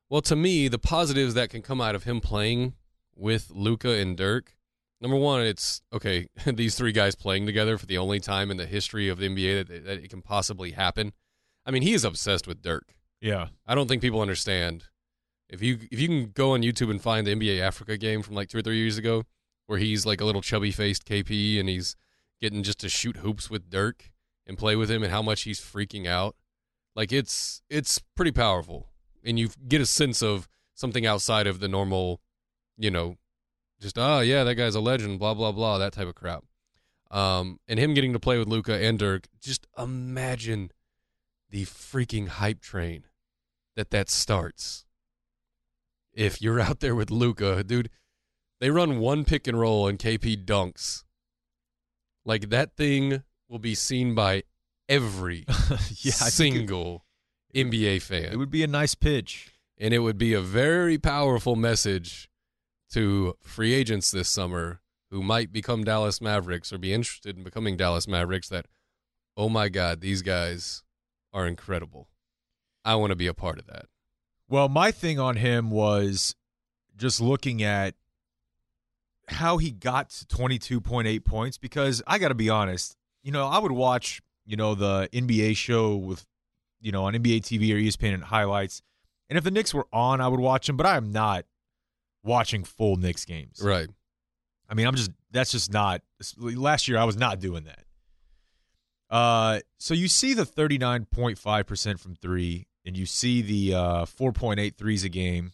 Well, 0.09 0.21
to 0.23 0.37
me, 0.37 0.69
the 0.69 0.79
positives 0.79 1.35
that 1.35 1.51
can 1.51 1.63
come 1.63 1.81
out 1.81 1.97
of 1.97 2.05
him 2.05 2.21
playing 2.21 2.75
with 3.17 3.51
Luka 3.51 3.91
and 3.91 4.17
Dirk, 4.17 4.55
number 5.01 5.17
one, 5.17 5.41
it's 5.41 5.83
okay. 5.93 6.29
These 6.47 6.77
three 6.77 6.93
guys 6.93 7.17
playing 7.17 7.47
together 7.47 7.79
for 7.79 7.87
the 7.87 7.99
only 7.99 8.21
time 8.21 8.53
in 8.53 8.59
the 8.59 8.67
history 8.67 9.09
of 9.09 9.19
the 9.19 9.29
NBA 9.29 9.67
that, 9.67 9.85
that 9.87 10.05
it 10.05 10.09
can 10.09 10.23
possibly 10.23 10.71
happen. 10.71 11.15
I 11.67 11.73
mean, 11.73 11.83
he 11.83 11.95
is 11.95 12.05
obsessed 12.05 12.47
with 12.47 12.63
Dirk. 12.63 12.95
yeah, 13.21 13.49
I 13.67 13.75
don't 13.75 13.89
think 13.89 14.03
people 14.03 14.21
understand. 14.21 14.85
If 15.49 15.63
you 15.63 15.81
if 15.91 15.99
you 15.99 16.07
can 16.07 16.31
go 16.31 16.53
on 16.53 16.63
YouTube 16.63 16.93
and 16.93 17.03
find 17.03 17.27
the 17.27 17.35
NBA 17.35 17.61
Africa 17.61 17.99
game 17.99 18.23
from 18.23 18.37
like 18.37 18.51
two 18.51 18.59
or 18.59 18.63
three 18.63 18.79
years 18.79 18.99
ago, 18.99 19.25
where 19.67 19.79
he's 19.79 20.07
like 20.07 20.21
a 20.21 20.25
little 20.25 20.43
chubby 20.43 20.71
faced 20.71 21.05
KP 21.05 21.59
and 21.59 21.69
he's 21.69 21.97
getting 22.41 22.63
just 22.63 22.81
to 22.81 22.89
shoot 22.89 23.19
hoops 23.19 23.51
with 23.51 23.71
Dirk 23.71 24.11
and 24.47 24.59
play 24.59 24.77
with 24.77 24.91
him 24.91 25.03
and 25.03 25.13
how 25.13 25.23
much 25.23 25.43
he's 25.43 25.61
freaking 25.61 26.07
out, 26.07 26.37
like 26.95 27.13
it's 27.13 27.63
it's 27.69 28.01
pretty 28.15 28.33
powerful. 28.33 28.91
and 29.25 29.39
you 29.39 29.51
get 29.67 29.81
a 29.81 29.87
sense 29.87 30.23
of 30.23 30.49
something 30.75 31.05
outside 31.05 31.47
of 31.47 31.59
the 31.59 31.69
normal, 31.69 32.21
you 32.77 32.91
know, 32.91 33.17
just 33.81 33.99
oh 33.99 34.21
yeah, 34.21 34.45
that 34.45 34.55
guy's 34.55 34.75
a 34.75 34.81
legend, 34.81 35.19
blah 35.19 35.35
blah 35.35 35.53
blah, 35.53 35.79
that 35.79 35.93
type 35.93 36.09
of 36.09 36.15
crap. 36.15 36.45
Um, 37.11 37.61
and 37.69 37.79
him 37.79 37.95
getting 37.95 38.13
to 38.13 38.21
play 38.21 38.39
with 38.39 38.49
Luka 38.49 38.75
and 38.75 38.99
Dirk, 38.99 39.29
just 39.41 39.67
imagine 39.79 40.71
the 41.51 41.65
freaking 41.65 42.29
hype 42.29 42.61
train 42.61 43.05
that 43.77 43.91
that 43.91 44.11
starts. 44.11 44.85
If 46.13 46.41
you're 46.43 46.61
out 46.67 46.81
there 46.81 46.95
with 46.95 47.11
Luka, 47.11 47.63
dude, 47.65 47.91
they 48.61 48.71
run 48.71 48.99
one 48.99 49.25
pick 49.25 49.47
and 49.47 49.59
roll 49.59 49.87
and 49.89 49.99
KP 49.99 50.45
dunks. 50.45 51.05
Like 52.25 52.51
that 52.51 52.77
thing 52.77 53.23
will 53.49 53.59
be 53.59 53.75
seen 53.75 54.15
by 54.15 54.43
every 54.89 55.45
yeah, 55.49 56.13
think 56.13 56.21
it- 56.29 56.33
single 56.33 57.05
NBA 57.55 58.03
fan. 58.03 58.25
it 58.33 58.37
would 58.37 58.51
be 58.51 58.63
a 58.63 58.67
nice 58.69 58.95
pitch. 58.95 59.53
and 59.79 59.93
it 59.95 59.99
would 60.01 60.19
be 60.19 60.33
a 60.33 60.41
very 60.41 60.99
powerful 60.99 61.55
message 61.57 62.29
to 62.93 63.35
free 63.43 63.73
agents 63.75 64.11
this 64.11 64.29
summer 64.29 64.81
who 65.11 65.23
might 65.23 65.53
become 65.53 65.85
Dallas 65.85 66.21
Mavericks 66.21 66.73
or 66.73 66.79
be 66.79 66.93
interested 66.93 67.37
in 67.37 67.45
becoming 67.45 67.77
Dallas 67.77 68.07
Mavericks 68.09 68.49
that 68.49 68.67
oh 69.37 69.49
my 69.49 69.69
god, 69.69 70.01
these 70.01 70.23
guys 70.23 70.83
are 71.33 71.47
incredible. 71.47 72.09
I 72.85 72.95
want 72.97 73.11
to 73.11 73.17
be 73.17 73.27
a 73.27 73.35
part 73.35 73.59
of 73.59 73.67
that. 73.67 73.87
Well, 74.49 74.69
my 74.69 74.91
thing 74.93 75.19
on 75.19 75.37
him 75.37 75.71
was 75.71 76.35
just 76.97 77.21
looking 77.21 77.63
at 77.63 77.95
how 79.29 79.59
he 79.59 79.71
got 79.71 80.11
to 80.11 80.27
22.8 80.27 81.25
points 81.25 81.59
because 81.59 82.03
I 82.07 82.19
got 82.19 82.29
to 82.29 82.35
be 82.35 82.49
honest, 82.49 82.97
you 83.23 83.33
know, 83.33 83.47
I 83.47 83.59
would 83.59 83.73
watch, 83.73 84.23
you 84.45 84.57
know, 84.57 84.75
the 84.75 85.09
NBA 85.13 85.57
show 85.57 85.97
with, 85.97 86.25
you 86.81 86.93
know, 86.93 87.05
on 87.05 87.15
NBA 87.15 87.41
TV 87.41 87.73
or 87.73 87.77
ESPN 87.77 88.15
and 88.15 88.25
highlights. 88.25 88.83
And 89.29 89.37
if 89.37 89.45
the 89.45 89.51
Knicks 89.51 89.75
were 89.75 89.87
on, 89.93 90.21
I 90.21 90.29
would 90.29 90.41
watch 90.41 90.69
them, 90.69 90.77
but 90.77 90.87
I 90.87 90.97
am 90.97 91.11
not 91.11 91.45
watching 92.23 92.63
full 92.65 92.97
Knicks 92.97 93.25
games. 93.25 93.61
Right. 93.63 93.89
I 94.69 94.75
mean, 94.75 94.87
I'm 94.87 94.95
just 94.95 95.11
that's 95.31 95.53
just 95.53 95.73
not 95.73 96.03
last 96.39 96.89
year 96.89 96.99
I 96.99 97.05
was 97.05 97.17
not 97.17 97.41
doing 97.41 97.65
that. 97.65 97.85
Uh 99.09 99.61
so 99.79 99.95
you 99.95 100.09
see 100.09 100.35
the 100.35 100.45
39.5% 100.45 102.01
from 102.01 102.17
3 102.17 102.67
and 102.85 102.97
you 102.97 103.07
see 103.07 103.43
the 103.43 103.75
uh 103.75 104.05
4.8 104.05 104.75
threes 104.77 105.05
a 105.05 105.09
game 105.09 105.53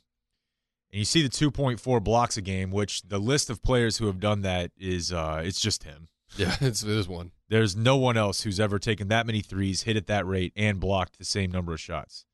and 0.92 0.98
you 0.98 1.04
see 1.04 1.22
the 1.22 1.28
2.4 1.28 2.04
blocks 2.04 2.36
a 2.36 2.42
game, 2.42 2.70
which 2.70 3.02
the 3.02 3.18
list 3.18 3.48
of 3.48 3.62
players 3.62 3.96
who 3.96 4.06
have 4.06 4.20
done 4.20 4.42
that 4.42 4.70
is 4.78 5.12
uh 5.12 5.42
it's 5.44 5.60
just 5.60 5.84
him. 5.84 6.08
Yeah, 6.36 6.56
it's 6.60 6.82
there's 6.82 7.08
one. 7.08 7.32
There's 7.48 7.76
no 7.76 7.96
one 7.96 8.16
else 8.16 8.42
who's 8.42 8.60
ever 8.60 8.78
taken 8.78 9.08
that 9.08 9.26
many 9.26 9.40
threes, 9.40 9.82
hit 9.82 9.96
at 9.96 10.06
that 10.06 10.26
rate, 10.26 10.52
and 10.56 10.80
blocked 10.80 11.18
the 11.18 11.24
same 11.24 11.50
number 11.50 11.72
of 11.72 11.80
shots. 11.80 12.24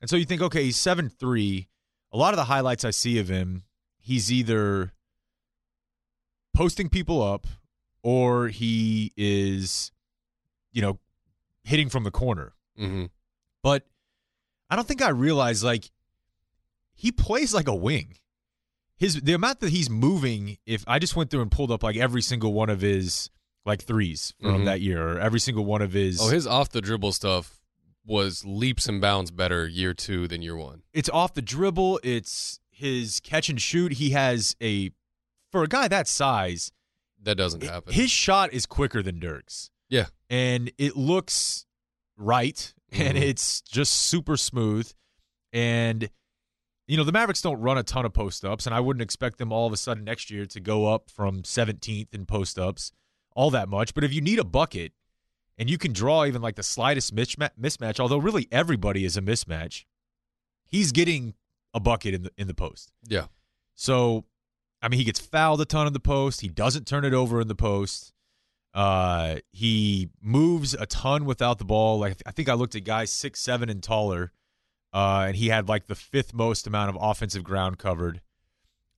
And 0.00 0.10
so 0.10 0.16
you 0.16 0.24
think, 0.24 0.42
okay, 0.42 0.64
he's 0.64 0.76
7 0.76 1.08
3. 1.08 1.68
A 2.12 2.16
lot 2.16 2.32
of 2.32 2.36
the 2.36 2.44
highlights 2.44 2.84
I 2.84 2.90
see 2.90 3.18
of 3.18 3.28
him, 3.28 3.64
he's 3.98 4.30
either 4.30 4.92
posting 6.54 6.88
people 6.88 7.22
up 7.22 7.46
or 8.02 8.48
he 8.48 9.12
is, 9.16 9.90
you 10.72 10.82
know, 10.82 10.98
hitting 11.64 11.88
from 11.88 12.04
the 12.04 12.10
corner. 12.10 12.52
Mm-hmm. 12.78 13.06
But 13.62 13.86
I 14.68 14.76
don't 14.76 14.86
think 14.86 15.02
I 15.02 15.08
realized, 15.08 15.64
like, 15.64 15.90
he 16.94 17.10
plays 17.12 17.52
like 17.54 17.68
a 17.68 17.74
wing. 17.74 18.16
His 18.96 19.20
the 19.20 19.32
amount 19.34 19.60
that 19.60 19.70
he's 19.70 19.90
moving, 19.90 20.58
if 20.66 20.84
I 20.86 20.98
just 20.98 21.16
went 21.16 21.30
through 21.30 21.42
and 21.42 21.50
pulled 21.50 21.70
up 21.70 21.82
like 21.82 21.96
every 21.96 22.22
single 22.22 22.52
one 22.52 22.70
of 22.70 22.80
his 22.80 23.28
like 23.66 23.82
threes 23.82 24.34
from 24.40 24.62
Mhm. 24.62 24.64
that 24.66 24.80
year, 24.80 25.02
or 25.14 25.18
every 25.18 25.40
single 25.40 25.64
one 25.64 25.82
of 25.82 25.92
his 25.92 26.20
Oh, 26.20 26.28
his 26.28 26.46
off 26.46 26.68
the 26.70 26.80
dribble 26.80 27.12
stuff 27.12 27.60
was 28.06 28.44
leaps 28.44 28.86
and 28.86 29.00
bounds 29.00 29.30
better 29.30 29.66
year 29.66 29.94
two 29.94 30.28
than 30.28 30.42
year 30.42 30.56
one. 30.56 30.82
it's 30.92 31.08
off 31.08 31.34
the 31.34 31.42
dribble, 31.42 31.98
it's 32.04 32.60
his 32.70 33.20
catch 33.20 33.48
and 33.48 33.60
shoot. 33.60 33.92
He 33.94 34.10
has 34.10 34.54
a 34.62 34.90
for 35.50 35.62
a 35.62 35.68
guy 35.68 35.88
that 35.88 36.06
size, 36.06 36.70
That 37.22 37.36
doesn't 37.36 37.62
happen. 37.62 37.92
his 37.94 38.10
shot 38.10 38.52
is 38.52 38.66
quicker 38.66 39.02
than 39.02 39.18
Dirk's. 39.18 39.70
Yeah. 39.88 40.06
And 40.28 40.70
it 40.78 40.96
looks 40.96 41.64
right 42.16 42.72
and 42.92 43.16
Mhm. 43.18 43.22
it's 43.22 43.60
just 43.62 43.92
super 43.94 44.36
smooth. 44.36 44.92
And 45.52 46.10
you 46.86 46.96
know, 46.96 47.04
the 47.04 47.12
Mavericks 47.12 47.40
don't 47.40 47.60
run 47.60 47.78
a 47.78 47.82
ton 47.82 48.04
of 48.04 48.12
post 48.12 48.44
ups, 48.44 48.66
and 48.66 48.74
I 48.74 48.80
wouldn't 48.80 49.02
expect 49.02 49.38
them 49.38 49.52
all 49.52 49.66
of 49.66 49.72
a 49.72 49.76
sudden 49.76 50.04
next 50.04 50.30
year 50.30 50.46
to 50.46 50.60
go 50.60 50.86
up 50.86 51.10
from 51.10 51.42
17th 51.42 52.12
in 52.12 52.26
post 52.26 52.58
ups 52.58 52.92
all 53.34 53.50
that 53.50 53.68
much. 53.68 53.94
But 53.94 54.04
if 54.04 54.12
you 54.12 54.20
need 54.20 54.38
a 54.38 54.44
bucket 54.44 54.92
and 55.58 55.70
you 55.70 55.78
can 55.78 55.92
draw 55.92 56.24
even 56.24 56.42
like 56.42 56.56
the 56.56 56.62
slightest 56.62 57.14
mismatch, 57.14 58.00
although 58.00 58.18
really 58.18 58.48
everybody 58.52 59.04
is 59.04 59.16
a 59.16 59.22
mismatch, 59.22 59.84
he's 60.64 60.92
getting 60.92 61.34
a 61.72 61.80
bucket 61.80 62.14
in 62.14 62.22
the 62.22 62.30
in 62.36 62.46
the 62.46 62.54
post. 62.54 62.92
yeah. 63.06 63.26
So, 63.76 64.24
I 64.80 64.88
mean, 64.88 64.98
he 64.98 65.04
gets 65.04 65.18
fouled 65.18 65.60
a 65.60 65.64
ton 65.64 65.88
in 65.88 65.92
the 65.92 66.00
post. 66.00 66.42
He 66.42 66.48
doesn't 66.48 66.86
turn 66.86 67.04
it 67.04 67.12
over 67.12 67.40
in 67.40 67.48
the 67.48 67.56
post. 67.56 68.12
Uh, 68.72 69.36
he 69.50 70.10
moves 70.20 70.74
a 70.74 70.86
ton 70.86 71.24
without 71.24 71.58
the 71.58 71.64
ball. 71.64 71.98
Like 71.98 72.22
I 72.26 72.30
think 72.30 72.48
I 72.48 72.54
looked 72.54 72.74
at 72.76 72.84
guys 72.84 73.10
six, 73.10 73.40
seven, 73.40 73.68
and 73.68 73.82
taller, 73.82 74.32
uh, 74.94 75.24
and 75.26 75.36
he 75.36 75.48
had 75.48 75.68
like 75.68 75.88
the 75.88 75.94
fifth 75.94 76.32
most 76.32 76.66
amount 76.66 76.88
of 76.88 76.96
offensive 76.98 77.44
ground 77.44 77.78
covered. 77.78 78.22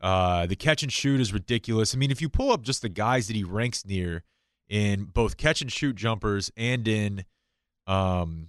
Uh, 0.01 0.47
the 0.47 0.55
catch 0.55 0.83
and 0.85 0.93
shoot 0.93 1.21
is 1.21 1.33
ridiculous. 1.33 1.95
I 1.95 1.99
mean, 1.99 2.11
if 2.13 2.21
you 2.21 2.29
pull 2.29 2.53
up 2.53 2.63
just 2.63 2.83
the 2.83 2.89
guys 2.89 3.27
that 3.29 3.35
he 3.35 3.43
ranks 3.43 3.85
near 3.85 4.23
in 4.69 5.05
both 5.07 5.37
catch 5.37 5.63
and 5.63 5.73
shoot 5.73 5.97
jumpers 5.97 6.53
and 6.57 6.87
in 6.87 7.25
um, 7.87 8.49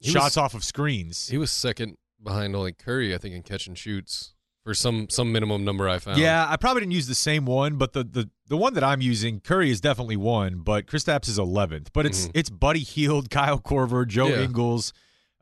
He 0.00 0.10
shots 0.10 0.36
was- 0.36 0.36
off 0.36 0.54
of 0.54 0.64
screens, 0.64 1.28
He 1.28 1.38
was 1.38 1.50
second 1.50 1.96
behind 2.22 2.54
only 2.54 2.72
Curry, 2.72 3.14
I 3.14 3.18
think, 3.18 3.34
in 3.34 3.42
catch 3.42 3.66
and 3.66 3.76
shoots 3.78 4.34
for 4.64 4.74
some 4.74 5.08
some 5.08 5.32
minimum 5.32 5.64
number 5.64 5.88
I 5.88 5.98
found. 5.98 6.18
Yeah, 6.18 6.46
I 6.48 6.56
probably 6.56 6.80
didn't 6.82 6.92
use 6.92 7.06
the 7.06 7.14
same 7.14 7.46
one, 7.46 7.76
but 7.76 7.94
the 7.94 8.04
the, 8.04 8.28
the 8.48 8.56
one 8.56 8.74
that 8.74 8.84
I'm 8.84 9.00
using, 9.00 9.40
Curry 9.40 9.70
is 9.70 9.80
definitely 9.80 10.16
one, 10.18 10.58
but 10.58 10.86
Kristaps 10.86 11.26
is 11.28 11.38
11th. 11.38 11.88
But 11.94 12.04
it's 12.06 12.26
Mhm. 12.26 12.30
it's 12.34 12.50
Buddy 12.50 12.80
Hield, 12.80 13.30
Kyle 13.38 13.58
Korver, 13.60 14.06
Joe 14.06 14.28
Yeah. 14.28 14.42
Ingles, 14.42 14.92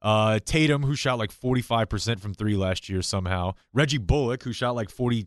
uh, 0.06 0.38
Tatum, 0.44 0.84
who 0.84 0.94
shot 0.94 1.18
like 1.18 1.32
45% 1.32 2.20
from 2.20 2.32
three 2.32 2.54
last 2.54 2.88
year 2.88 3.02
somehow, 3.02 3.54
Reggie 3.74 3.98
Bullock, 3.98 4.44
who 4.44 4.52
shot 4.52 4.76
like 4.76 4.88
43% 4.88 5.26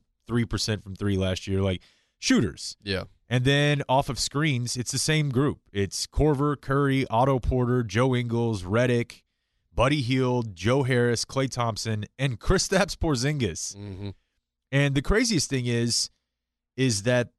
from 0.82 0.96
three 0.96 1.18
last 1.18 1.48
year, 1.48 1.62
like 1.62 1.82
shooters. 2.18 2.78
Yeah. 2.82 3.04
And 3.28 3.44
then 3.44 3.84
off 3.90 4.08
of 4.08 4.18
screens, 4.18 4.78
it's 4.78 4.94
the 4.94 4.98
same 4.98 5.32
group. 5.32 5.60
It's 5.74 6.08
Korver, 6.08 6.60
Curry, 6.60 7.06
Otto 7.10 7.40
Porter, 7.40 7.84
Joe 7.84 8.16
Ingles, 8.16 8.64
Redick, 8.64 9.24
Buddy 9.76 10.00
Hield, 10.00 10.56
Joe 10.56 10.84
Harris, 10.84 11.26
Klay 11.26 11.52
Thompson, 11.52 12.06
and 12.18 12.40
Kristaps 12.40 12.96
Porzingis. 12.96 13.76
Mm-hmm. 13.76 14.10
And 14.72 14.96
the 14.96 15.02
craziest 15.02 15.50
thing 15.50 15.66
is, 15.66 16.10
is 16.78 17.04
that 17.04 17.32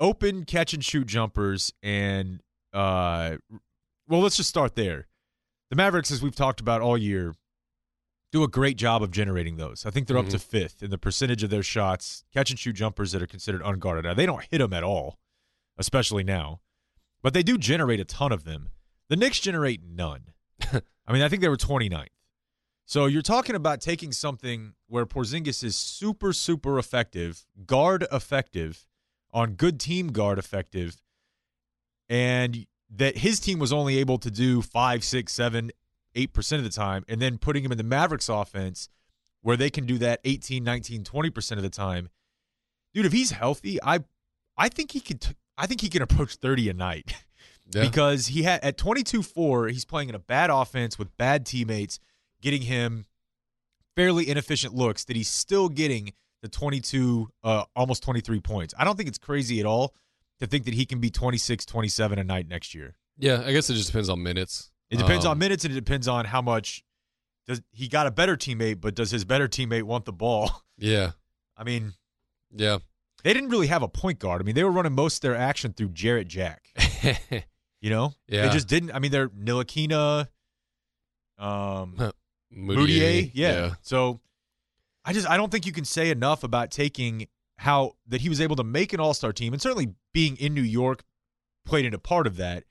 open 0.00 0.44
catch 0.44 0.74
and 0.74 0.84
shoot 0.84 1.06
jumpers 1.06 1.72
and 1.84 2.40
uh, 2.72 3.36
well, 4.08 4.20
let's 4.20 4.36
just 4.36 4.48
start 4.48 4.74
there. 4.74 5.06
The 5.74 5.82
Mavericks, 5.82 6.12
as 6.12 6.22
we've 6.22 6.36
talked 6.36 6.60
about 6.60 6.82
all 6.82 6.96
year, 6.96 7.34
do 8.30 8.44
a 8.44 8.48
great 8.48 8.76
job 8.76 9.02
of 9.02 9.10
generating 9.10 9.56
those. 9.56 9.84
I 9.84 9.90
think 9.90 10.06
they're 10.06 10.16
up 10.16 10.28
to 10.28 10.36
mm-hmm. 10.36 10.48
fifth 10.48 10.84
in 10.84 10.90
the 10.90 10.98
percentage 10.98 11.42
of 11.42 11.50
their 11.50 11.64
shots, 11.64 12.22
catch 12.32 12.50
and 12.50 12.56
shoot 12.56 12.74
jumpers 12.74 13.10
that 13.10 13.20
are 13.20 13.26
considered 13.26 13.60
unguarded. 13.60 14.04
Now 14.04 14.14
they 14.14 14.24
don't 14.24 14.46
hit 14.48 14.58
them 14.58 14.72
at 14.72 14.84
all, 14.84 15.18
especially 15.76 16.22
now, 16.22 16.60
but 17.24 17.34
they 17.34 17.42
do 17.42 17.58
generate 17.58 17.98
a 17.98 18.04
ton 18.04 18.30
of 18.30 18.44
them. 18.44 18.70
The 19.08 19.16
Knicks 19.16 19.40
generate 19.40 19.80
none. 19.84 20.26
I 20.72 21.12
mean, 21.12 21.22
I 21.22 21.28
think 21.28 21.42
they 21.42 21.48
were 21.48 21.56
29th. 21.56 22.06
So 22.86 23.06
you're 23.06 23.20
talking 23.20 23.56
about 23.56 23.80
taking 23.80 24.12
something 24.12 24.74
where 24.86 25.06
Porzingis 25.06 25.64
is 25.64 25.74
super, 25.74 26.32
super 26.32 26.78
effective, 26.78 27.46
guard 27.66 28.06
effective, 28.12 28.86
on 29.32 29.54
good 29.54 29.80
team 29.80 30.12
guard 30.12 30.38
effective, 30.38 31.02
and 32.08 32.64
that 32.96 33.18
his 33.18 33.40
team 33.40 33.58
was 33.58 33.72
only 33.72 33.98
able 33.98 34.18
to 34.18 34.30
do 34.30 34.62
five, 34.62 35.02
six, 35.04 35.32
seven, 35.32 35.70
eight 36.14 36.32
percent 36.32 36.58
of 36.58 36.64
the 36.64 36.74
time, 36.74 37.04
and 37.08 37.20
then 37.20 37.38
putting 37.38 37.64
him 37.64 37.72
in 37.72 37.78
the 37.78 37.84
Mavericks 37.84 38.28
offense 38.28 38.88
where 39.42 39.56
they 39.56 39.68
can 39.70 39.84
do 39.84 39.98
that 39.98 40.20
18, 40.24 40.64
19, 40.64 41.04
20 41.04 41.30
percent 41.30 41.58
of 41.58 41.62
the 41.62 41.70
time. 41.70 42.08
Dude, 42.94 43.06
if 43.06 43.12
he's 43.12 43.32
healthy, 43.32 43.78
I 43.82 44.00
I 44.56 44.68
think 44.68 44.92
he 44.92 45.00
could 45.00 45.20
t- 45.20 45.34
I 45.58 45.66
think 45.66 45.80
he 45.80 45.88
can 45.88 46.02
approach 46.02 46.36
30 46.36 46.70
a 46.70 46.74
night. 46.74 47.12
Yeah. 47.72 47.80
because 47.84 48.26
he 48.26 48.42
had 48.42 48.62
at 48.62 48.76
22-4 48.76 49.70
he's 49.70 49.86
playing 49.86 50.10
in 50.10 50.14
a 50.14 50.18
bad 50.18 50.50
offense 50.50 50.98
with 50.98 51.16
bad 51.16 51.46
teammates 51.46 51.98
getting 52.42 52.60
him 52.60 53.06
fairly 53.96 54.28
inefficient 54.28 54.74
looks 54.74 55.06
that 55.06 55.16
he's 55.16 55.30
still 55.30 55.70
getting 55.70 56.12
the 56.42 56.48
22 56.50 57.26
uh, 57.42 57.64
almost 57.74 58.02
23 58.02 58.40
points 58.40 58.74
i 58.76 58.84
don't 58.84 58.96
think 58.98 59.08
it's 59.08 59.16
crazy 59.16 59.60
at 59.60 59.66
all 59.66 59.94
to 60.40 60.46
think 60.46 60.64
that 60.64 60.74
he 60.74 60.84
can 60.86 61.00
be 61.00 61.10
26 61.10 61.64
27 61.64 62.18
a 62.18 62.24
night 62.24 62.48
next 62.48 62.74
year 62.74 62.96
yeah, 63.16 63.42
I 63.46 63.52
guess 63.52 63.70
it 63.70 63.74
just 63.74 63.86
depends 63.86 64.08
on 64.08 64.22
minutes. 64.22 64.70
it 64.90 64.96
depends 64.98 65.24
Um, 65.24 65.30
on 65.32 65.38
minutes 65.38 65.64
and 65.64 65.72
it 65.72 65.76
depends 65.76 66.08
on 66.08 66.24
how 66.24 66.42
much 66.42 66.82
does 67.46 67.62
he 67.72 67.86
got 67.88 68.06
a 68.06 68.10
better 68.10 68.36
teammate 68.36 68.80
but 68.80 68.94
does 68.94 69.10
his 69.10 69.24
better 69.24 69.46
teammate 69.48 69.84
want 69.84 70.04
the 70.04 70.12
ball 70.12 70.50
Yeah, 70.78 71.12
i 71.56 71.62
mean 71.64 71.92
yeah. 72.50 72.78
they 73.22 73.32
didn't 73.32 73.50
really 73.50 73.68
have 73.68 73.82
a 73.82 73.88
point 73.88 74.18
guard 74.18 74.40
i 74.40 74.44
mean 74.44 74.54
they 74.56 74.64
were 74.64 74.72
running 74.72 74.92
most 74.94 75.16
of 75.18 75.20
their 75.22 75.36
action 75.36 75.72
through 75.72 75.88
jarrett 75.90 76.26
jack 76.28 76.64
you 77.80 77.90
know 77.90 78.14
Yeah. 78.28 78.46
they 78.46 78.52
just 78.52 78.66
didn't 78.68 78.90
i 78.92 78.98
mean 78.98 79.12
they're 79.12 79.28
ntilikina 79.28 80.28
um 81.38 81.94
Huh. 81.98 82.12
Mudiay, 82.56 83.32
yeah. 83.34 83.74
So 83.82 84.20
I 85.04 85.12
just 85.12 85.28
I 85.28 85.36
don't 85.36 85.50
think 85.50 85.66
you 85.66 85.72
can 85.72 85.84
say 85.84 86.10
enough 86.10 86.44
about 86.44 86.70
taking 86.70 87.26
how 87.58 87.92
that 88.06 88.20
he 88.20 88.28
was 88.28 88.40
able 88.40 88.56
to 88.56 88.64
make 88.64 88.92
an 88.92 89.00
all-star 89.00 89.32
team 89.32 89.52
and 89.52 89.62
certainly 89.62 89.94
being 90.12 90.36
in 90.36 90.54
New 90.54 90.62
York 90.62 91.04
played 91.64 91.84
into 91.84 91.96
a 91.96 92.00
part 92.00 92.26
of 92.26 92.36
that. 92.36 92.64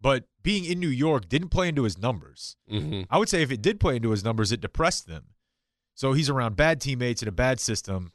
But 0.00 0.24
being 0.42 0.64
in 0.64 0.80
New 0.80 0.88
York 0.88 1.28
didn't 1.28 1.50
play 1.50 1.68
into 1.68 1.84
his 1.84 1.96
numbers. 1.96 2.56
hmm 2.68 3.02
I 3.10 3.18
would 3.18 3.28
say 3.28 3.42
if 3.42 3.52
it 3.52 3.62
did 3.62 3.78
play 3.78 3.96
into 3.96 4.10
his 4.10 4.24
numbers, 4.24 4.50
it 4.50 4.60
depressed 4.60 5.06
them. 5.06 5.26
So 5.94 6.12
he's 6.12 6.30
around 6.30 6.56
bad 6.56 6.80
teammates 6.80 7.22
in 7.22 7.28
a 7.28 7.32
bad 7.32 7.60
system, 7.60 8.12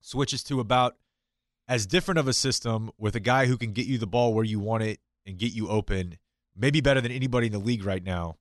switches 0.00 0.42
to 0.44 0.60
about 0.60 0.96
as 1.68 1.86
different 1.86 2.18
of 2.18 2.28
a 2.28 2.32
system 2.32 2.90
with 2.98 3.16
a 3.16 3.20
guy 3.20 3.46
who 3.46 3.56
can 3.56 3.72
get 3.72 3.86
you 3.86 3.98
the 3.98 4.06
ball 4.06 4.34
where 4.34 4.44
you 4.44 4.60
want 4.60 4.82
it 4.82 5.00
and 5.24 5.38
get 5.38 5.52
you 5.52 5.68
open, 5.68 6.18
maybe 6.54 6.80
better 6.80 7.00
than 7.00 7.12
anybody 7.12 7.46
in 7.46 7.52
the 7.52 7.58
league 7.58 7.84
right 7.84 8.04
now. 8.04 8.36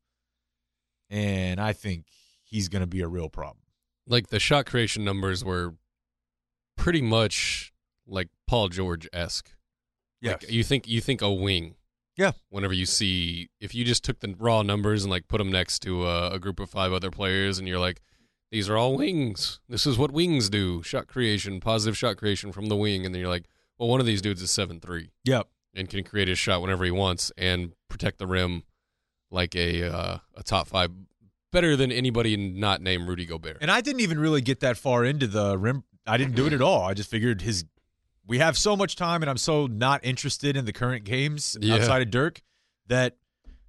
And 1.09 1.59
I 1.59 1.73
think 1.73 2.05
he's 2.43 2.67
going 2.67 2.81
to 2.81 2.87
be 2.87 3.01
a 3.01 3.07
real 3.07 3.29
problem. 3.29 3.63
Like 4.07 4.27
the 4.27 4.39
shot 4.39 4.65
creation 4.65 5.03
numbers 5.05 5.43
were 5.43 5.75
pretty 6.77 7.01
much 7.01 7.73
like 8.07 8.29
Paul 8.47 8.69
George 8.69 9.07
esque. 9.13 9.51
Like 10.21 10.49
you 10.49 10.63
think 10.63 10.87
you 10.87 11.01
think 11.01 11.21
a 11.21 11.31
wing. 11.31 11.75
Yeah. 12.17 12.31
Whenever 12.49 12.73
you 12.73 12.85
see, 12.85 13.49
if 13.59 13.75
you 13.75 13.83
just 13.83 14.03
took 14.03 14.19
the 14.21 14.33
raw 14.39 14.61
numbers 14.61 15.03
and 15.03 15.11
like 15.11 15.27
put 15.27 15.37
them 15.39 15.51
next 15.51 15.79
to 15.79 16.07
a, 16.07 16.31
a 16.31 16.39
group 16.39 16.59
of 16.59 16.69
five 16.69 16.93
other 16.93 17.11
players, 17.11 17.59
and 17.59 17.67
you're 17.67 17.79
like, 17.79 18.01
these 18.51 18.69
are 18.69 18.77
all 18.77 18.95
wings. 18.95 19.59
This 19.67 19.85
is 19.85 19.97
what 19.97 20.11
wings 20.11 20.49
do: 20.49 20.81
shot 20.81 21.07
creation, 21.07 21.59
positive 21.59 21.97
shot 21.97 22.15
creation 22.17 22.51
from 22.51 22.67
the 22.67 22.75
wing. 22.75 23.05
And 23.05 23.13
then 23.13 23.19
you're 23.19 23.29
like, 23.29 23.45
well, 23.77 23.89
one 23.89 23.99
of 23.99 24.05
these 24.05 24.21
dudes 24.21 24.41
is 24.41 24.49
seven 24.51 24.79
three 24.79 25.09
Yep. 25.25 25.47
and 25.75 25.89
can 25.89 26.03
create 26.03 26.27
his 26.29 26.39
shot 26.39 26.61
whenever 26.61 26.85
he 26.85 26.91
wants 26.91 27.31
and 27.37 27.73
protect 27.89 28.17
the 28.17 28.27
rim 28.27 28.63
like 29.29 29.53
a 29.55 29.83
uh, 29.83 30.17
a 30.35 30.43
top 30.43 30.67
five, 30.69 30.91
better 31.51 31.75
than 31.75 31.91
anybody 31.91 32.37
not 32.37 32.81
named 32.81 33.07
Rudy 33.09 33.25
Gobert. 33.25 33.57
And 33.59 33.69
I 33.69 33.81
didn't 33.81 33.99
even 34.01 34.19
really 34.19 34.41
get 34.41 34.61
that 34.61 34.77
far 34.77 35.03
into 35.03 35.27
the 35.27 35.57
rim. 35.57 35.83
I 36.07 36.17
didn't 36.17 36.35
do 36.35 36.43
it 36.43 36.47
mm-hmm. 36.47 36.55
at 36.55 36.61
all. 36.61 36.83
I 36.83 36.93
just 36.93 37.09
figured 37.09 37.41
his. 37.41 37.65
We 38.27 38.39
have 38.39 38.57
so 38.57 38.75
much 38.75 38.95
time, 38.95 39.21
and 39.21 39.29
I'm 39.29 39.37
so 39.37 39.67
not 39.67 40.03
interested 40.03 40.57
in 40.57 40.65
the 40.65 40.73
current 40.73 41.03
games 41.03 41.57
Yeah. 41.61 41.75
outside 41.75 42.01
of 42.01 42.09
Dirk 42.09 42.41
that 42.87 43.17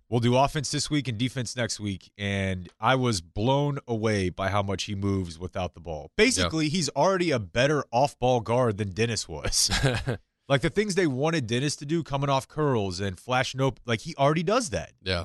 we'll 0.08 0.20
do 0.20 0.36
offense 0.36 0.70
this 0.70 0.88
week 0.88 1.08
and 1.08 1.18
defense 1.18 1.56
next 1.56 1.78
week. 1.78 2.10
And 2.16 2.68
I 2.80 2.94
was 2.94 3.20
blown 3.20 3.78
away 3.86 4.30
by 4.30 4.48
how 4.48 4.62
much 4.62 4.84
he 4.84 4.94
moves 4.94 5.38
without 5.38 5.74
the 5.74 5.80
ball. 5.80 6.10
Basically, 6.16 6.68
he's 6.68 6.88
already 6.90 7.30
a 7.30 7.38
better 7.38 7.84
off-ball 7.92 8.40
guard 8.40 8.78
than 8.78 8.92
Dennis 8.92 9.28
was. 9.28 9.70
like 10.48 10.62
the 10.62 10.70
things 10.70 10.94
they 10.94 11.06
wanted 11.06 11.46
Dennis 11.46 11.76
to 11.76 11.86
do, 11.86 12.02
coming 12.02 12.30
off 12.30 12.48
curls 12.48 13.00
and 13.00 13.18
flash 13.18 13.54
nope, 13.54 13.80
like 13.84 14.00
he 14.00 14.14
already 14.16 14.42
does 14.42 14.70
that. 14.70 14.92
Yeah. 15.02 15.24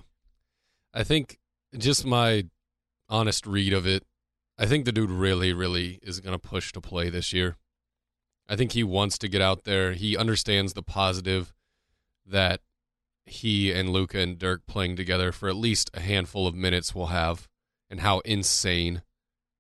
I 0.94 1.04
think 1.04 1.40
just 1.78 2.06
my 2.06 2.46
honest 3.08 3.46
read 3.46 3.74
of 3.74 3.86
it, 3.88 4.04
I 4.62 4.68
think 4.68 4.86
the 4.86 4.92
dude 4.92 5.10
really, 5.10 5.54
really 5.54 5.98
is 6.04 6.20
going 6.20 6.36
to 6.36 6.40
push 6.40 6.72
to 6.74 6.82
play 6.82 7.10
this 7.10 7.34
year. 7.34 7.58
I 8.48 8.56
think 8.56 8.74
he 8.74 8.84
wants 8.84 9.18
to 9.18 9.28
get 9.28 9.42
out 9.42 9.64
there. 9.64 9.94
He 9.94 10.16
understands 10.16 10.74
the 10.74 10.84
positive 10.84 11.52
that 12.28 12.62
he 13.26 13.72
and 13.72 13.90
Luka 13.90 14.20
and 14.20 14.38
Dirk 14.38 14.68
playing 14.68 14.98
together 14.98 15.32
for 15.32 15.50
at 15.50 15.56
least 15.56 15.90
a 15.96 16.00
handful 16.00 16.46
of 16.46 16.54
minutes 16.54 16.94
will 16.94 17.08
have 17.08 17.50
and 17.90 18.02
how 18.02 18.20
insane 18.20 19.02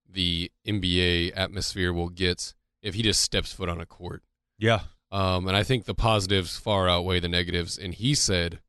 the 0.07 0.51
NBA 0.67 1.31
atmosphere 1.35 1.91
will 1.91 2.09
get 2.09 2.53
if 2.83 2.93
he 2.93 3.01
just 3.01 3.23
steps 3.23 3.51
foot 3.51 3.69
on 3.69 3.81
a 3.81 3.87
court. 3.87 4.21
Yeah. 4.59 4.81
Um, 5.11 5.47
and 5.47 5.57
I 5.57 5.63
think 5.63 5.85
the 5.85 5.95
positives 5.95 6.57
far 6.57 6.87
outweigh 6.87 7.19
the 7.19 7.27
negatives. 7.27 7.75
And 7.75 7.95
he 7.95 8.13
said 8.13 8.59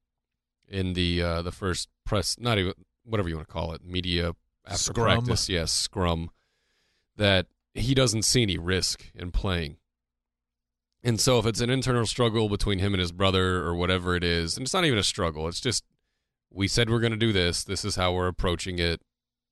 in 0.67 0.95
the 0.95 1.23
uh, 1.23 1.43
the 1.43 1.53
first 1.53 1.91
press, 2.07 2.39
not 2.41 2.57
even 2.57 2.73
whatever 3.05 3.29
you 3.29 3.37
want 3.37 3.49
to 3.49 3.53
call 3.53 3.73
it, 3.73 3.85
media 3.85 4.33
after 4.67 4.79
Scrum. 4.79 5.05
practice, 5.25 5.49
yes, 5.49 5.73
scrum, 5.73 6.31
that 7.17 7.47
he 7.75 7.95
doesn't 7.95 8.23
see 8.23 8.43
any 8.43 8.59
risk 8.59 9.11
in 9.15 9.31
playing. 9.31 9.77
And 11.05 11.21
so, 11.21 11.39
if 11.39 11.47
it's 11.47 11.61
an 11.61 11.71
internal 11.71 12.07
struggle 12.07 12.49
between 12.49 12.79
him 12.79 12.95
and 12.95 13.01
his 13.01 13.11
brother 13.13 13.65
or 13.65 13.75
whatever 13.75 14.15
it 14.15 14.23
is, 14.23 14.57
and 14.57 14.65
it's 14.65 14.73
not 14.75 14.85
even 14.85 14.99
a 14.99 15.03
struggle, 15.03 15.49
it's 15.49 15.61
just 15.61 15.85
we 16.53 16.69
said 16.69 16.89
we're 16.91 17.01
going 17.01 17.13
to 17.13 17.19
do 17.19 17.33
this. 17.33 17.65
This 17.65 17.85
is 17.85 17.97
how 17.97 18.13
we're 18.13 18.29
approaching 18.29 18.79
it. 18.79 19.01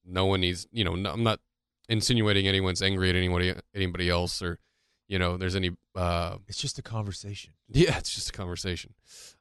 No 0.04 0.26
one 0.26 0.40
needs, 0.42 0.66
you 0.70 0.84
know, 0.84 0.94
no, 0.94 1.10
I'm 1.12 1.24
not 1.24 1.40
insinuating 1.88 2.46
anyone's 2.46 2.82
angry 2.82 3.10
at 3.10 3.16
anybody 3.16 3.52
anybody 3.74 4.08
else 4.08 4.40
or 4.42 4.60
you 5.08 5.18
know 5.18 5.36
there's 5.36 5.56
any 5.56 5.70
uh 5.96 6.36
It's 6.46 6.60
just 6.60 6.78
a 6.78 6.82
conversation. 6.82 7.54
yeah, 7.68 7.98
it's 7.98 8.14
just 8.14 8.28
a 8.28 8.32
conversation. 8.32 8.94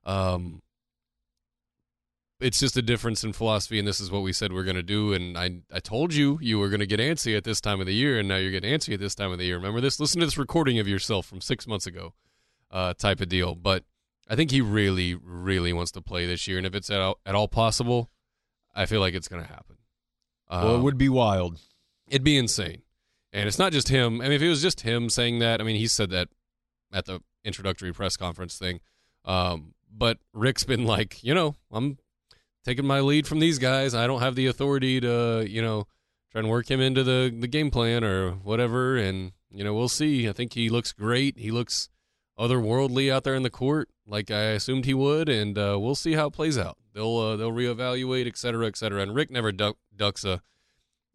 Um, 0.03 0.63
it's 2.39 2.59
just 2.59 2.77
a 2.77 2.81
difference 2.81 3.23
in 3.23 3.33
philosophy, 3.33 3.79
and 3.79 3.87
this 3.87 3.99
is 3.99 4.09
what 4.11 4.21
we 4.21 4.31
said 4.33 4.53
we're 4.53 4.63
going 4.63 4.75
to 4.75 4.83
do. 4.83 5.13
And 5.13 5.37
I, 5.37 5.61
I 5.73 5.79
told 5.79 6.13
you 6.13 6.39
you 6.41 6.57
were 6.59 6.69
going 6.69 6.79
to 6.79 6.85
get 6.87 6.99
antsy 6.99 7.35
at 7.35 7.43
this 7.43 7.59
time 7.59 7.79
of 7.79 7.85
the 7.85 7.93
year, 7.93 8.19
and 8.19 8.27
now 8.27 8.37
you're 8.37 8.51
getting 8.51 8.73
antsy 8.73 8.93
at 8.93 8.99
this 8.99 9.15
time 9.15 9.31
of 9.31 9.37
the 9.39 9.45
year. 9.45 9.55
Remember 9.57 9.81
this? 9.81 9.99
Listen 9.99 10.19
to 10.21 10.25
this 10.25 10.37
recording 10.37 10.79
of 10.79 10.87
yourself 10.87 11.25
from 11.25 11.41
six 11.41 11.67
months 11.67 11.85
ago, 11.85 12.13
uh, 12.71 12.93
type 12.93 13.19
of 13.21 13.29
deal. 13.29 13.55
But 13.55 13.83
I 14.29 14.35
think 14.35 14.51
he 14.51 14.61
really, 14.61 15.15
really 15.15 15.73
wants 15.73 15.91
to 15.93 16.01
play 16.01 16.25
this 16.25 16.47
year, 16.47 16.57
and 16.57 16.65
if 16.67 16.75
it's 16.75 16.89
at 16.89 17.01
all, 17.01 17.17
at 17.25 17.35
all 17.35 17.47
possible, 17.47 18.09
I 18.73 18.85
feel 18.85 19.01
like 19.01 19.13
it's 19.15 19.27
going 19.27 19.43
to 19.43 19.49
happen. 19.49 19.77
well, 20.49 20.73
it 20.73 20.77
Um, 20.77 20.83
would 20.83 20.97
be 20.97 21.09
wild. 21.09 21.59
It'd 22.07 22.23
be 22.23 22.37
insane. 22.37 22.83
And 23.33 23.47
it's 23.47 23.59
not 23.59 23.71
just 23.71 23.89
him. 23.89 24.21
I 24.21 24.23
mean, 24.23 24.33
if 24.33 24.41
it 24.41 24.49
was 24.49 24.61
just 24.61 24.81
him 24.81 25.09
saying 25.09 25.39
that, 25.39 25.61
I 25.61 25.63
mean, 25.63 25.75
he 25.75 25.87
said 25.87 26.09
that 26.11 26.29
at 26.91 27.05
the 27.05 27.19
introductory 27.43 27.93
press 27.93 28.17
conference 28.17 28.57
thing. 28.57 28.79
Um, 29.25 29.75
but 29.95 30.17
Rick's 30.33 30.63
been 30.63 30.85
like, 30.85 31.23
you 31.23 31.35
know, 31.35 31.55
I'm 31.71 31.99
taking 32.69 32.85
my 32.85 32.99
lead 32.99 33.25
from 33.25 33.39
these 33.39 33.57
guys. 33.57 33.95
I 33.95 34.05
don't 34.05 34.21
have 34.21 34.35
the 34.35 34.45
authority 34.45 34.99
to, 34.99 35.43
you 35.49 35.59
know, 35.59 35.87
try 36.31 36.37
and 36.37 36.49
work 36.49 36.69
him 36.69 36.79
into 36.79 37.03
the, 37.03 37.35
the 37.35 37.47
game 37.47 37.71
plan 37.71 38.03
or 38.03 38.33
whatever. 38.33 38.95
And, 38.95 39.31
you 39.49 39.63
know, 39.63 39.73
we'll 39.73 39.89
see. 39.89 40.29
I 40.29 40.33
think 40.33 40.53
he 40.53 40.69
looks 40.69 40.91
great. 40.91 41.39
He 41.39 41.49
looks 41.49 41.89
otherworldly 42.37 43.11
out 43.11 43.23
there 43.23 43.33
in 43.33 43.41
the 43.41 43.49
court, 43.49 43.89
like 44.05 44.29
I 44.29 44.51
assumed 44.51 44.85
he 44.85 44.93
would. 44.93 45.29
And 45.29 45.57
uh, 45.57 45.79
we'll 45.79 45.95
see 45.95 46.13
how 46.13 46.27
it 46.27 46.33
plays 46.33 46.59
out. 46.59 46.77
They'll 46.93 47.17
uh, 47.17 47.35
they'll 47.37 47.51
reevaluate, 47.51 48.27
et 48.27 48.37
cetera, 48.37 48.67
et 48.67 48.77
cetera. 48.77 49.01
And 49.01 49.15
Rick 49.15 49.31
never 49.31 49.51
duck, 49.51 49.77
ducks 49.95 50.23
a 50.23 50.39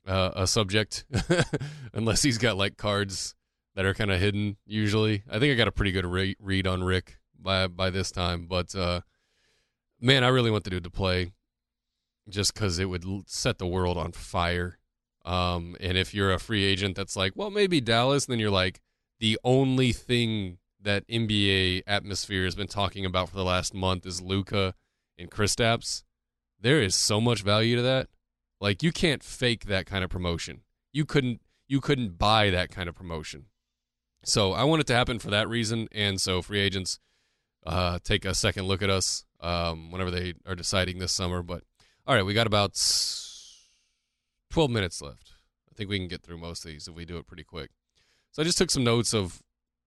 uh, 0.09 0.33
a 0.35 0.47
subject 0.49 1.05
unless 1.95 2.23
he's 2.23 2.37
got 2.37 2.57
like 2.57 2.77
cards 2.77 3.37
that 3.77 3.85
are 3.85 3.95
kind 3.95 4.11
of 4.11 4.21
hidden 4.21 4.59
usually 4.67 5.23
i 5.31 5.39
think 5.39 5.51
i 5.51 5.55
got 5.55 5.67
a 5.67 5.73
pretty 5.73 5.93
good 5.93 6.05
re- 6.05 6.37
read 6.39 6.67
on 6.67 6.85
rick 6.85 7.17
by 7.41 7.67
by 7.67 7.89
this 7.89 8.11
time 8.11 8.45
but 8.47 8.75
uh 8.75 9.01
man 10.03 10.23
i 10.23 10.29
really 10.29 10.51
want 10.51 10.63
the 10.63 10.69
dude 10.69 10.85
to 10.85 10.91
play 10.91 11.33
just 12.29 12.55
because 12.55 12.79
it 12.79 12.87
would 12.87 13.05
set 13.27 13.59
the 13.59 13.67
world 13.67 13.97
on 13.97 14.13
fire 14.13 14.79
um 15.25 15.77
and 15.81 15.97
if 15.97 16.15
you're 16.15 16.33
a 16.33 16.39
free 16.39 16.65
agent 16.65 16.97
that's 16.97 17.17
like 17.17 17.33
well 17.35 17.51
maybe 17.51 17.81
dallas 17.81 18.27
then 18.27 18.39
you're 18.39 18.51
like 18.51 18.81
the 19.21 19.39
only 19.45 19.93
thing 19.93 20.59
that 20.81 21.07
nba 21.09 21.83
atmosphere 21.87 22.45
has 22.45 22.55
been 22.55 22.67
talking 22.67 23.07
about 23.07 23.29
for 23.29 23.37
the 23.37 23.45
last 23.45 23.75
month 23.75 24.07
is 24.07 24.21
luka 24.21 24.75
and 25.17 25.31
Kristaps. 25.31 26.03
there 26.61 26.83
is 26.83 26.95
so 26.95 27.21
much 27.21 27.43
value 27.43 27.77
to 27.77 27.83
that 27.83 28.09
like 28.65 28.83
you 28.83 28.93
can't 28.93 29.23
fake 29.23 29.67
that 29.67 29.85
kind 29.85 30.03
of 30.03 30.09
promotion. 30.09 30.63
You 30.91 31.05
couldn't 31.05 31.43
you 31.69 31.83
couldn't 31.83 32.19
buy 32.19 32.49
that 32.49 32.71
kind 32.71 32.89
of 32.89 32.95
promotion. 32.95 33.45
So 34.25 34.53
I 34.53 34.65
want 34.65 34.81
it 34.81 34.87
to 34.87 34.95
happen 34.95 35.19
for 35.19 35.29
that 35.29 35.51
reason. 35.51 35.87
And 35.93 36.19
so 36.19 36.41
free 36.41 36.61
agents 36.61 36.99
uh, 37.67 37.99
take 38.03 38.25
a 38.25 38.35
second 38.35 38.65
look 38.65 38.81
at 38.81 38.89
us 38.89 39.27
um, 39.41 39.91
whenever 39.91 40.11
they 40.11 40.33
are 40.47 40.55
deciding 40.55 40.99
this 40.99 41.13
summer. 41.13 41.43
But 41.43 41.65
all 42.07 42.15
right, 42.15 42.25
we 42.25 42.35
got 42.35 42.47
about 42.47 42.81
twelve 44.51 44.71
minutes 44.71 45.01
left. 45.01 45.33
I 45.71 45.75
think 45.75 45.91
we 45.91 45.99
can 45.99 46.09
get 46.09 46.23
through 46.23 46.39
most 46.39 46.65
of 46.65 46.71
these 46.71 46.87
if 46.87 46.95
we 46.95 47.05
do 47.05 47.19
it 47.19 47.27
pretty 47.27 47.45
quick. 47.45 47.71
So 48.31 48.43
I 48.43 48.45
just 48.45 48.59
took 48.59 48.71
some 48.71 48.85
notes 48.85 49.15
of, 49.15 49.43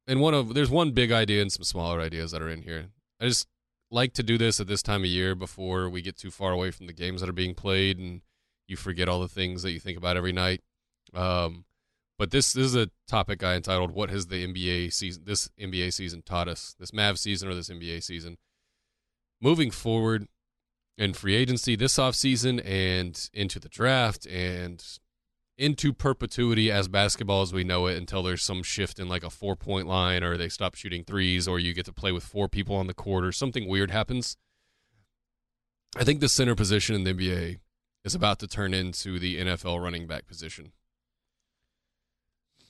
and 0.08 0.20
one 0.20 0.34
of 0.34 0.54
there's 0.54 0.70
one 0.70 0.92
big 0.92 1.12
idea 1.12 1.42
and 1.42 1.52
some 1.52 1.64
smaller 1.64 2.02
ideas 2.02 2.32
that 2.32 2.42
are 2.42 2.50
in 2.50 2.64
here. 2.64 2.88
I 3.22 3.26
just 3.26 3.48
like 3.90 4.14
to 4.14 4.24
do 4.24 4.38
this 4.38 4.60
at 4.60 4.68
this 4.68 4.82
time 4.82 5.02
of 5.02 5.08
year 5.08 5.36
before 5.36 5.90
we 5.90 6.02
get 6.02 6.18
too 6.18 6.32
far 6.32 6.52
away 6.52 6.72
from 6.72 6.88
the 6.88 6.94
games 6.94 7.22
that 7.22 7.30
are 7.30 7.34
being 7.34 7.56
played 7.56 7.98
and 7.98 8.22
you 8.68 8.76
forget 8.76 9.08
all 9.08 9.22
the 9.22 9.28
things 9.28 9.64
that 9.64 9.72
you 9.72 9.80
think 9.80 9.98
about 9.98 10.18
every 10.18 10.34
night. 10.34 10.62
Um, 11.14 11.66
but 12.18 12.32
this, 12.32 12.52
this 12.52 12.66
is 12.66 12.76
a 12.76 12.90
topic 13.08 13.44
I 13.44 13.56
entitled 13.56 13.92
"What 13.92 14.10
has 14.10 14.28
the 14.28 14.46
NBA 14.46 14.92
season, 14.92 15.24
this 15.26 15.50
NBA 15.60 15.94
season 15.94 16.22
taught 16.22 16.48
us, 16.48 16.76
this 16.80 16.92
Mavs 16.92 17.20
season 17.20 17.48
or 17.48 17.54
this 17.54 17.70
NBA 17.70 18.04
season, 18.04 18.38
moving 19.42 19.72
forward 19.72 20.28
in 20.98 21.14
free 21.14 21.36
agency 21.36 21.76
this 21.76 21.98
offseason 21.98 22.62
and 22.66 23.30
into 23.34 23.60
the 23.60 23.70
draft 23.70 24.26
and 24.26 24.84
into 25.58 25.92
perpetuity 25.92 26.72
as 26.72 26.88
basketball 26.88 27.42
as 27.42 27.54
we 27.54 27.64
know 27.64 27.88
it 27.88 27.98
until 27.98 28.22
there's 28.22 28.44
some 28.44 28.62
shift 28.62 29.00
in 29.00 29.08
like 29.08 29.24
a 29.24 29.30
four 29.30 29.56
point 29.56 29.88
line 29.88 30.24
or 30.24 30.38
they 30.38 30.50
stop 30.50 30.76
shooting 30.76 31.04
threes 31.04 31.48
or 31.48 31.60
you 31.60 31.74
get 31.74 31.86
to 31.86 31.94
play 31.94 32.12
with 32.12 32.24
four 32.24 32.48
people 32.48 32.76
on 32.76 32.88
the 32.88 32.94
court 32.94 33.26
or 33.26 33.32
something 33.32 33.68
weird 33.68 33.92
happens. 33.92 34.38
I 35.96 36.04
think 36.04 36.20
the 36.20 36.30
center 36.30 36.56
position 36.56 36.96
in 36.96 37.04
the 37.04 37.14
NBA 37.14 37.60
is 38.04 38.14
about 38.14 38.40
to 38.40 38.48
turn 38.48 38.74
into 38.74 39.20
the 39.20 39.38
NFL 39.38 39.82
running 39.82 40.06
back 40.06 40.28
position. 40.28 40.74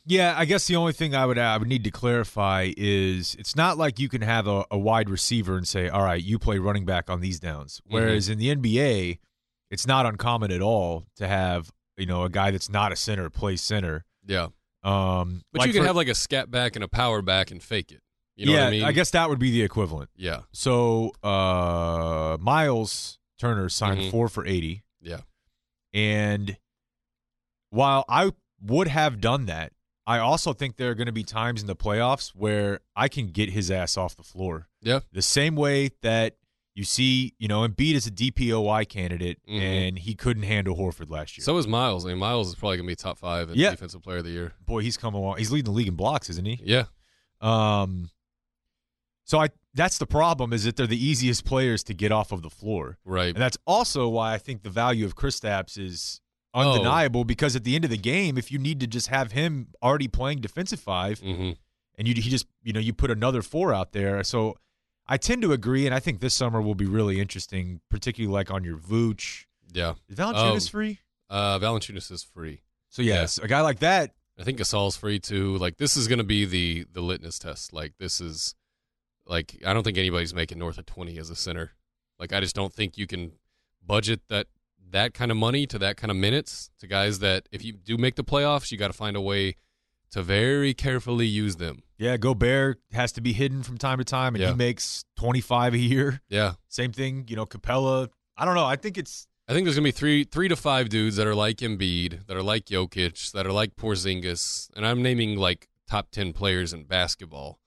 Yeah, 0.10 0.34
I 0.38 0.46
guess 0.46 0.66
the 0.68 0.78
only 0.78 0.94
thing 0.94 1.14
I 1.14 1.26
would 1.26 1.38
I 1.38 1.58
would 1.58 1.68
need 1.68 1.84
to 1.84 1.92
clarify 1.92 2.72
is 2.78 3.36
it's 3.38 3.56
not 3.58 3.78
like 3.78 4.00
you 4.00 4.08
can 4.08 4.22
have 4.22 4.48
a, 4.48 4.64
a 4.72 4.78
wide 4.78 5.10
receiver 5.10 5.58
and 5.58 5.68
say, 5.68 5.90
"All 5.90 6.02
right, 6.04 6.24
you 6.24 6.40
play 6.40 6.60
running 6.60 6.86
back 6.86 7.10
on 7.10 7.20
these 7.20 7.40
downs." 7.42 7.82
Whereas 7.86 8.30
in 8.30 8.38
the 8.38 8.56
NBA, 8.56 9.20
it's 9.70 9.86
not 9.86 10.06
uncommon 10.06 10.50
at 10.52 10.62
all 10.62 11.04
to 11.18 11.28
have 11.28 11.72
you 11.98 12.06
know, 12.06 12.24
a 12.24 12.30
guy 12.30 12.52
that's 12.52 12.70
not 12.70 12.92
a 12.92 12.96
center 12.96 13.28
play 13.30 13.56
center. 13.56 14.06
Yeah. 14.26 14.50
Um, 14.84 15.42
But 15.52 15.60
like 15.62 15.68
you 15.68 15.74
can 15.74 15.82
for- 15.82 15.88
have 15.88 15.96
like 15.96 16.08
a 16.08 16.14
scat 16.16 16.52
back 16.52 16.76
and 16.76 16.84
a 16.84 16.88
power 16.88 17.22
back 17.24 17.50
and 17.50 17.62
fake 17.62 17.92
it. 17.92 18.02
You 18.36 18.46
know 18.46 18.52
yeah, 18.52 18.58
what 18.66 18.68
I 18.68 18.72
mean? 18.86 18.94
guess 18.94 19.10
that 19.12 19.30
would 19.30 19.40
be 19.40 19.50
the 19.50 19.64
equivalent. 19.64 20.12
Yeah. 20.16 20.42
So 20.54 21.12
uh, 21.24 22.38
Myles 22.40 23.18
Turner 23.40 23.68
signed 23.68 24.00
Mhm. 24.02 24.12
four 24.12 24.30
for 24.30 24.46
eighty, 24.46 24.84
Yeah. 25.02 25.22
and 25.92 26.58
while 27.72 28.06
I 28.08 28.32
would 28.62 28.88
have 28.88 29.20
done 29.20 29.48
that, 29.48 29.74
I 30.08 30.20
also 30.20 30.54
think 30.54 30.78
there 30.78 30.90
are 30.90 30.96
going 30.96 31.08
to 31.08 31.12
be 31.12 31.24
times 31.24 31.60
in 31.62 31.68
the 31.68 31.76
playoffs 31.76 32.30
where 32.30 32.80
I 32.96 33.10
can 33.10 33.28
get 33.28 33.50
his 33.50 33.70
ass 33.70 33.98
off 33.98 34.16
the 34.16 34.24
floor. 34.24 34.70
Yeah. 34.82 35.02
The 35.12 35.22
same 35.22 35.56
way 35.56 35.90
that 36.02 36.38
you 36.76 36.84
see, 36.86 37.34
you 37.40 37.48
know, 37.48 37.68
Embiid 37.68 37.94
is 37.96 38.08
a 38.08 38.12
DPOY 38.12 38.86
candidate, 38.88 39.40
Mhm. 39.50 39.60
and 39.62 40.00
he 40.00 40.14
couldn't 40.16 40.44
handle 40.44 40.78
Horford 40.78 41.10
last 41.10 41.38
year. 41.38 41.44
So 41.44 41.58
is 41.58 41.68
Myles. 41.68 42.06
I 42.06 42.10
mean, 42.10 42.20
Myles 42.20 42.48
is 42.48 42.56
probably 42.56 42.78
gonna 42.78 42.88
be 42.88 42.96
top 42.96 43.18
five 43.18 43.50
in 43.50 43.58
Yeah. 43.58 43.72
defensive 43.72 44.02
player 44.02 44.18
of 44.20 44.24
the 44.24 44.32
year. 44.32 44.54
boy, 44.66 44.82
he's 44.82 44.96
coming 44.96 45.20
along. 45.22 45.40
He's 45.40 45.52
leading 45.52 45.66
the 45.66 45.72
league 45.78 45.88
in 45.88 45.96
blocks, 45.96 46.30
isn't 46.30 46.46
he? 46.46 46.60
Yeah. 46.64 46.86
Um, 47.42 48.10
so 49.26 49.40
I 49.40 49.50
that's 49.74 49.98
the 50.00 50.08
problem 50.08 50.54
is 50.54 50.64
that 50.64 50.76
they're 50.76 50.88
the 50.88 51.04
easiest 51.04 51.46
players 51.46 51.84
to 51.84 51.94
get 51.94 52.12
off 52.12 52.32
of 52.32 52.42
the 52.42 52.50
floor, 52.50 52.98
Right. 53.06 53.28
and 53.36 53.38
that's 53.38 53.58
also 53.68 54.08
why 54.08 54.34
I 54.34 54.38
think 54.40 54.64
the 54.64 54.70
value 54.72 55.06
of 55.06 55.16
Kristaps 55.16 55.78
is 55.78 56.20
Oh. 56.58 56.72
undeniable. 56.74 57.24
Because 57.24 57.56
at 57.56 57.64
the 57.64 57.76
end 57.76 57.84
of 57.86 57.90
the 57.92 57.98
game, 57.98 58.38
if 58.38 58.52
you 58.52 58.60
need 58.60 58.80
to 58.82 58.88
just 58.88 59.08
have 59.08 59.32
him 59.32 59.68
already 59.82 60.08
playing 60.08 60.42
defensive 60.42 60.80
five, 60.80 61.20
hmm 61.20 61.52
and 62.00 62.08
you 62.08 62.14
he 62.14 62.30
just 62.30 62.46
you 62.64 62.74
know 62.74 62.80
you 62.80 62.94
put 62.94 63.10
another 63.10 63.42
four 63.42 63.74
out 63.74 63.92
there, 63.92 64.24
so 64.24 64.56
I 65.08 65.18
tend 65.18 65.42
to 65.44 65.52
agree, 65.54 65.86
and 65.88 65.96
I 65.96 66.00
think 66.00 66.20
this 66.20 66.34
summer 66.36 66.62
will 66.62 66.76
be 66.76 66.86
really 66.86 67.20
interesting, 67.20 67.82
particularly 67.90 68.32
like 68.32 68.52
on 68.52 68.64
your 68.64 68.78
Vooch. 68.78 69.46
Yeah. 69.74 69.94
Is 70.08 70.16
Valanciunas 70.18 70.68
Um, 70.68 70.72
free? 70.72 71.00
Uh, 71.30 71.58
Valanciunas 71.60 72.12
is 72.12 72.24
free. 72.24 72.62
So 72.90 73.02
yes, 73.02 73.38
a 73.40 73.48
guy 73.48 73.62
like 73.62 73.80
that. 73.80 74.12
I 74.40 74.44
think 74.44 74.60
Gasol's 74.60 74.96
free 74.96 75.20
too. 75.20 75.58
Like 75.58 75.78
this 75.78 75.98
is 75.98 76.08
going 76.08 76.20
to 76.20 76.24
be 76.24 76.46
the 76.46 76.86
the 76.94 77.02
litmus 77.02 77.40
test. 77.40 77.74
Like 77.74 77.94
this 77.98 78.22
is 78.22 78.54
like 79.26 79.60
I 79.66 79.74
don't 79.74 79.84
think 79.84 79.98
anybody's 79.98 80.34
making 80.36 80.60
north 80.60 80.78
of 80.78 80.86
20 80.86 81.18
as 81.18 81.30
a 81.32 81.36
center. 81.36 81.72
Like 82.20 82.32
I 82.32 82.40
just 82.40 82.56
don't 82.56 82.72
think 82.74 82.98
you 82.98 83.08
can 83.08 83.32
budget 83.86 84.22
that 84.30 84.48
that 84.92 85.14
kind 85.14 85.32
of 85.32 85.38
money 85.38 85.66
to 85.68 85.78
that 85.80 85.98
kind 85.98 86.12
of 86.12 86.18
minutes 86.18 86.70
to 86.80 86.88
guys 86.88 87.20
that 87.20 87.48
if 87.52 87.64
you 87.64 87.74
do 87.74 87.98
make 87.98 88.16
the 88.16 88.24
playoffs, 88.24 88.72
you 88.72 88.78
got 88.78 88.88
to 88.88 88.94
find 88.94 89.16
a 89.18 89.22
way 89.22 89.56
to 90.12 90.24
very 90.24 90.74
carefully 90.74 91.26
use 91.26 91.58
them. 91.58 91.84
Yeah, 91.98 92.16
Gobert 92.18 92.80
has 92.94 93.12
to 93.14 93.22
be 93.22 93.34
hidden 93.34 93.64
from 93.64 93.78
time 93.78 93.98
to 93.98 94.04
time, 94.06 94.36
and 94.36 94.42
Yeah. 94.42 94.50
he 94.52 94.56
makes 94.56 95.04
twenty 95.18 95.42
five 95.42 95.74
a 95.74 95.78
year. 95.78 96.22
Yeah. 96.30 96.54
Same 96.70 96.92
thing, 96.94 97.26
you 97.28 97.36
know, 97.36 97.46
Capela. 97.46 98.10
I 98.38 98.46
don't 98.46 98.56
know. 98.56 98.66
I 98.66 98.76
think 98.78 98.98
it's 98.98 99.28
I 99.50 99.54
think 99.54 99.66
there's 99.66 99.76
gonna 99.76 99.84
be 99.86 99.92
three, 99.92 100.24
three 100.24 100.48
to 100.48 100.56
five 100.56 100.90
dudes 100.90 101.16
that 101.16 101.26
are 101.28 101.36
like 101.36 101.58
Embiid, 101.58 102.28
that 102.28 102.36
are 102.38 102.44
like 102.44 102.66
Jokic, 102.66 103.32
that 103.32 103.46
are 103.48 103.52
like 103.52 103.76
Porzingis, 103.76 104.70
and 104.76 104.86
I'm 104.86 105.02
naming 105.02 105.38
like 105.38 105.68
top 105.90 106.12
ten 106.12 106.34
players 106.34 106.72
in 106.74 106.84
basketball. 106.84 107.60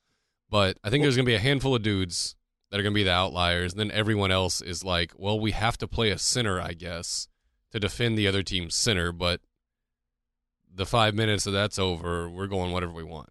But 0.48 0.78
I 0.84 0.90
think 0.90 1.02
there's 1.02 1.16
gonna 1.16 1.26
be 1.26 1.34
a 1.34 1.38
handful 1.40 1.74
of 1.74 1.82
dudes 1.82 2.36
that 2.70 2.78
are 2.78 2.82
gonna 2.82 2.94
be 2.94 3.02
the 3.04 3.12
outliers, 3.12 3.72
and 3.72 3.80
then 3.80 3.90
everyone 3.90 4.30
else 4.30 4.60
is 4.60 4.84
like, 4.84 5.12
well, 5.16 5.38
we 5.40 5.50
have 5.52 5.76
to 5.78 5.88
play 5.88 6.10
a 6.10 6.18
center, 6.18 6.60
I 6.60 6.72
guess, 6.72 7.28
to 7.72 7.80
defend 7.80 8.16
the 8.16 8.26
other 8.28 8.42
team's 8.42 8.74
center. 8.76 9.12
But 9.12 9.40
the 10.72 10.86
five 10.86 11.14
minutes 11.14 11.44
that 11.44 11.50
that's 11.52 11.78
over, 11.78 12.28
we're 12.30 12.46
going 12.46 12.72
whatever 12.72 12.92
we 12.92 13.02
want. 13.04 13.28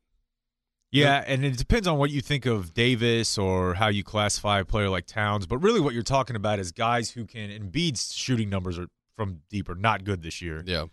yeah, 0.92 1.24
and 1.28 1.46
it 1.46 1.56
depends 1.58 1.88
on 1.88 1.98
what 1.98 2.10
you 2.12 2.20
think 2.20 2.46
of 2.46 2.74
Davis 2.74 3.38
or 3.38 3.76
how 3.76 3.88
you 3.88 4.04
classify 4.04 4.60
a 4.60 4.66
player 4.66 4.90
like 4.90 5.06
Towns. 5.06 5.46
But 5.46 5.60
really, 5.60 5.80
what 5.80 5.94
you're 5.94 6.04
talking 6.04 6.36
about 6.36 6.60
is 6.60 6.72
guys 6.72 7.12
who 7.12 7.26
can. 7.26 7.50
Embiid's 7.50 8.14
shooting 8.14 8.50
numbers 8.50 8.78
are 8.80 8.88
from 9.16 9.42
deep 9.50 9.70
are 9.70 9.76
not 9.76 10.04
good 10.04 10.22
this 10.24 10.42
year, 10.42 10.64
Yeah, 10.66 10.86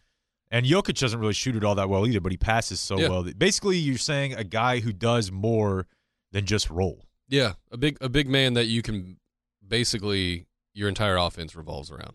and 0.51 0.67
Jokic 0.67 0.99
doesn't 0.99 1.19
really 1.19 1.33
shoot 1.33 1.57
it 1.57 1.65
all 1.65 1.75
that 1.77 1.89
well 1.89 2.07
either. 2.07 2.21
But 2.21 2.33
he 2.33 2.39
passes 2.39 2.79
so 2.79 2.99
Yeah. 2.99 3.09
well. 3.09 3.23
That 3.23 3.39
basically, 3.39 3.79
you're 3.79 3.99
saying 3.99 4.35
a 4.35 4.45
guy 4.45 4.81
who 4.81 4.93
does 4.93 5.33
more 5.33 5.87
than 6.33 6.45
just 6.45 6.69
roll. 6.71 7.06
Yeah, 7.29 7.55
a 7.71 7.77
big 7.77 7.99
a 8.01 8.09
big 8.09 8.29
man 8.29 8.55
that 8.55 8.67
you 8.67 8.83
can 8.83 9.19
basically 9.67 10.47
your 10.75 10.89
entire 10.89 11.17
offense 11.17 11.55
revolves 11.57 11.91
around. 11.91 12.15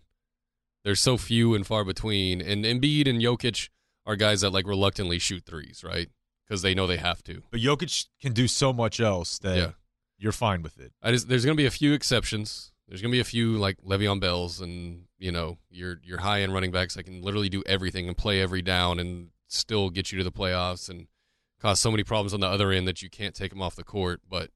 There's 0.83 0.99
so 0.99 1.17
few 1.17 1.53
and 1.53 1.65
far 1.65 1.83
between, 1.83 2.41
and 2.41 2.65
Embiid 2.65 3.07
and 3.07 3.21
Jokic 3.21 3.69
are 4.05 4.15
guys 4.15 4.41
that 4.41 4.49
like 4.51 4.65
reluctantly 4.65 5.19
shoot 5.19 5.43
threes, 5.45 5.83
right? 5.83 6.09
Because 6.47 6.61
they 6.63 6.73
know 6.73 6.87
they 6.87 6.97
have 6.97 7.23
to. 7.25 7.43
But 7.51 7.59
Jokic 7.59 8.07
can 8.21 8.33
do 8.33 8.47
so 8.47 8.73
much 8.73 8.99
else 8.99 9.37
that 9.39 9.57
Yeah. 9.57 9.71
you're 10.17 10.31
fine 10.31 10.63
with 10.63 10.79
it. 10.79 10.91
I 11.01 11.11
just 11.11 11.27
there's 11.27 11.45
gonna 11.45 11.55
be 11.55 11.65
a 11.67 11.71
few 11.71 11.93
exceptions. 11.93 12.71
There's 12.87 13.01
gonna 13.01 13.11
be 13.11 13.19
a 13.19 13.23
few 13.25 13.57
like 13.57 13.77
Le'Veon 13.81 14.19
Bells 14.19 14.59
and 14.59 15.05
you 15.19 15.31
know 15.31 15.59
your 15.69 15.99
your 16.03 16.19
high 16.19 16.41
end 16.41 16.53
running 16.53 16.71
backs 16.71 16.95
that 16.95 17.03
can 17.03 17.21
literally 17.21 17.49
do 17.49 17.63
everything 17.65 18.07
and 18.07 18.17
play 18.17 18.41
every 18.41 18.61
down 18.61 18.99
and 18.99 19.29
still 19.47 19.89
get 19.89 20.11
you 20.11 20.17
to 20.17 20.23
the 20.23 20.31
playoffs 20.31 20.89
and 20.89 21.07
cause 21.59 21.79
so 21.79 21.91
many 21.91 22.03
problems 22.03 22.33
on 22.33 22.39
the 22.39 22.47
other 22.47 22.71
end 22.71 22.87
that 22.87 23.01
you 23.03 23.09
can't 23.09 23.35
take 23.35 23.51
them 23.51 23.61
off 23.61 23.75
the 23.75 23.83
court. 23.83 24.21
But 24.27 24.49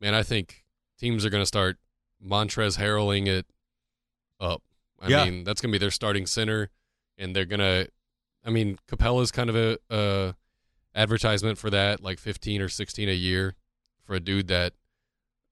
man, 0.00 0.14
I 0.14 0.22
think 0.22 0.64
teams 0.98 1.24
are 1.24 1.30
gonna 1.30 1.46
start 1.46 1.78
Montrezl 2.24 2.78
Harreling 2.78 3.26
it 3.26 3.46
up. 4.38 4.62
I 5.00 5.08
Yeah. 5.08 5.24
mean, 5.24 5.44
that's 5.44 5.60
gonna 5.60 5.72
be 5.72 5.78
their 5.78 5.90
starting 5.90 6.26
center, 6.26 6.70
and 7.18 7.34
they're 7.34 7.44
gonna. 7.46 7.86
I 8.44 8.50
mean, 8.50 8.78
Capela's 8.88 9.30
kind 9.30 9.50
of 9.50 9.56
a, 9.56 9.78
a 9.90 10.34
advertisement 10.94 11.58
for 11.58 11.70
that, 11.70 12.02
like 12.02 12.18
fifteen 12.18 12.60
or 12.60 12.68
sixteen 12.68 13.08
a 13.08 13.12
year 13.14 13.54
for 14.02 14.14
a 14.14 14.20
dude 14.20 14.48
that 14.48 14.74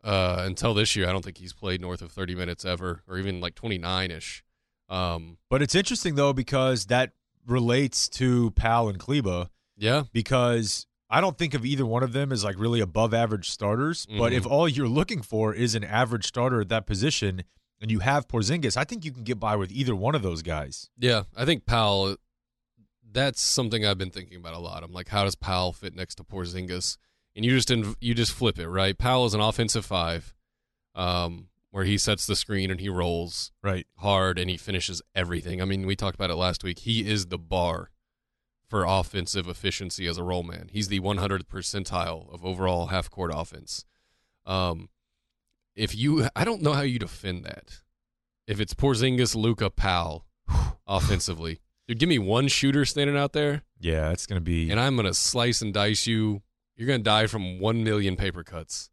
uh, 0.05 0.43
until 0.45 0.75
this 0.75 0.95
year, 0.97 1.09
I 1.09 1.13
don't 1.13 1.25
think 1.25 1.39
he's 1.39 1.53
played 1.53 1.81
north 1.81 2.03
of 2.03 2.13
30 2.13 2.35
minutes 2.37 2.65
ever, 2.65 3.03
or 3.09 3.19
even 3.19 3.41
like 3.41 3.55
29 3.57 4.11
ish. 4.13 4.45
Um, 4.89 5.39
But 5.51 5.61
it's 5.61 5.75
interesting 5.75 6.15
though 6.15 6.33
because 6.33 6.87
that 6.87 7.13
relates 7.47 8.09
to 8.11 8.53
Powell 8.53 8.89
and 8.89 8.99
Kleber 8.99 9.51
yeah, 9.77 10.05
because 10.13 10.87
I 11.11 11.21
don't 11.21 11.39
think 11.39 11.55
of 11.55 11.65
either 11.65 11.87
one 11.87 12.03
of 12.03 12.13
them 12.13 12.33
as 12.33 12.45
like 12.45 12.59
really 12.59 12.81
above 12.81 13.15
average 13.15 13.49
starters. 13.51 14.07
But 14.07 14.33
Mhm. 14.33 14.37
if 14.37 14.47
all 14.47 14.69
you're 14.69 14.89
looking 14.89 15.23
for 15.23 15.55
is 15.55 15.75
an 15.75 15.85
average 15.85 16.27
starter 16.27 16.61
at 16.61 16.69
that 16.69 16.87
position 16.87 17.45
and 17.81 17.91
you 17.91 18.01
have 18.01 18.29
Porzingis, 18.29 18.77
I 18.77 18.85
think 18.85 19.05
you 19.05 19.13
can 19.13 19.23
get 19.25 19.39
by 19.41 19.57
with 19.57 19.73
either 19.73 19.95
one 19.97 20.15
of 20.15 20.23
those 20.23 20.43
guys. 20.43 20.91
yeah. 20.99 21.23
I 21.37 21.45
think 21.45 21.65
Powell. 21.67 22.17
That's 23.11 23.41
something 23.41 23.87
I've 23.87 23.97
been 23.97 24.11
thinking 24.11 24.37
about 24.37 24.53
a 24.53 24.59
lot. 24.59 24.83
I'm 24.83 24.93
like, 24.93 25.09
how 25.09 25.25
does 25.25 25.35
Powell 25.35 25.73
fit 25.73 25.95
next 25.95 26.17
to 26.17 26.25
Porzingis? 26.25 26.99
And 27.35 27.43
you 27.45 27.53
just 27.53 27.69
inv- 27.71 27.97
you 28.01 28.15
just 28.15 28.33
flip 28.33 28.59
it, 28.59 28.69
right? 28.69 28.97
Powell 28.99 29.25
is 29.25 29.33
an 29.33 29.41
offensive 29.41 29.87
five, 29.87 30.35
um, 30.95 31.49
where 31.71 31.85
he 31.85 31.97
sets 31.97 32.27
the 32.27 32.37
screen 32.37 32.71
and 32.71 32.81
he 32.81 32.89
rolls 32.91 33.51
Right. 33.63 33.87
hard 33.97 34.39
and 34.39 34.51
he 34.51 34.57
finishes 34.59 35.01
everything. 35.15 35.63
I 35.63 35.65
mean, 35.65 35.87
we 35.87 35.97
talked 35.97 36.17
about 36.17 36.31
it 36.31 36.35
last 36.37 36.63
week. 36.65 36.81
He 36.81 37.09
is 37.09 37.27
the 37.27 37.39
bar 37.39 37.91
for 38.69 38.85
offensive 38.85 39.49
efficiency 39.49 40.07
as 40.07 40.19
a 40.19 40.23
role 40.23 40.43
man. 40.43 40.69
He's 40.71 40.89
the 40.89 41.01
100th 41.01 41.45
percentile 41.45 42.33
of 42.33 42.45
overall 42.45 42.87
half 42.89 43.11
court 43.11 43.31
offense. 43.35 43.85
Um, 44.47 44.89
if 45.75 45.95
you, 45.97 46.29
I 46.37 46.45
don't 46.45 46.63
know 46.63 46.73
how 46.75 46.83
you 46.83 46.99
defend 46.99 47.45
that. 47.45 47.81
If 48.47 48.61
it's 48.61 48.75
Porzingis, 48.75 49.35
Luka, 49.35 49.71
Powell, 49.71 50.27
offensively, 50.87 51.61
dude, 51.87 51.99
give 51.99 52.09
me 52.09 52.19
one 52.19 52.49
shooter 52.49 52.85
standing 52.85 53.17
out 53.17 53.33
there, 53.33 53.63
Yeah, 53.79 54.11
it's 54.11 54.27
going 54.27 54.41
to 54.41 54.45
be. 54.45 54.71
and 54.71 54.79
I'm 54.81 54.97
gonna 54.97 55.15
slice 55.15 55.63
and 55.63 55.73
dice 55.73 56.07
you. 56.07 56.43
You're 56.77 56.87
gonna 56.87 57.01
die 57.01 57.27
from 57.27 57.59
one 57.61 57.83
million 57.85 58.17
paper 58.17 58.43
cuts. 58.45 58.91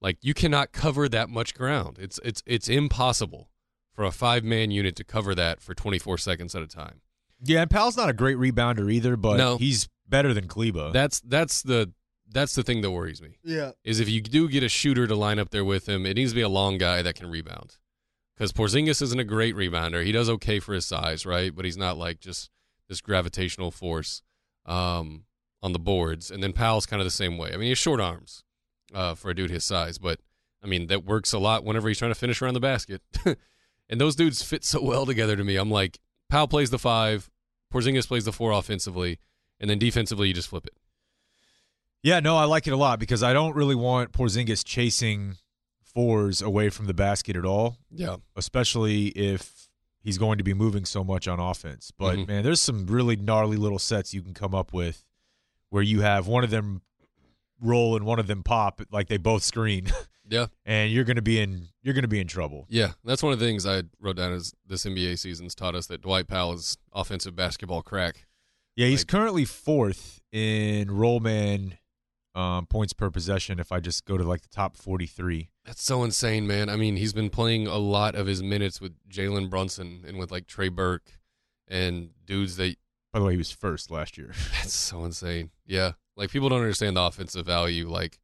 Like 0.00 0.18
you 0.22 0.34
cannot 0.34 0.72
cover 0.72 1.08
that 1.08 1.28
much 1.28 1.54
ground. 1.54 1.98
It's 2.00 2.18
it's 2.24 2.42
it's 2.46 2.68
impossible 2.68 3.50
for 3.92 4.04
a 4.04 4.10
five 4.10 4.42
man 4.44 4.70
unit 4.70 4.96
to 4.96 5.04
cover 5.04 5.34
that 5.34 5.60
for 5.60 5.74
24 5.74 6.16
seconds 6.18 6.54
at 6.54 6.62
a 6.62 6.66
time. 6.66 7.00
Yeah, 7.42 7.62
and 7.62 7.70
Powell's 7.70 7.96
not 7.96 8.08
a 8.08 8.12
great 8.12 8.36
rebounder 8.36 8.92
either, 8.92 9.16
but 9.16 9.36
No. 9.36 9.56
he's 9.56 9.88
better 10.08 10.34
than 10.34 10.46
Kleber. 10.48 10.90
That's 10.92 11.20
that's 11.20 11.62
the 11.62 11.92
that's 12.32 12.54
the 12.54 12.62
thing 12.62 12.80
that 12.82 12.90
worries 12.90 13.20
me. 13.20 13.38
Yeah. 13.42 13.72
Is 13.84 13.98
if 14.00 14.08
you 14.08 14.20
do 14.20 14.48
get 14.48 14.62
a 14.62 14.68
shooter 14.68 15.06
to 15.06 15.14
line 15.16 15.38
up 15.38 15.50
there 15.50 15.64
with 15.64 15.88
him, 15.88 16.06
it 16.06 16.14
needs 16.14 16.30
to 16.32 16.36
be 16.36 16.42
a 16.42 16.48
long 16.48 16.78
guy 16.78 17.02
that 17.02 17.14
can 17.16 17.30
rebound. 17.30 17.76
Because 18.36 18.52
Porzingis 18.52 19.02
isn't 19.02 19.18
a 19.20 19.24
great 19.24 19.54
rebounder. 19.56 20.04
He 20.04 20.12
does 20.12 20.30
okay 20.30 20.60
for 20.60 20.72
his 20.74 20.86
size, 20.86 21.26
right? 21.26 21.54
But 21.54 21.64
he's 21.64 21.76
not 21.76 21.98
like 21.98 22.20
just 22.20 22.50
this 22.88 23.00
gravitational 23.00 23.70
force 23.70 24.22
um, 24.64 25.24
on 25.62 25.72
the 25.72 25.78
boards. 25.78 26.30
And 26.30 26.42
then 26.42 26.52
Powell's 26.52 26.86
kind 26.86 27.00
of 27.00 27.06
the 27.06 27.10
same 27.10 27.36
way. 27.36 27.48
I 27.48 27.52
mean, 27.52 27.64
he 27.64 27.68
has 27.70 27.78
short 27.78 28.00
arms 28.00 28.44
uh, 28.94 29.14
for 29.14 29.30
a 29.30 29.34
dude 29.34 29.50
his 29.50 29.64
size, 29.64 29.98
but 29.98 30.20
I 30.62 30.66
mean 30.66 30.86
that 30.86 31.04
works 31.04 31.32
a 31.32 31.38
lot 31.38 31.64
whenever 31.64 31.88
he's 31.88 31.98
trying 31.98 32.12
to 32.12 32.18
finish 32.18 32.40
around 32.40 32.54
the 32.54 32.60
basket. 32.60 33.02
and 33.88 34.00
those 34.00 34.14
dudes 34.16 34.42
fit 34.42 34.64
so 34.64 34.82
well 34.82 35.04
together 35.04 35.36
to 35.36 35.44
me. 35.44 35.56
I'm 35.56 35.70
like, 35.70 35.98
Powell 36.30 36.48
plays 36.48 36.70
the 36.70 36.78
five, 36.78 37.28
Porzingis 37.72 38.06
plays 38.08 38.24
the 38.24 38.32
four 38.32 38.52
offensively, 38.52 39.18
and 39.58 39.68
then 39.68 39.78
defensively 39.78 40.28
you 40.28 40.34
just 40.34 40.48
flip 40.48 40.66
it. 40.66 40.74
yeah, 42.02 42.20
no, 42.20 42.36
I 42.36 42.44
like 42.44 42.66
it 42.66 42.70
a 42.72 42.76
lot 42.76 42.98
because 42.98 43.22
I 43.22 43.32
don't 43.34 43.54
really 43.54 43.74
want 43.74 44.12
Porzingis 44.12 44.64
chasing 44.64 45.36
fours 45.82 46.40
away 46.40 46.70
from 46.70 46.86
the 46.86 46.94
basket 46.94 47.36
at 47.36 47.44
all. 47.44 47.76
Yeah. 47.90 48.16
especially 48.36 49.08
if 49.08 49.68
he's 50.02 50.16
going 50.16 50.38
to 50.38 50.44
be 50.44 50.54
moving 50.54 50.84
so 50.86 51.04
much 51.04 51.28
on 51.28 51.38
offense. 51.38 51.90
But 51.98 52.16
Mhm. 52.16 52.28
man, 52.28 52.42
there's 52.44 52.60
some 52.60 52.86
really 52.86 53.16
gnarly 53.16 53.56
little 53.58 53.78
sets 53.78 54.14
you 54.14 54.22
can 54.22 54.32
come 54.32 54.54
up 54.54 54.72
with 54.72 55.04
where 55.68 55.82
you 55.82 56.00
have 56.00 56.26
one 56.26 56.42
of 56.44 56.48
them 56.50 56.80
roll 57.60 57.96
and 57.96 58.06
one 58.06 58.18
of 58.18 58.26
them 58.28 58.42
pop, 58.42 58.80
like 58.90 59.08
they 59.08 59.18
both 59.18 59.42
screen. 59.42 59.92
Yeah. 60.30 60.46
and 60.64 60.90
you're 60.92 61.04
going 61.04 61.16
to 61.16 61.22
be 61.22 61.40
in 61.40 61.68
you're 61.82 61.94
going 61.94 62.02
to 62.02 62.08
be 62.08 62.20
in 62.20 62.26
trouble. 62.26 62.66
Yeah, 62.68 62.92
that's 63.04 63.22
one 63.22 63.32
of 63.32 63.38
the 63.38 63.44
things 63.46 63.66
I 63.66 63.82
wrote 64.00 64.16
down 64.16 64.32
is 64.32 64.54
this 64.66 64.84
NBA 64.84 65.18
season's 65.18 65.54
taught 65.54 65.74
us 65.74 65.86
that 65.88 66.00
Dwight 66.02 66.26
Powell 66.28 66.52
is 66.54 66.76
offensive 66.92 67.34
basketball 67.36 67.82
crack. 67.82 68.26
Yeah, 68.76 68.86
he's 68.86 69.00
Like- 69.00 69.08
currently 69.08 69.44
fourth 69.44 70.20
in 70.32 70.88
rollman 70.88 71.78
um, 72.34 72.66
points 72.66 72.92
per 72.92 73.10
possession. 73.10 73.58
If 73.58 73.72
I 73.72 73.80
just 73.80 74.04
go 74.04 74.16
to 74.16 74.22
like 74.24 74.42
the 74.42 74.48
top 74.48 74.76
43, 74.76 75.50
That's 75.64 75.82
so 75.82 76.04
insane, 76.04 76.46
man. 76.46 76.68
I 76.68 76.76
mean, 76.76 76.96
he's 76.96 77.12
been 77.12 77.28
playing 77.30 77.66
a 77.66 77.76
lot 77.78 78.14
of 78.14 78.26
his 78.28 78.40
minutes 78.42 78.80
with 78.80 78.92
Jalen 79.08 79.50
Brunson 79.50 80.04
and 80.06 80.16
with 80.18 80.30
like 80.30 80.46
Trey 80.46 80.68
Burke 80.68 81.18
and 81.66 82.10
dudes 82.24 82.56
that 82.56 82.76
by 83.12 83.18
the 83.18 83.24
way, 83.24 83.32
he 83.32 83.38
was 83.38 83.50
first 83.50 83.90
last 83.90 84.16
year. 84.16 84.32
That's 84.52 84.72
so 84.72 85.04
insane. 85.04 85.50
Yeah. 85.66 85.92
Like 86.16 86.30
people 86.30 86.48
don't 86.48 86.60
understand 86.60 86.96
the 86.96 87.02
offensive 87.02 87.44
value. 87.46 87.88
Like 87.90 88.20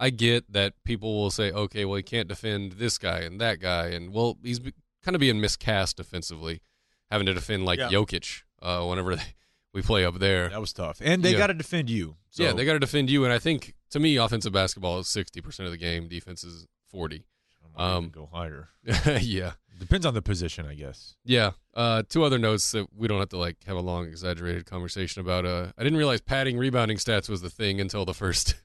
I 0.00 0.10
get 0.10 0.50
that 0.52 0.72
people 0.84 1.20
will 1.20 1.30
say, 1.30 1.52
okay, 1.52 1.84
well, 1.84 1.96
he 1.96 2.02
can't 2.02 2.26
defend 2.26 2.72
this 2.72 2.96
guy 2.98 3.18
and 3.20 3.40
that 3.40 3.60
guy. 3.60 3.88
And 3.88 4.12
well, 4.14 4.38
he's 4.42 4.58
kind 5.04 5.14
of 5.14 5.20
being 5.20 5.40
miscast 5.40 5.96
defensively, 5.98 6.62
having 7.10 7.26
to 7.26 7.34
defend 7.34 7.66
like 7.66 7.78
Yeah. 7.78 7.88
Jokic 7.90 8.42
uh, 8.62 8.84
whenever 8.86 9.14
they, 9.16 9.22
we 9.74 9.82
play 9.82 10.04
up 10.04 10.18
there. 10.18 10.48
that 10.48 10.60
was 10.60 10.72
tough, 10.72 11.00
and 11.04 11.22
they 11.22 11.32
Yeah. 11.32 11.38
got 11.38 11.46
to 11.48 11.54
defend 11.54 11.90
you. 11.90 12.16
So, 12.30 12.42
yeah, 12.44 12.52
they 12.52 12.64
got 12.64 12.72
to 12.72 12.78
defend 12.80 13.10
you. 13.10 13.24
And 13.24 13.32
I 13.32 13.38
think 13.38 13.74
to 13.90 14.00
me, 14.00 14.16
offensive 14.16 14.52
basketball 14.52 14.98
is 15.00 15.06
60% 15.06 15.66
of 15.66 15.70
the 15.70 15.76
game, 15.76 16.08
defense 16.08 16.44
is 16.44 16.66
40. 16.88 17.24
I 17.62 17.78
might 17.78 17.90
even 17.92 18.04
um, 18.04 18.10
go 18.10 18.28
higher. 18.32 18.70
yeah. 19.20 19.52
Depends 19.78 20.04
on 20.06 20.14
the 20.14 20.22
position, 20.22 20.66
I 20.66 20.74
guess. 20.74 21.16
Yeah. 21.24 21.52
Uh, 21.74 22.02
two 22.08 22.22
other 22.24 22.38
notes 22.38 22.70
that 22.72 22.86
we 22.94 23.06
don't 23.08 23.18
have 23.18 23.30
to 23.30 23.38
like 23.38 23.56
have 23.66 23.76
a 23.76 23.80
long 23.80 24.06
exaggerated 24.06 24.66
conversation 24.66 25.20
about. 25.20 25.46
Uh, 25.46 25.72
I 25.78 25.82
didn't 25.82 25.98
realize 25.98 26.20
padding 26.20 26.58
rebounding 26.58 26.96
stats 26.98 27.28
was 27.28 27.40
the 27.42 27.48
thing 27.50 27.80
until 27.80 28.04
the 28.04 28.12
first 28.14 28.56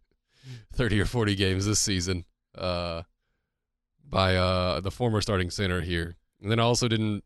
thirty 0.73 0.99
or 0.99 1.05
forty 1.05 1.35
games 1.35 1.65
this 1.65 1.79
season. 1.79 2.25
Uh, 2.57 3.03
by 4.07 4.35
uh 4.35 4.79
the 4.79 4.91
former 4.91 5.21
starting 5.21 5.49
center 5.49 5.81
here, 5.81 6.15
and 6.41 6.51
then 6.51 6.59
I 6.59 6.63
also 6.63 6.87
didn't. 6.87 7.23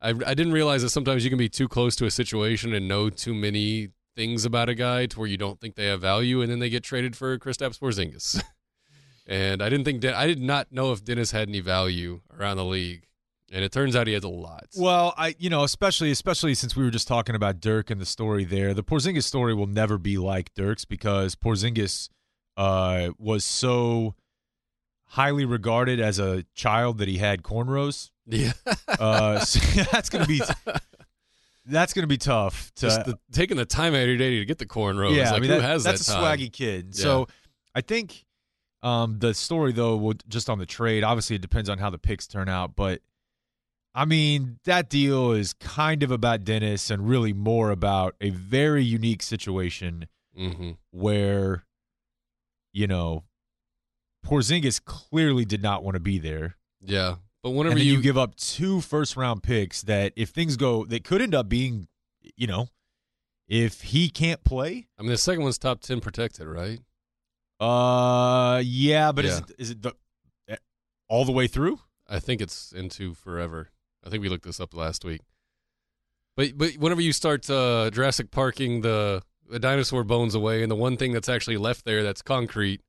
I 0.00 0.10
I 0.10 0.34
didn't 0.34 0.52
realize 0.52 0.82
that 0.82 0.90
sometimes 0.90 1.24
you 1.24 1.30
can 1.30 1.38
be 1.38 1.48
too 1.48 1.68
close 1.68 1.96
to 1.96 2.06
a 2.06 2.10
situation 2.10 2.74
and 2.74 2.88
know 2.88 3.10
too 3.10 3.34
many 3.34 3.90
things 4.14 4.44
about 4.44 4.68
a 4.68 4.74
guy 4.74 5.06
to 5.06 5.18
where 5.18 5.28
you 5.28 5.36
don't 5.36 5.60
think 5.60 5.74
they 5.74 5.86
have 5.86 6.00
value, 6.00 6.42
and 6.42 6.50
then 6.50 6.58
they 6.58 6.70
get 6.70 6.82
traded 6.82 7.16
for 7.16 7.38
Kristaps 7.38 7.78
Porzingis. 7.78 8.42
and 9.26 9.62
I 9.62 9.68
didn't 9.68 9.84
think 9.84 10.00
Den- 10.00 10.14
I 10.14 10.26
did 10.26 10.40
not 10.40 10.72
know 10.72 10.92
if 10.92 11.04
Dennis 11.04 11.30
had 11.30 11.48
any 11.48 11.60
value 11.60 12.20
around 12.36 12.56
the 12.56 12.64
league, 12.64 13.06
and 13.52 13.64
it 13.64 13.72
turns 13.72 13.94
out 13.94 14.06
he 14.06 14.14
has 14.14 14.24
a 14.24 14.28
lot. 14.28 14.66
Well, 14.76 15.14
I 15.16 15.34
you 15.38 15.50
know, 15.50 15.64
especially 15.64 16.10
especially 16.10 16.54
since 16.54 16.74
we 16.74 16.82
were 16.82 16.90
just 16.90 17.08
talking 17.08 17.34
about 17.34 17.60
Dirk 17.60 17.90
and 17.90 18.00
the 18.00 18.06
story 18.06 18.44
there. 18.44 18.74
The 18.74 18.84
Porzingis 18.84 19.24
story 19.24 19.54
will 19.54 19.66
never 19.66 19.98
be 19.98 20.18
like 20.18 20.52
Dirk's 20.54 20.84
because 20.84 21.36
Porzingis 21.36 22.08
uh, 22.56 23.10
was 23.18 23.44
so 23.44 24.14
highly 25.04 25.44
regarded 25.44 26.00
as 26.00 26.18
a 26.18 26.44
child 26.54 26.98
that 26.98 27.08
he 27.08 27.18
had 27.18 27.42
cornrows. 27.42 28.10
Yeah, 28.26 28.52
Uh, 28.88 29.38
so 29.44 29.60
that's 29.92 30.08
gonna 30.10 30.26
be 30.26 30.40
that's 31.64 31.92
gonna 31.92 32.06
be 32.06 32.18
tough 32.18 32.72
to 32.76 32.82
just 32.86 33.04
the, 33.04 33.18
taking 33.32 33.56
the 33.56 33.64
time 33.66 33.94
out 33.94 34.02
of 34.02 34.08
your 34.08 34.16
day 34.16 34.38
to 34.38 34.44
get 34.44 34.58
the 34.58 34.66
cornrows. 34.66 35.14
yeah. 35.16 35.30
like 35.30 35.38
I 35.38 35.40
mean, 35.40 35.50
who 35.50 35.56
that- 35.56 35.62
has 35.62 35.84
that's 35.84 36.06
that 36.06 36.12
a 36.12 36.16
time? 36.16 36.38
swaggy 36.38 36.52
kid. 36.52 36.94
So 36.94 37.28
I 37.74 37.80
think 37.80 38.24
um, 38.82 39.18
the 39.18 39.34
story 39.34 39.72
though, 39.72 39.96
will, 39.96 40.14
just 40.28 40.48
on 40.48 40.58
the 40.58 40.66
trade, 40.66 41.02
obviously 41.04 41.36
it 41.36 41.42
depends 41.42 41.68
on 41.68 41.78
how 41.78 41.90
the 41.90 41.98
picks 41.98 42.26
turn 42.26 42.48
out, 42.48 42.76
but. 42.76 43.00
I 43.98 44.04
mean, 44.04 44.58
that 44.66 44.90
deal 44.90 45.32
is 45.32 45.54
kind 45.54 46.02
of 46.02 46.10
about 46.10 46.44
Dennis 46.44 46.90
and 46.90 47.08
really 47.08 47.32
more 47.32 47.70
about 47.70 48.14
a 48.20 48.28
very 48.28 48.84
unique 48.84 49.22
situation 49.22 50.06
hmm 50.36 50.72
where, 50.90 51.64
you 52.76 52.86
know, 52.86 53.24
Porzingis 54.26 54.84
clearly 54.84 55.46
did 55.46 55.62
not 55.62 55.82
want 55.82 55.94
to 55.94 56.00
be 56.00 56.18
there. 56.18 56.56
Yeah, 56.82 57.16
but 57.42 57.50
whenever 57.50 57.78
you, 57.78 57.94
you, 57.94 58.02
give 58.02 58.18
up 58.18 58.36
two 58.36 58.82
first 58.82 59.16
round 59.16 59.42
picks 59.42 59.80
that 59.82 60.12
if 60.14 60.28
things 60.28 60.56
go, 60.58 60.84
they 60.84 61.00
could 61.00 61.22
end 61.22 61.34
up 61.34 61.48
being, 61.48 61.88
you 62.36 62.46
know, 62.46 62.68
if 63.48 63.80
he 63.80 64.10
can't 64.10 64.44
play, 64.44 64.88
I 64.98 65.02
mean, 65.02 65.10
the 65.10 65.16
second 65.16 65.42
one's 65.42 65.56
top 65.56 65.80
ten 65.80 66.00
protected, 66.00 66.46
right? 66.46 66.80
uh, 67.60 68.60
yeah, 68.62 69.10
but 69.12 69.24
is 69.24 69.32
Yeah. 69.32 69.38
it 69.38 69.54
is 69.58 69.70
it 69.70 69.82
the 69.82 69.92
eh, 70.46 70.56
all 71.08 71.24
the 71.24 71.32
way 71.32 71.46
through? 71.46 71.80
I 72.06 72.18
think 72.20 72.42
it's 72.42 72.72
into 72.72 73.14
forever. 73.14 73.70
I 74.04 74.10
think 74.10 74.22
we 74.22 74.28
looked 74.28 74.44
this 74.44 74.60
up 74.60 74.74
last 74.74 75.02
week. 75.02 75.22
But 76.36 76.58
but 76.58 76.74
whenever 76.74 77.00
you 77.00 77.14
start 77.14 77.48
uh, 77.48 77.90
Jurassic 77.90 78.30
Parking 78.30 78.82
the, 78.82 79.22
the 79.50 79.58
dinosaur 79.58 80.04
bones 80.04 80.34
away, 80.34 80.62
and 80.62 80.70
the 80.70 80.76
one 80.76 80.96
thing 80.96 81.12
that's 81.12 81.28
actually 81.28 81.56
left 81.56 81.84
there 81.84 82.02
that's 82.02 82.22
concrete, 82.22 82.80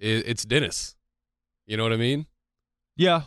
i 0.00 0.04
it's 0.04 0.44
Dennis. 0.44 0.94
You 1.66 1.76
know 1.76 1.82
what 1.82 1.92
I 1.92 1.96
mean? 1.96 2.26
Yeah, 2.96 3.22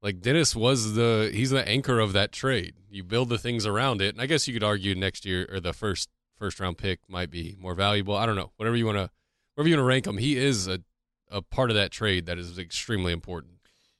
Like 0.00 0.20
Dennis 0.20 0.56
was 0.56 0.94
the 0.94 1.30
he's 1.32 1.50
the 1.50 1.66
anchor 1.68 1.98
of 2.00 2.12
that 2.12 2.32
trade. 2.32 2.74
You 2.90 3.04
build 3.04 3.28
the 3.28 3.38
things 3.38 3.66
around 3.66 4.00
it, 4.00 4.14
and 4.14 4.20
I 4.22 4.26
guess 4.26 4.46
you 4.48 4.54
could 4.54 4.64
argue 4.64 4.94
next 4.94 5.24
year 5.26 5.48
or 5.52 5.60
the 5.60 5.72
first 5.72 6.08
first 6.38 6.58
round 6.60 6.78
pick 6.78 7.00
might 7.08 7.30
be 7.30 7.56
more 7.60 7.74
valuable. 7.74 8.16
I 8.16 8.26
don't 8.26 8.36
know. 8.36 8.52
Whatever 8.56 8.76
you 8.76 8.86
want 8.86 8.98
to, 8.98 9.10
whatever 9.54 9.68
you 9.68 9.76
want 9.76 9.84
to 9.84 9.88
rank 9.88 10.06
him, 10.06 10.18
he 10.18 10.36
is 10.36 10.66
a 10.68 10.80
a 11.30 11.42
part 11.42 11.70
of 11.70 11.76
that 11.76 11.90
trade 11.90 12.26
that 12.26 12.38
is 12.38 12.58
extremely 12.58 13.12
important. 13.12 13.54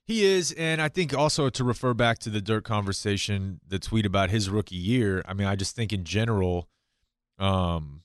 He 0.05 0.25
is, 0.25 0.53
and 0.53 0.83
I 0.83 0.89
think 0.89 1.15
also 1.15 1.49
to 1.49 1.65
refer 1.65 1.95
back 1.95 2.19
to 2.21 2.31
the 2.31 2.41
Dirk 2.43 2.65
conversation, 2.65 3.61
the 3.67 3.79
tweet 3.79 4.05
about 4.05 4.31
his 4.31 4.51
rookie 4.51 4.77
year. 4.77 5.23
I 5.27 5.33
mean, 5.33 5.47
I 5.47 5.55
just 5.57 5.77
think 5.77 5.93
in 5.93 6.05
general, 6.05 6.69
um, 7.43 8.03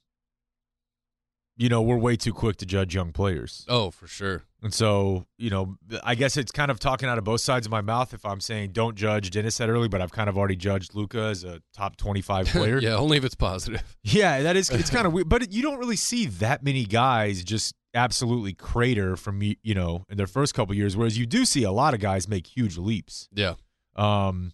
you 1.56 1.70
know, 1.70 1.82
we're 1.82 1.98
way 1.98 2.16
too 2.16 2.34
quick 2.34 2.58
to 2.58 2.66
judge 2.66 2.94
young 2.94 3.12
players, 3.12 3.66
Oh, 3.68 3.90
for 3.90 4.06
sure. 4.08 4.44
and 4.62 4.72
so 4.74 5.26
you 5.40 5.50
know, 5.50 5.76
I 6.04 6.14
guess 6.16 6.38
it's 6.38 6.52
kind 6.52 6.70
of 6.70 6.80
talking 6.80 7.10
out 7.10 7.18
of 7.18 7.24
both 7.24 7.42
sides 7.42 7.66
of 7.66 7.72
my 7.72 7.82
mouth 7.82 8.14
if 8.14 8.24
I'm 8.26 8.40
saying 8.40 8.74
don't 8.74 8.96
judge 8.96 9.32
Dennis 9.32 9.56
said 9.56 9.70
early, 9.70 9.88
but 9.88 10.00
I've 10.02 10.12
kind 10.12 10.30
of 10.30 10.38
already 10.38 10.56
judged 10.56 10.94
Luka 10.94 11.20
as 11.20 11.44
a 11.44 11.62
top 11.76 11.98
25 11.98 12.46
player. 12.50 12.80
yeah, 12.80 12.96
only 12.96 13.18
if 13.18 13.24
it's 13.26 13.34
positive. 13.36 13.84
Yeah, 14.04 14.44
that 14.44 14.56
is 14.56 14.70
it's 14.70 14.90
kind 14.92 15.08
of 15.08 15.14
weird, 15.18 15.30
but 15.30 15.52
you 15.52 15.62
don't 15.64 15.80
really 15.80 15.96
see 15.96 16.28
that 16.28 16.64
many 16.64 16.86
guys 16.86 17.44
just 17.44 17.74
absolutely 17.96 18.54
crater 18.54 19.16
from 19.16 19.42
you 19.42 19.74
know 19.74 20.04
in 20.10 20.18
their 20.18 20.28
first 20.28 20.54
couple 20.54 20.76
years, 20.76 20.96
whereas 20.96 21.18
you 21.18 21.26
do 21.26 21.44
see 21.46 21.64
a 21.64 21.72
lot 21.72 21.94
of 21.96 22.00
guys 22.00 22.28
make 22.28 22.46
huge 22.46 22.78
leaps. 22.78 23.28
Yeah. 23.34 23.56
Um, 23.96 24.54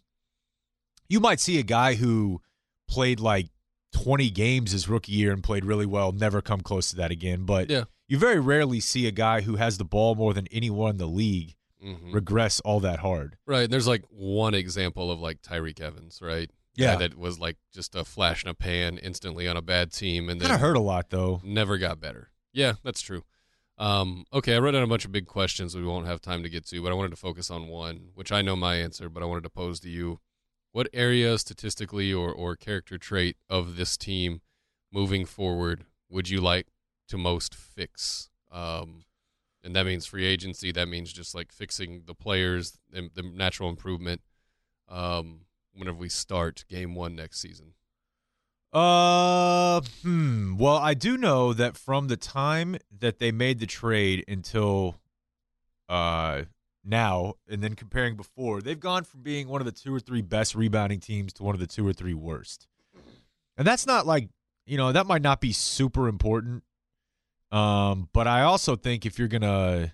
you 1.10 1.20
might 1.20 1.42
see 1.42 1.60
a 1.60 1.64
guy 1.64 1.96
who 1.96 2.40
played 2.88 3.20
like 3.20 3.48
20 3.94 4.30
games 4.32 4.72
his 4.72 4.90
rookie 4.90 5.14
year 5.14 5.32
and 5.32 5.42
played 5.44 5.64
really 5.66 5.86
well, 5.86 6.12
never 6.12 6.42
come 6.42 6.62
close 6.62 6.90
to 6.90 6.96
that 6.98 7.12
again. 7.12 7.46
But 7.46 7.70
Yeah. 7.70 7.86
you 8.08 8.18
very 8.18 8.40
rarely 8.40 8.80
see 8.82 9.08
a 9.08 9.12
guy 9.12 9.42
who 9.42 9.56
has 9.56 9.78
the 9.78 9.86
ball 9.86 10.16
more 10.16 10.34
than 10.34 10.48
anyone 10.52 10.92
in 10.92 10.98
the 10.98 11.08
league 11.08 11.56
hmm 11.82 12.12
regress 12.14 12.60
all 12.62 12.80
that 12.80 13.00
hard. 13.00 13.38
Right. 13.46 13.64
And 13.66 13.74
there's 13.74 13.88
like 13.88 14.04
one 14.10 14.54
example 14.54 15.12
of 15.12 15.20
like 15.20 15.42
Tyreke 15.42 15.82
Evans, 15.82 16.20
right? 16.22 16.50
Yeah. 16.76 16.94
Guy 16.94 17.00
that 17.00 17.18
was 17.18 17.40
like 17.40 17.58
just 17.74 17.94
a 17.96 18.04
flash 18.06 18.44
in 18.44 18.50
a 18.50 18.54
pan 18.54 18.98
instantly 18.98 19.48
on 19.48 19.58
a 19.58 19.62
bad 19.62 19.92
team 19.92 20.30
and 20.30 20.40
then 20.42 20.48
Kind 20.50 20.56
of 20.56 20.62
hurt 20.62 20.78
a 20.78 20.80
lot 20.82 21.10
though. 21.10 21.42
never 21.44 21.78
got 21.78 22.00
better. 22.00 22.30
Yeah, 22.54 22.74
that's 22.84 23.02
true. 23.02 23.24
Um, 23.78 24.26
okay, 24.32 24.56
I 24.56 24.60
wrote 24.60 24.72
down 24.72 24.84
a 24.84 24.88
bunch 24.88 25.04
of 25.04 25.12
big 25.12 25.26
questions 25.28 25.76
we 25.76 25.84
won't 25.84 26.06
have 26.06 26.22
time 26.22 26.44
to 26.44 26.50
get 26.50 26.66
to, 26.68 26.82
but 26.82 26.92
I 26.92 26.96
wanted 26.96 27.10
to 27.12 27.16
focus 27.18 27.50
on 27.50 27.68
one, 27.68 28.10
which 28.14 28.32
I 28.32 28.42
know 28.44 28.56
my 28.56 28.76
answer, 28.76 29.10
but 29.10 29.24
I 29.24 29.26
wanted 29.26 29.44
to 29.44 29.50
pose 29.50 29.80
to 29.82 29.90
you. 29.90 30.20
What 30.74 30.90
area 30.92 31.38
statistically 31.38 32.14
or, 32.14 32.34
or 32.34 32.56
character 32.56 32.98
trait 32.98 33.38
of 33.50 33.78
this 33.78 33.96
team 33.96 34.42
moving 34.92 35.26
forward 35.26 35.86
would 36.10 36.30
you 36.30 36.42
like 36.42 36.68
to 37.08 37.18
most 37.18 37.56
fix? 37.56 38.30
Um, 38.52 39.06
and 39.64 39.76
that 39.76 39.86
means 39.86 40.06
free 40.06 40.26
agency. 40.26 40.72
That 40.72 40.88
means 40.88 41.14
just 41.14 41.34
like 41.34 41.52
fixing 41.52 42.04
the 42.06 42.16
players, 42.16 42.78
the, 42.92 43.10
the 43.14 43.24
natural 43.24 43.70
improvement. 43.70 44.22
Um, 44.90 45.42
whenever 45.76 45.98
we 45.98 46.10
start 46.10 46.66
game 46.70 46.96
one 46.96 47.16
next 47.16 47.40
season. 47.40 47.74
Uh, 48.72 49.82
hmm. 50.02 50.58
Well, 50.58 50.78
I 50.78 50.94
do 50.94 51.18
know 51.18 51.54
that 51.54 51.78
from 51.78 52.08
the 52.08 52.18
time 52.18 52.78
that 53.00 53.20
they 53.20 53.32
made 53.32 53.60
the 53.60 53.68
trade 53.68 54.24
until 54.28 54.96
uh 55.90 56.44
now, 56.84 57.36
and 57.50 57.64
then 57.64 57.76
comparing 57.76 58.16
before, 58.16 58.62
they've 58.62 58.80
gone 58.80 59.04
from 59.04 59.22
being 59.22 59.48
one 59.48 59.62
of 59.62 59.66
the 59.66 59.72
two 59.72 59.94
or 59.94 60.00
three 60.00 60.22
best 60.22 60.56
rebounding 60.56 61.00
teams 61.00 61.34
to 61.34 61.44
one 61.44 61.56
of 61.56 61.60
the 61.62 61.68
two 61.68 61.88
or 61.88 61.94
three 61.94 62.14
worst. 62.14 62.68
And 63.58 63.66
that's 63.68 63.86
not 63.86 64.06
like, 64.06 64.30
you 64.66 64.78
know, 64.78 64.92
that 64.92 65.08
might 65.08 65.22
not 65.22 65.40
be 65.42 65.52
super 65.54 66.08
important. 66.08 66.64
Um, 67.52 68.10
but 68.14 68.28
I 68.28 68.42
also 68.42 68.76
think 68.76 69.06
if 69.06 69.20
you're 69.20 69.28
gonna 69.28 69.94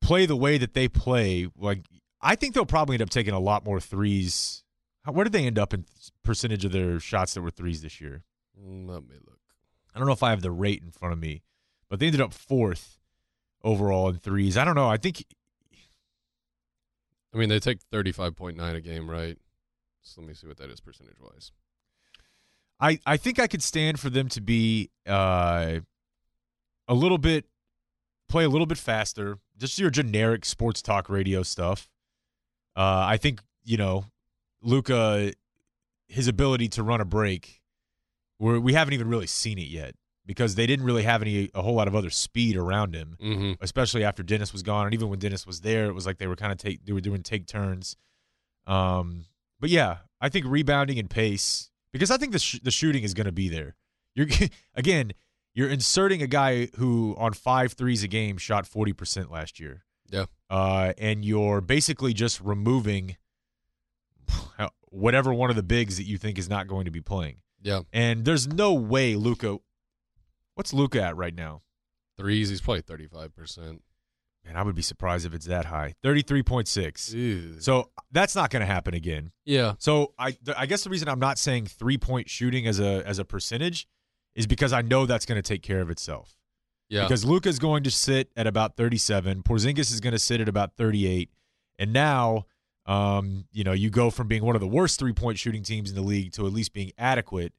play 0.00 0.26
the 0.26 0.36
way 0.36 0.58
that 0.58 0.74
they 0.74 0.88
play, 0.88 1.48
like 1.56 1.86
I 2.20 2.34
think 2.36 2.54
they'll 2.54 2.66
probably 2.66 2.94
end 2.94 3.02
up 3.02 3.10
taking 3.10 3.34
a 3.34 3.40
lot 3.40 3.64
more 3.64 3.80
threes. 3.80 4.64
How, 5.04 5.12
where 5.12 5.24
did 5.24 5.32
they 5.32 5.46
end 5.46 5.58
up 5.58 5.72
in 5.72 5.84
percentage 6.22 6.64
of 6.64 6.72
their 6.72 7.00
shots 7.00 7.34
that 7.34 7.42
were 7.42 7.50
threes 7.50 7.82
this 7.82 8.00
year? 8.00 8.24
Mm, 8.60 8.88
Let 8.88 9.02
me 9.08 9.16
look. 9.24 9.38
I 9.94 9.98
don't 9.98 10.06
know 10.06 10.12
if 10.14 10.22
I 10.22 10.30
have 10.30 10.42
the 10.42 10.50
rate 10.50 10.82
in 10.82 10.90
front 10.90 11.12
of 11.12 11.18
me, 11.18 11.42
but 11.88 12.00
they 12.00 12.06
ended 12.06 12.20
up 12.20 12.32
fourth 12.32 12.98
overall 13.64 14.08
in 14.08 14.16
threes. 14.16 14.56
I 14.56 14.64
don't 14.64 14.74
know. 14.74 14.88
I 14.88 14.96
think 14.96 15.24
I 17.34 17.38
mean, 17.38 17.48
they 17.48 17.58
take 17.58 17.78
35.9 17.90 18.74
a 18.74 18.80
game, 18.80 19.08
right? 19.08 19.38
So 20.02 20.20
let 20.20 20.28
me 20.28 20.34
see 20.34 20.46
what 20.46 20.58
that 20.58 20.70
is 20.70 20.80
percentage 20.80 21.20
wise. 21.20 21.52
I, 22.78 22.98
I 23.06 23.16
think 23.16 23.38
I 23.38 23.46
could 23.46 23.62
stand 23.62 24.00
for 24.00 24.10
them 24.10 24.28
to 24.30 24.40
be 24.40 24.90
uh, 25.06 25.78
a 26.88 26.94
little 26.94 27.18
bit 27.18 27.46
play 28.28 28.44
a 28.44 28.48
little 28.48 28.66
bit 28.66 28.78
faster. 28.78 29.38
Just 29.58 29.78
your 29.78 29.90
generic 29.90 30.44
sports 30.44 30.82
talk 30.82 31.08
radio 31.08 31.42
stuff. 31.42 31.88
Uh, 32.76 33.04
I 33.06 33.16
think 33.18 33.40
you 33.64 33.76
know, 33.76 34.06
Luka, 34.62 35.32
his 36.08 36.26
ability 36.28 36.68
to 36.70 36.82
run 36.82 37.00
a 37.00 37.04
break, 37.04 37.62
we're, 38.38 38.58
we 38.58 38.72
haven't 38.72 38.94
even 38.94 39.08
really 39.08 39.28
seen 39.28 39.58
it 39.58 39.68
yet 39.68 39.94
because 40.24 40.54
they 40.54 40.66
didn't 40.66 40.84
really 40.84 41.02
have 41.02 41.20
any 41.22 41.50
a 41.54 41.62
whole 41.62 41.74
lot 41.74 41.88
of 41.88 41.94
other 41.96 42.10
speed 42.10 42.56
around 42.56 42.94
him, 42.94 43.16
Mm-hmm. 43.22 43.52
especially 43.62 44.04
after 44.04 44.22
Dennis 44.22 44.52
was 44.52 44.62
gone, 44.62 44.86
and 44.86 44.94
even 44.94 45.08
when 45.08 45.18
Dennis 45.18 45.46
was 45.46 45.60
there, 45.62 45.86
it 45.86 45.92
was 45.94 46.06
like 46.06 46.18
they 46.18 46.26
were 46.26 46.36
kind 46.36 46.52
of 46.52 46.58
take 46.58 46.84
they 46.86 46.92
were 46.92 47.00
doing 47.00 47.22
take 47.22 47.46
turns. 47.46 47.96
Um, 48.66 49.24
but 49.60 49.70
yeah, 49.70 49.98
I 50.20 50.28
think 50.28 50.46
rebounding 50.48 50.98
and 50.98 51.10
pace 51.10 51.70
because 51.92 52.10
I 52.10 52.16
think 52.16 52.32
the 52.32 52.38
sh- 52.38 52.60
the 52.62 52.70
shooting 52.70 53.02
is 53.02 53.14
going 53.14 53.26
to 53.26 53.32
be 53.32 53.48
there. 53.48 53.74
You're 54.14 54.28
again, 54.74 55.12
you're 55.54 55.68
inserting 55.70 56.22
a 56.22 56.26
guy 56.28 56.68
who 56.76 57.14
on 57.18 57.32
five 57.32 57.72
threes 57.72 58.02
a 58.04 58.08
game 58.08 58.36
shot 58.38 58.66
forty 58.66 58.92
percent 58.92 59.30
last 59.30 59.58
year. 59.58 59.84
Yeah. 60.10 60.26
Uh, 60.50 60.92
and 60.98 61.24
you're 61.24 61.60
basically 61.62 62.12
just 62.12 62.40
removing 62.40 63.16
whatever 64.90 65.32
one 65.34 65.50
of 65.50 65.56
the 65.56 65.62
bigs 65.62 65.96
that 65.96 66.04
you 66.04 66.18
think 66.18 66.38
is 66.38 66.48
not 66.48 66.68
going 66.68 66.84
to 66.84 66.90
be 66.90 67.00
playing. 67.00 67.36
Yeah. 67.62 67.80
And 67.92 68.24
there's 68.24 68.46
no 68.46 68.74
way 68.74 69.14
Luka. 69.16 69.58
What's 70.54 70.72
Luka 70.72 71.02
at 71.02 71.16
right 71.16 71.34
now? 71.34 71.62
Threes, 72.18 72.48
he's 72.50 72.60
probably 72.60 72.82
35%. 72.82 73.80
Man, 74.44 74.56
I 74.56 74.62
would 74.62 74.74
be 74.74 74.82
surprised 74.82 75.24
if 75.24 75.34
it's 75.34 75.46
that 75.46 75.66
high. 75.66 75.94
Thirty-three 76.02 76.42
point 76.42 76.66
six. 76.66 77.14
So 77.60 77.90
that's 78.10 78.34
not 78.34 78.50
going 78.50 78.60
to 78.60 78.66
happen 78.66 78.92
again. 78.92 79.30
yeah. 79.44 79.74
So 79.78 80.14
I, 80.18 80.32
th- 80.32 80.56
I 80.58 80.66
guess 80.66 80.82
the 80.82 80.90
reason 80.90 81.08
I'm 81.08 81.20
not 81.20 81.38
saying 81.38 81.66
three 81.66 81.96
point 81.96 82.28
shooting 82.28 82.66
as 82.66 82.80
a 82.80 83.06
as 83.06 83.20
a 83.20 83.24
percentage 83.24 83.86
is 84.34 84.48
because 84.48 84.72
I 84.72 84.82
know 84.82 85.06
that's 85.06 85.26
going 85.26 85.40
to 85.40 85.46
take 85.46 85.62
care 85.62 85.80
of 85.80 85.90
itself. 85.90 86.34
Yeah. 86.88 87.02
Because 87.04 87.24
Luka's 87.24 87.60
going 87.60 87.84
to 87.84 87.90
sit 87.92 88.30
at 88.36 88.48
about 88.48 88.76
37, 88.76 89.44
Porzingis 89.44 89.92
is 89.92 90.00
going 90.00 90.12
to 90.12 90.18
sit 90.18 90.40
at 90.40 90.48
about 90.48 90.72
38, 90.76 91.30
and 91.78 91.92
now, 91.92 92.46
um, 92.84 93.44
you 93.52 93.62
know, 93.62 93.72
you 93.72 93.90
go 93.90 94.10
from 94.10 94.26
being 94.26 94.44
one 94.44 94.56
of 94.56 94.60
the 94.60 94.66
worst 94.66 94.98
three 94.98 95.12
point 95.12 95.38
shooting 95.38 95.62
teams 95.62 95.88
in 95.88 95.94
the 95.94 96.02
league 96.02 96.32
to 96.32 96.46
at 96.48 96.52
least 96.52 96.72
being 96.72 96.90
adequate, 96.98 97.52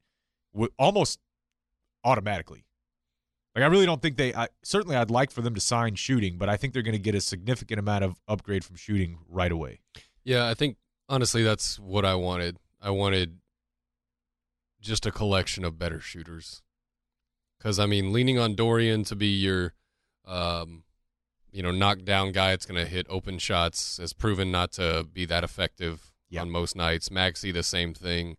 w- 0.52 0.70
almost 0.78 1.18
automatically. 2.04 2.66
Like 3.54 3.62
I 3.62 3.66
really 3.68 3.86
don't 3.86 4.02
think 4.02 4.16
they. 4.16 4.34
I, 4.34 4.48
certainly, 4.62 4.96
I'd 4.96 5.10
like 5.10 5.30
for 5.30 5.40
them 5.42 5.54
to 5.54 5.60
sign 5.60 5.94
shooting, 5.94 6.38
but 6.38 6.48
I 6.48 6.56
think 6.56 6.72
they're 6.72 6.82
going 6.82 6.92
to 6.94 6.98
get 6.98 7.14
a 7.14 7.20
significant 7.20 7.78
amount 7.78 8.02
of 8.04 8.20
upgrade 8.26 8.64
from 8.64 8.74
shooting 8.76 9.18
right 9.28 9.52
away. 9.52 9.80
Yeah, 10.24 10.48
I 10.48 10.54
think 10.54 10.76
honestly 11.08 11.42
that's 11.44 11.78
what 11.78 12.04
I 12.04 12.14
wanted. 12.16 12.56
I 12.82 12.90
wanted 12.90 13.38
just 14.80 15.06
a 15.06 15.10
collection 15.12 15.64
of 15.64 15.78
better 15.78 16.00
shooters. 16.00 16.62
Cuz 17.60 17.78
I 17.78 17.86
mean, 17.86 18.12
leaning 18.12 18.38
on 18.38 18.54
Dorian 18.54 19.04
to 19.04 19.16
be 19.16 19.28
your 19.28 19.74
um 20.26 20.84
you 21.52 21.62
know, 21.62 21.70
knockdown 21.70 22.32
guy 22.32 22.50
that's 22.50 22.66
going 22.66 22.84
to 22.84 22.90
hit 22.90 23.06
open 23.08 23.38
shots 23.38 23.98
has 23.98 24.12
proven 24.12 24.50
not 24.50 24.72
to 24.72 25.06
be 25.12 25.24
that 25.26 25.44
effective 25.44 26.10
Yeah. 26.28 26.40
on 26.40 26.50
most 26.50 26.74
nights. 26.74 27.08
Maxi 27.10 27.52
the 27.52 27.62
same 27.62 27.94
thing. 27.94 28.36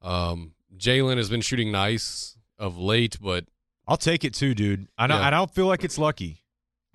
Um 0.00 0.54
Jalen 0.76 1.16
has 1.16 1.28
been 1.28 1.40
shooting 1.40 1.72
nice 1.72 2.36
of 2.58 2.78
late, 2.78 3.18
but 3.20 3.46
I'll 3.86 3.96
take 3.96 4.24
it 4.24 4.34
too, 4.34 4.54
dude. 4.54 4.88
I 4.96 5.06
don't. 5.06 5.20
Yeah. 5.20 5.26
I 5.26 5.30
don't 5.30 5.50
feel 5.50 5.66
like 5.66 5.84
it's 5.84 5.98
lucky 5.98 6.44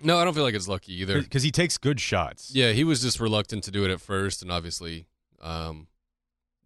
no, 0.02 0.18
I 0.18 0.24
don't 0.24 0.34
feel 0.34 0.42
like 0.42 0.54
it's 0.54 0.68
lucky 0.68 0.94
either. 1.00 1.20
because 1.20 1.42
he 1.42 1.50
takes 1.50 1.78
good 1.78 2.00
shots. 2.00 2.50
Yeah, 2.54 2.72
he 2.72 2.84
was 2.84 3.02
just 3.02 3.20
reluctant 3.20 3.64
to 3.64 3.70
do 3.70 3.84
it 3.84 3.90
at 3.90 4.00
first, 4.00 4.42
and 4.42 4.50
obviously 4.50 5.06
um, 5.40 5.88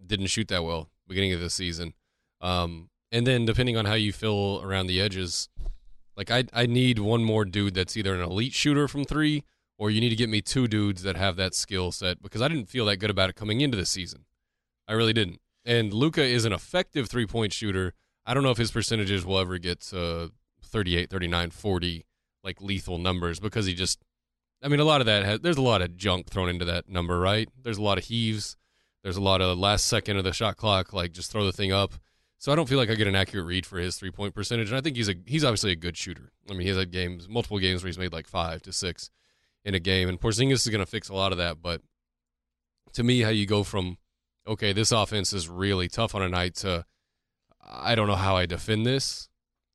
didn't 0.05 0.27
shoot 0.27 0.49
that 0.49 0.65
well 0.65 0.91
beginning 1.09 1.33
of 1.33 1.41
the 1.41 1.51
season. 1.51 1.95
Um, 2.41 2.91
and 3.11 3.27
then 3.27 3.45
depending 3.45 3.77
on 3.77 3.85
how 3.85 3.95
you 3.95 4.13
feel 4.13 4.61
around 4.63 4.87
the 4.87 5.01
edges, 5.01 5.49
like 6.17 6.31
I 6.31 6.45
I 6.53 6.67
need 6.67 6.99
one 6.99 7.25
more 7.25 7.45
dude 7.45 7.75
that's 7.75 7.97
either 7.97 8.15
an 8.15 8.21
elite 8.21 8.55
shooter 8.55 8.87
from 8.87 9.05
three, 9.05 9.43
or 9.79 9.91
you 9.91 10.01
need 10.01 10.11
to 10.11 10.17
get 10.17 10.29
me 10.29 10.41
two 10.41 10.69
dudes 10.69 11.03
that 11.03 11.17
have 11.17 11.37
that 11.37 11.55
skill 11.55 11.91
set 11.91 12.23
because 12.23 12.41
I 12.41 12.49
didn't 12.49 12.69
feel 12.69 12.87
that 12.87 12.99
good 12.99 13.11
about 13.11 13.31
it 13.31 13.37
coming 13.37 13.61
into 13.61 13.77
the 13.77 13.87
season. 13.87 14.25
I 14.87 14.93
really 14.93 15.13
didn't. 15.13 15.41
And 15.65 15.93
Luka 15.93 16.23
is 16.23 16.45
an 16.45 16.53
effective 16.53 17.09
three 17.09 17.27
point 17.27 17.53
shooter. 17.53 17.95
I 18.27 18.35
don't 18.35 18.43
know 18.43 18.51
if 18.51 18.59
his 18.59 18.71
percentages 18.71 19.25
will 19.25 19.39
ever 19.39 19.59
get 19.59 19.81
to 19.83 20.33
38, 20.63 21.11
39, 21.11 21.51
40, 21.51 22.07
like 22.43 22.61
lethal 22.61 22.99
numbers 22.99 23.41
because 23.41 23.67
he 23.67 23.75
just 23.75 24.05
I 24.65 24.69
mean, 24.69 24.81
a 24.81 24.85
lot 24.85 25.03
of 25.03 25.07
that 25.07 25.25
has, 25.25 25.41
there's 25.41 25.59
a 25.59 25.63
lot 25.63 25.83
of 25.83 25.95
junk 25.95 26.31
thrown 26.31 26.49
into 26.49 26.65
that 26.65 26.89
number, 26.89 27.21
right? 27.21 27.51
There's 27.63 27.77
a 27.77 27.83
lot 27.83 27.99
of 27.99 28.05
heaves. 28.05 28.57
There's 29.03 29.19
a 29.19 29.21
lot 29.21 29.43
of 29.43 29.59
last 29.59 29.87
second 29.87 30.17
of 30.17 30.25
the 30.25 30.33
shot 30.33 30.57
clock, 30.57 30.95
like 30.95 31.13
just 31.13 31.31
throw 31.31 31.45
the 31.45 31.53
thing 31.53 31.71
up. 31.71 31.93
So 32.39 32.51
I 32.51 32.55
don't 32.55 32.69
feel 32.69 32.79
like 32.79 32.89
I 32.89 32.95
get 32.95 33.07
an 33.07 33.15
accurate 33.15 33.47
read 33.47 33.67
for 33.67 33.79
his 33.79 33.97
three 33.97 34.11
point 34.11 34.35
percentage, 34.35 34.71
and 34.71 34.79
I 34.79 34.81
think 34.81 34.97
he's 34.97 35.09
a 35.09 35.15
he's 35.27 35.45
obviously 35.45 35.73
a 35.73 35.77
good 35.77 35.99
shooter. 35.99 36.33
I 36.49 36.55
mean, 36.55 36.67
he's 36.67 36.77
had 36.77 36.91
games, 36.91 37.29
multiple 37.29 37.59
games 37.59 37.83
where 37.83 37.89
he's 37.89 37.99
made 37.99 38.13
like 38.13 38.27
five 38.27 38.63
to 38.63 38.73
six 38.73 39.11
in 39.67 39.75
a 39.75 39.79
game, 39.79 40.09
and 40.09 40.19
Porzingis 40.19 40.53
is 40.53 40.69
going 40.69 40.81
to 40.81 40.87
fix 40.87 41.11
a 41.11 41.15
lot 41.15 41.33
of 41.33 41.39
that. 41.39 41.61
But 41.61 41.83
to 42.95 43.03
me, 43.03 43.21
how 43.21 43.31
you 43.31 43.47
go 43.47 43.65
from 43.65 43.99
okay, 44.47 44.73
this 44.73 44.93
offense 44.93 45.35
is 45.35 45.49
really 45.49 45.89
tough 45.89 46.15
on 46.15 46.23
a 46.23 46.29
night 46.29 46.55
to 46.57 46.87
I 47.67 47.95
don't 47.95 48.09
know 48.09 48.15
how 48.15 48.37
I 48.37 48.47
defend 48.47 48.85
this, 48.87 49.29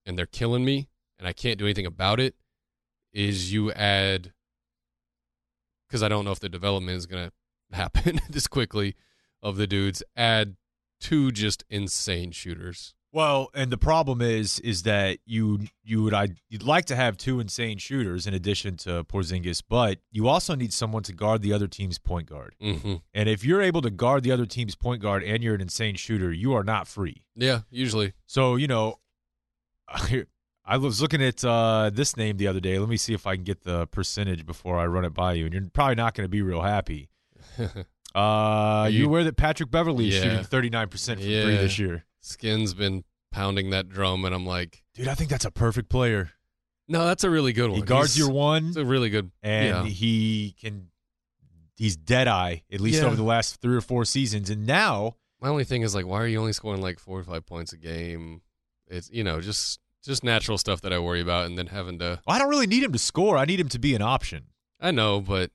and 0.06 0.18
they're 0.18 0.26
killing 0.26 0.64
me, 0.64 0.90
and 1.18 1.28
I 1.28 1.34
can't 1.34 1.58
do 1.58 1.66
anything 1.66 1.86
about 1.86 2.20
it. 2.20 2.36
Is 3.12 3.52
you 3.52 3.72
add 3.72 4.34
because 5.88 6.04
I 6.04 6.08
don't 6.10 6.26
know 6.26 6.32
if 6.32 6.40
the 6.40 6.50
development 6.50 6.98
is 6.98 7.08
going 7.08 7.30
to 7.72 7.76
happen 7.76 8.22
this 8.30 8.48
quickly 8.48 8.96
of 9.42 9.58
the 9.58 9.68
dudes. 9.68 10.04
Add 10.16 10.56
two 11.00 11.32
just 11.32 11.64
insane 11.70 12.32
shooters. 12.32 12.94
Well, 13.12 13.49
and 13.55 13.72
the 13.72 13.78
problem 13.78 14.22
is, 14.22 14.60
is 14.60 14.84
that 14.84 15.18
you 15.26 15.62
you 15.84 16.03
would 16.03 16.14
I 16.14 16.30
you'd 16.47 16.62
like 16.64 16.86
to 16.86 16.95
have 16.95 17.18
two 17.18 17.39
insane 17.39 17.80
shooters 17.80 18.28
in 18.28 18.34
addition 18.36 18.78
to 18.78 19.03
Porzingis, 19.03 19.64
but 19.68 19.97
you 20.12 20.28
also 20.28 20.53
need 20.53 20.72
someone 20.74 21.01
to 21.03 21.14
guard 21.14 21.41
the 21.41 21.51
other 21.51 21.68
team's 21.68 21.97
point 21.97 22.30
guard. 22.30 22.55
Mm-hmm. 22.62 22.95
And 23.16 23.28
if 23.30 23.43
you're 23.43 23.62
able 23.64 23.82
to 23.82 23.89
guard 23.89 24.22
the 24.24 24.32
other 24.32 24.45
team's 24.45 24.76
point 24.76 25.01
guard 25.01 25.24
and 25.24 25.43
you're 25.43 25.55
an 25.55 25.62
insane 25.62 25.95
shooter, 25.95 26.32
you 26.32 26.53
are 26.53 26.64
not 26.64 26.88
free. 26.88 27.24
Yeah, 27.36 27.62
usually. 27.72 28.14
So 28.28 28.55
you 28.57 28.68
know, 28.68 28.99
I 30.66 30.78
was 30.78 31.01
looking 31.01 31.24
at 31.24 31.43
uh, 31.43 31.89
this 31.91 32.16
name 32.16 32.38
the 32.38 32.45
other 32.47 32.60
day. 32.60 32.78
Let 32.78 32.89
me 32.89 32.97
see 32.97 33.16
if 33.16 33.26
I 33.26 33.36
can 33.36 33.43
get 33.43 33.64
the 33.64 33.88
percentage 33.88 34.45
before 34.45 34.78
I 34.78 34.86
run 34.86 35.03
it 35.03 35.16
by 35.16 35.34
you, 35.34 35.45
and 35.45 35.53
you're 35.53 35.64
probably 35.74 35.95
not 35.95 36.14
going 36.14 36.26
to 36.26 36.30
be 36.30 36.41
real 36.43 36.62
happy. 36.62 37.10
Uh, 38.16 38.89
you, 38.91 39.01
you- 39.01 39.05
aware 39.05 39.24
that 39.24 39.38
Patrick 39.38 39.70
Beverley 39.70 40.07
is 40.07 40.16
Yeah. 40.16 40.22
shooting 40.24 40.43
39 40.43 40.88
percent 40.89 41.20
from 41.20 41.28
three 41.30 41.57
this 41.57 41.78
year? 41.78 42.05
Skin's 42.22 42.74
been 42.74 43.03
pounding 43.32 43.70
that 43.72 43.89
drum, 43.89 44.26
and 44.26 44.34
I'm 44.36 44.45
like, 44.45 44.84
Dude, 44.93 45.07
I 45.07 45.13
think 45.15 45.30
that's 45.30 45.45
a 45.45 45.51
perfect 45.51 45.89
player. 45.89 46.32
no, 46.88 47.05
that's 47.05 47.24
a 47.24 47.30
really 47.30 47.53
good 47.53 47.70
one. 47.70 47.80
He 47.80 47.86
guards 47.86 48.15
He's- 48.15 48.28
your 48.28 48.34
one, 48.36 48.67
It's 48.70 48.78
a 48.78 48.86
really 48.86 49.09
good. 49.09 49.32
and 49.43 49.67
yeah. 49.88 49.93
he 49.93 50.55
can. 50.59 50.88
He's 51.76 51.95
dead 51.95 52.28
eye 52.28 52.63
at 52.72 52.82
least 52.82 52.99
Yeah. 53.01 53.07
over 53.07 53.15
the 53.15 53.24
last 53.24 53.61
three 53.61 53.76
or 53.78 53.82
four 53.82 54.03
seasons, 54.03 54.49
and 54.49 54.65
now 54.67 55.15
My 55.41 55.47
only 55.47 55.63
thing 55.63 55.84
is 55.84 55.95
like, 55.95 56.05
why 56.05 56.17
are 56.22 56.28
you 56.28 56.38
only 56.39 56.51
scoring 56.51 56.82
like 56.82 56.99
four 56.99 57.17
or 57.17 57.24
five 57.24 57.45
points 57.45 57.72
a 57.72 57.78
game? 57.78 58.41
It's 58.88 59.09
you 59.11 59.24
know 59.24 59.39
just 59.39 59.80
just 60.03 60.22
natural 60.24 60.57
stuff 60.57 60.82
that 60.82 60.91
I 60.91 60.99
worry 60.99 61.22
about, 61.22 61.45
and 61.45 61.57
then 61.57 61.67
having 61.67 61.99
to. 61.99 62.20
I 62.28 62.38
don't 62.39 62.49
really 62.49 62.67
need 62.67 62.84
him 62.84 62.91
to 62.91 62.99
score. 62.99 63.38
I 63.38 63.45
need 63.45 63.59
him 63.59 63.70
to 63.70 63.80
be 63.80 63.95
an 63.95 64.01
option. 64.01 64.47
I 64.82 64.91
know, 64.91 65.22
but 65.22 65.51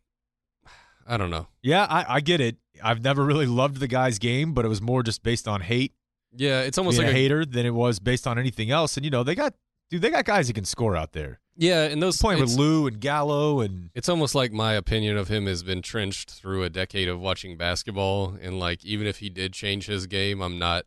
I 1.07 1.17
don't 1.19 1.31
know. 1.31 1.49
Yeah, 1.63 1.85
I, 1.91 2.17
I 2.17 2.21
get 2.21 2.41
it. 2.41 2.57
I've 2.83 3.03
never 3.03 3.23
really 3.25 3.47
loved 3.47 3.77
the 3.79 3.87
guy's 3.87 4.19
game, 4.19 4.55
but 4.55 4.65
it 4.65 4.69
was 4.69 4.81
more 4.81 5.03
just 5.03 5.23
based 5.23 5.47
on 5.47 5.61
hate, 5.61 5.93
Yeah, 6.37 6.61
it's 6.63 6.79
almost 6.79 6.99
like 6.99 7.09
a 7.09 7.11
a, 7.11 7.13
hater, 7.13 7.45
than 7.45 7.67
it 7.67 7.75
was 7.75 7.99
based 7.99 8.27
on 8.27 8.39
anything 8.39 8.71
else. 8.71 8.97
And 8.97 9.05
you 9.05 9.11
know, 9.11 9.23
they 9.23 9.35
got 9.35 9.55
dude, 9.91 10.03
they 10.03 10.11
got 10.11 10.25
guys 10.25 10.47
that 10.49 10.55
can 10.55 10.65
score 10.65 10.97
out 10.97 11.13
there. 11.13 11.41
yeah, 11.57 11.85
and 11.85 12.03
those 12.03 12.19
Playing 12.19 12.41
with 12.41 12.57
Lou 12.57 12.87
and 12.87 13.01
Gallo, 13.01 13.61
and 13.61 13.91
It's 13.95 14.09
almost 14.09 14.35
like 14.35 14.53
my 14.53 14.73
opinion 14.73 15.17
of 15.17 15.29
him 15.29 15.47
has 15.47 15.63
been 15.63 15.83
trenched 15.83 16.31
through 16.31 16.65
a 16.65 16.71
decade 16.71 17.09
of 17.09 17.21
watching 17.21 17.57
basketball, 17.57 18.37
and 18.41 18.59
like 18.59 18.85
even 18.85 19.07
if 19.07 19.19
he 19.19 19.29
did 19.29 19.53
change 19.53 19.87
his 19.87 20.07
game, 20.07 20.41
I'm 20.41 20.59
not. 20.59 20.85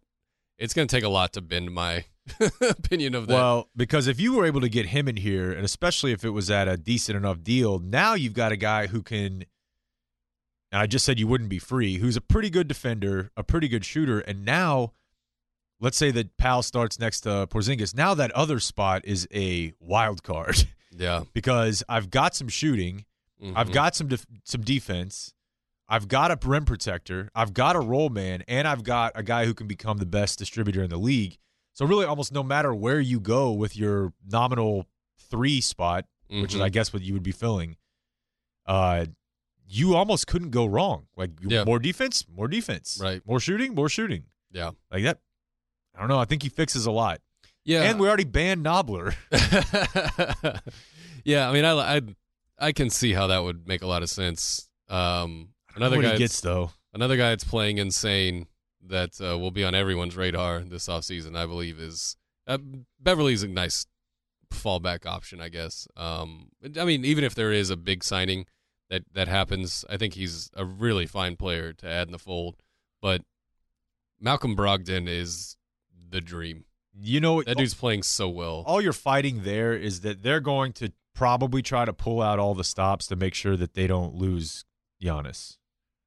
It's 0.57 0.73
going 0.73 0.87
to 0.87 0.95
take 0.95 1.03
a 1.03 1.09
lot 1.09 1.33
to 1.33 1.41
bend 1.41 1.71
my 1.71 2.05
opinion 2.61 3.13
of 3.13 3.27
that. 3.27 3.33
well, 3.33 3.69
because 3.75 4.07
if 4.07 4.19
you 4.19 4.33
were 4.33 4.45
able 4.45 4.61
to 4.61 4.69
get 4.69 4.87
him 4.87 5.07
in 5.07 5.17
here, 5.17 5.51
and 5.51 5.63
especially 5.63 6.11
if 6.11 6.25
it 6.25 6.31
was 6.31 6.49
at 6.49 6.67
a 6.67 6.75
decent 6.75 7.15
enough 7.15 7.43
deal, 7.43 7.79
now 7.79 8.15
you've 8.15 8.33
got 8.33 8.51
a 8.51 8.57
guy 8.57 8.87
who 8.87 9.01
can. 9.01 9.45
And 10.69 10.81
I 10.81 10.85
just 10.85 11.05
said 11.05 11.17
you 11.17 11.27
wouldn't 11.27 11.49
be 11.49 11.59
free. 11.59 11.99
Who's 11.99 12.17
a 12.17 12.21
pretty 12.21 12.49
good 12.49 12.67
defender, 12.67 13.31
a 13.37 13.43
pretty 13.43 13.69
good 13.69 13.85
shooter, 13.85 14.19
and 14.19 14.43
now, 14.43 14.91
let's 15.79 15.97
say 15.97 16.11
that 16.11 16.37
Powell 16.37 16.63
starts 16.63 16.99
next 16.99 17.21
to 17.21 17.47
Porzingis. 17.49 17.95
Now 17.95 18.13
that 18.15 18.31
other 18.31 18.59
spot 18.59 19.03
is 19.05 19.27
a 19.33 19.73
wild 19.79 20.23
card 20.23 20.67
yeah, 20.91 21.23
because 21.33 21.83
I've 21.87 22.09
got 22.09 22.35
some 22.35 22.47
shooting, 22.47 23.05
I've 23.55 23.69
Mhm. 23.69 23.73
got 23.73 23.95
some 23.95 24.07
def- 24.07 24.25
some 24.43 24.61
defense, 24.61 25.33
I've 25.87 26.07
got 26.07 26.31
a 26.31 26.47
rim 26.47 26.65
protector, 26.65 27.29
I've 27.35 27.53
got 27.53 27.75
a 27.75 27.79
roll 27.79 28.09
man, 28.09 28.43
and 28.47 28.67
I've 28.67 28.83
got 28.83 29.11
a 29.15 29.23
guy 29.23 29.45
who 29.45 29.53
can 29.53 29.67
become 29.67 29.97
the 29.99 30.05
best 30.05 30.37
distributor 30.39 30.83
in 30.83 30.89
the 30.89 30.97
league. 30.97 31.37
So 31.73 31.85
really, 31.85 32.05
almost 32.05 32.33
no 32.33 32.41
matter 32.43 32.73
where 32.73 32.99
you 32.99 33.19
go 33.19 33.51
with 33.51 33.77
your 33.77 34.11
nominal 34.25 34.87
three 35.29 35.61
spot, 35.61 36.05
which 36.29 36.55
is. 36.55 36.59
I 36.61 36.69
guess 36.69 36.91
what 36.91 37.03
you 37.03 37.13
would 37.13 37.23
be 37.23 37.31
filling, 37.31 37.77
uh, 38.65 39.05
you 39.69 39.95
almost 39.95 40.27
couldn't 40.27 40.49
go 40.51 40.65
wrong. 40.65 41.07
Like 41.15 41.31
Yeah. 41.41 41.63
more 41.65 41.79
defense, 41.79 42.25
more 42.27 42.47
defense, 42.47 42.99
Right. 43.01 43.21
More 43.25 43.39
shooting, 43.39 43.75
more 43.75 43.89
shooting. 43.89 44.25
yeah, 44.51 44.71
Like 44.91 45.03
that. 45.03 45.19
I 45.97 45.99
don't 46.01 46.09
know. 46.09 46.19
I 46.19 46.25
think 46.25 46.43
he 46.43 46.49
fixes 46.49 46.85
a 46.85 46.91
lot. 46.91 47.19
yeah, 47.65 47.81
And 47.83 47.99
we 47.99 48.07
already 48.07 48.23
banned 48.23 48.63
Nobler. 48.63 49.13
Yeah, 51.25 51.49
I 51.49 51.51
mean, 51.53 51.65
I, 51.65 51.97
I, 51.97 52.01
I 52.57 52.71
can 52.71 52.89
see 52.89 53.11
how 53.11 53.27
that 53.27 53.39
would 53.43 53.67
make 53.67 53.81
a 53.81 53.87
lot 53.87 54.01
of 54.01 54.09
sense. 54.09 54.69
Um, 54.87 55.49
another 55.75 55.97
guy, 55.97 56.01
that's- 56.03 56.19
gets 56.19 56.39
though. 56.41 56.71
another 56.93 57.17
guy 57.17 57.29
that's 57.29 57.43
playing 57.43 57.79
insane 57.79 58.47
that 58.85 59.19
uh, 59.19 59.37
will 59.37 59.51
be 59.51 59.65
on 59.65 59.75
everyone's 59.75 60.15
radar 60.15 60.61
this 60.61 60.87
offseason, 60.87 61.35
I 61.35 61.45
believe, 61.45 61.81
is 61.81 62.15
uh, 62.47 62.59
Beverley's 62.97 63.43
a 63.43 63.49
nice 63.49 63.85
fallback 64.53 65.05
option, 65.05 65.41
I 65.41 65.49
guess. 65.49 65.85
Um, 65.97 66.47
I 66.79 66.85
mean, 66.85 67.03
even 67.03 67.25
if 67.25 67.35
there 67.35 67.51
is 67.51 67.69
a 67.69 67.75
big 67.75 68.05
signing 68.05 68.45
that 68.89 69.03
that 69.11 69.27
happens, 69.27 69.83
I 69.89 69.97
think 69.97 70.13
he's 70.13 70.49
a 70.55 70.63
really 70.63 71.07
fine 71.07 71.35
player 71.35 71.73
to 71.73 71.87
add 71.89 72.07
in 72.07 72.13
the 72.13 72.19
fold. 72.19 72.55
But 73.01 73.23
Malcolm 74.21 74.55
Brogdon 74.55 75.09
is 75.09 75.56
the 76.09 76.21
dream. 76.21 76.65
You 76.99 77.19
know, 77.21 77.43
That 77.43 77.57
dude's 77.57 77.73
playing 77.75 78.03
so 78.03 78.27
well. 78.29 78.63
all 78.65 78.81
you're 78.81 78.93
fighting 78.93 79.43
there 79.43 79.73
is 79.73 80.01
that 80.01 80.23
they're 80.23 80.39
going 80.39 80.73
to 80.73 80.91
probably 81.13 81.61
try 81.61 81.85
to 81.85 81.93
pull 81.93 82.21
out 82.21 82.39
all 82.39 82.55
the 82.55 82.63
stops 82.63 83.05
to 83.07 83.15
make 83.15 83.33
sure 83.35 83.55
that 83.55 83.73
they 83.75 83.85
don't 83.87 84.15
lose 84.15 84.65
Giannis. 85.01 85.57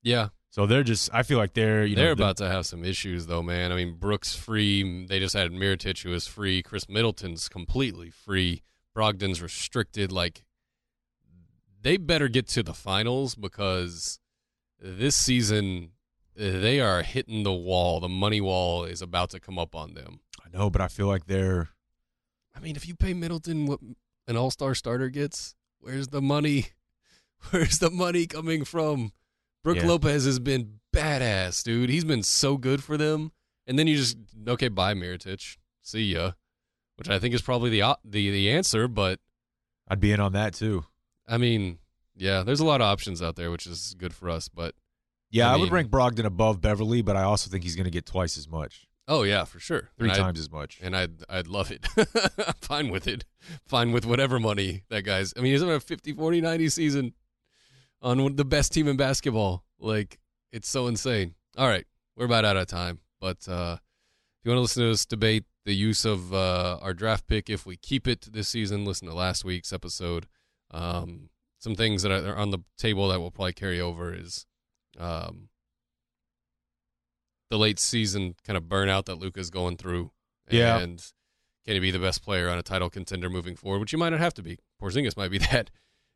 Yeah, 0.02 0.28
So 0.50 0.66
they're 0.66 0.82
just. 0.82 1.10
I 1.12 1.22
feel 1.22 1.38
like 1.38 1.52
they're. 1.54 1.84
You 1.84 1.94
they're 1.94 2.06
know, 2.06 2.12
about 2.12 2.38
to 2.38 2.48
have 2.48 2.66
some 2.66 2.84
issues 2.84 3.26
though, 3.26 3.42
man. 3.42 3.70
I 3.70 3.76
mean, 3.76 3.96
Brooks 3.98 4.34
free. 4.34 5.06
They 5.06 5.18
just 5.20 5.34
had 5.34 5.52
Mirotic 5.52 6.02
who 6.02 6.12
is 6.12 6.26
free. 6.26 6.62
Khris 6.62 6.88
Middleton's 6.88 7.48
completely 7.48 8.10
free. 8.10 8.62
Brogdon's 8.96 9.40
restricted. 9.40 10.10
Like 10.10 10.42
they 11.82 11.96
better 11.98 12.28
get 12.28 12.48
to 12.48 12.62
the 12.62 12.74
finals 12.74 13.34
because 13.34 14.18
this 14.80 15.14
season 15.16 15.90
they 16.40 16.80
are 16.80 17.02
hitting 17.02 17.42
the 17.42 17.52
wall. 17.52 18.00
The 18.00 18.08
money 18.08 18.40
wall 18.40 18.84
is 18.84 19.02
about 19.02 19.30
to 19.30 19.40
come 19.40 19.58
up 19.58 19.74
on 19.74 19.94
them. 19.94 20.20
I 20.42 20.56
know, 20.56 20.70
but 20.70 20.80
I 20.80 20.88
feel 20.88 21.06
like 21.06 21.26
they're. 21.26 21.68
I 22.54 22.60
mean, 22.60 22.76
if 22.76 22.88
you 22.88 22.94
pay 22.94 23.12
Middleton 23.14 23.66
what 23.66 23.80
an 24.26 24.36
All 24.36 24.50
Star 24.50 24.74
starter 24.74 25.10
gets, 25.10 25.54
where's 25.78 26.08
the 26.08 26.22
money? 26.22 26.68
Where's 27.50 27.78
the 27.78 27.90
money 27.90 28.26
coming 28.26 28.66
from? 28.66 29.12
Brooke 29.64 29.78
Yeah. 29.78 29.86
Lopez 29.86 30.26
has 30.26 30.38
been 30.38 30.80
badass, 30.94 31.62
dude. 31.62 31.88
He's 31.88 32.04
been 32.04 32.22
so 32.22 32.58
good 32.58 32.84
for 32.84 32.98
them. 32.98 33.32
And 33.66 33.78
then 33.78 33.86
you 33.86 33.96
just 33.96 34.18
okay, 34.46 34.68
bye 34.68 34.92
Mirotic, 34.92 35.56
see 35.80 36.02
ya, 36.12 36.32
which 36.96 37.08
I 37.08 37.18
think 37.18 37.34
is 37.34 37.40
probably 37.40 37.70
the 37.70 37.96
the 38.04 38.30
the 38.30 38.50
answer. 38.50 38.88
But 38.88 39.20
I'd 39.88 40.00
be 40.00 40.12
in 40.12 40.20
on 40.20 40.32
that 40.32 40.52
too. 40.52 40.84
I 41.26 41.38
mean, 41.38 41.78
yeah, 42.14 42.42
there's 42.42 42.60
a 42.60 42.66
lot 42.66 42.82
of 42.82 42.86
options 42.86 43.22
out 43.22 43.36
there, 43.36 43.50
which 43.50 43.66
is 43.66 43.94
good 43.96 44.12
for 44.12 44.28
us. 44.28 44.48
But 44.48 44.74
Yeah, 45.30 45.50
I 45.50 45.54
I, 45.54 45.56
would 45.56 45.70
rank 45.70 45.90
Brogdon 45.90 46.24
above 46.24 46.60
Beverley, 46.60 47.02
but 47.02 47.16
I 47.16 47.22
also 47.22 47.50
think 47.50 47.62
he's 47.64 47.76
going 47.76 47.84
to 47.84 47.90
get 47.90 48.06
twice 48.06 48.36
as 48.36 48.48
much, 48.48 48.88
oh 49.06 49.22
yeah, 49.22 49.44
for 49.44 49.60
sure, 49.60 49.90
three 49.98 50.08
And 50.08 50.18
times 50.18 50.40
as 50.40 50.50
much. 50.50 50.78
and 50.82 50.96
I'd 50.96 51.22
I'd 51.28 51.46
love 51.46 51.70
it. 51.70 51.86
I'm 51.96 52.54
fine 52.60 52.88
with 52.90 53.06
it. 53.06 53.24
Fine 53.66 53.92
with 53.92 54.04
whatever 54.06 54.38
money 54.40 54.82
that 54.90 55.02
guy's. 55.02 55.32
I 55.36 55.40
mean, 55.40 55.52
he's 55.52 55.60
having 55.60 55.76
a 55.76 55.80
50, 55.80 56.12
40, 56.14 56.40
90 56.40 56.68
season 56.68 57.14
on 58.02 58.36
the 58.36 58.44
best 58.44 58.72
team 58.72 58.88
in 58.88 58.96
basketball. 58.96 59.64
Like 59.78 60.18
it's 60.52 60.68
so 60.68 60.86
insane. 60.86 61.34
All 61.56 61.68
right, 61.68 61.86
we're 62.16 62.26
about 62.26 62.44
out 62.44 62.56
of 62.56 62.66
time, 62.66 63.00
but 63.20 63.46
uh, 63.48 63.76
if 63.78 64.44
you 64.44 64.50
want 64.50 64.58
to 64.58 64.62
listen 64.62 64.82
to 64.84 64.90
us 64.90 65.04
debate 65.04 65.44
the 65.64 65.74
use 65.74 66.04
of 66.04 66.32
uh, 66.32 66.78
our 66.80 66.94
draft 66.94 67.26
pick 67.26 67.50
if 67.50 67.66
we 67.66 67.76
keep 67.76 68.08
it 68.08 68.28
this 68.32 68.48
season, 68.48 68.84
listen 68.84 69.06
to 69.06 69.14
last 69.14 69.44
week's 69.44 69.72
episode. 69.72 70.26
Um, 70.70 71.28
some 71.58 71.74
things 71.74 72.02
that 72.02 72.10
are 72.10 72.36
on 72.36 72.50
the 72.50 72.60
table 72.78 73.08
that 73.08 73.20
will 73.20 73.30
probably 73.30 73.52
carry 73.52 73.80
over 73.80 74.14
is 74.14 74.46
um, 74.98 75.48
the 77.50 77.58
late 77.58 77.78
season 77.78 78.34
kind 78.46 78.56
of 78.56 78.64
burnout 78.64 79.06
that 79.06 79.16
Luka's 79.16 79.50
going 79.50 79.76
through. 79.76 80.10
Yeah. 80.50 80.78
And 80.78 80.98
can 81.64 81.74
he 81.74 81.80
be 81.80 81.90
the 81.90 81.98
best 81.98 82.22
player 82.22 82.48
on 82.48 82.58
a 82.58 82.62
title 82.62 82.90
contender 82.90 83.28
moving 83.30 83.56
forward? 83.56 83.80
Which 83.80 83.92
you 83.92 83.98
might 83.98 84.10
not 84.10 84.20
have 84.20 84.34
to 84.34 84.42
be. 84.42 84.58
Porzingis 84.80 85.16
might 85.16 85.30
be 85.30 85.38
that. 85.50 85.70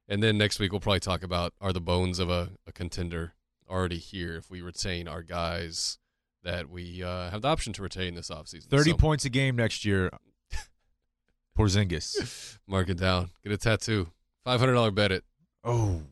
And 0.08 0.22
then 0.22 0.36
next 0.38 0.58
week 0.58 0.72
we'll 0.72 0.80
probably 0.80 1.00
talk 1.00 1.22
about 1.22 1.54
are 1.60 1.72
the 1.72 1.80
bones 1.80 2.18
of 2.18 2.30
a, 2.30 2.50
a 2.66 2.72
contender 2.72 3.34
already 3.68 3.98
here 3.98 4.36
if 4.36 4.50
we 4.50 4.60
retain 4.60 5.08
our 5.08 5.22
guys 5.22 5.98
that 6.42 6.68
we 6.68 7.02
uh, 7.02 7.30
have 7.30 7.40
the 7.42 7.48
option 7.48 7.72
to 7.72 7.82
retain 7.82 8.14
this 8.14 8.28
offseason. 8.28 8.68
Thirty 8.68 8.90
So, 8.90 8.96
points 8.98 9.24
a 9.24 9.30
game 9.30 9.56
next 9.56 9.84
year. 9.84 10.10
Porzingis. 11.58 12.58
Mark 12.66 12.88
it 12.88 12.98
down. 12.98 13.30
Get 13.42 13.52
a 13.52 13.56
tattoo. 13.56 14.08
$500 14.46 14.94
bet 14.94 15.12
it. 15.12 15.24
Oh. 15.62 16.02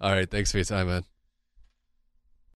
All 0.00 0.12
right. 0.12 0.30
Thanks 0.30 0.50
for 0.52 0.58
your 0.58 0.64
time, 0.64 0.88
man. 0.88 1.04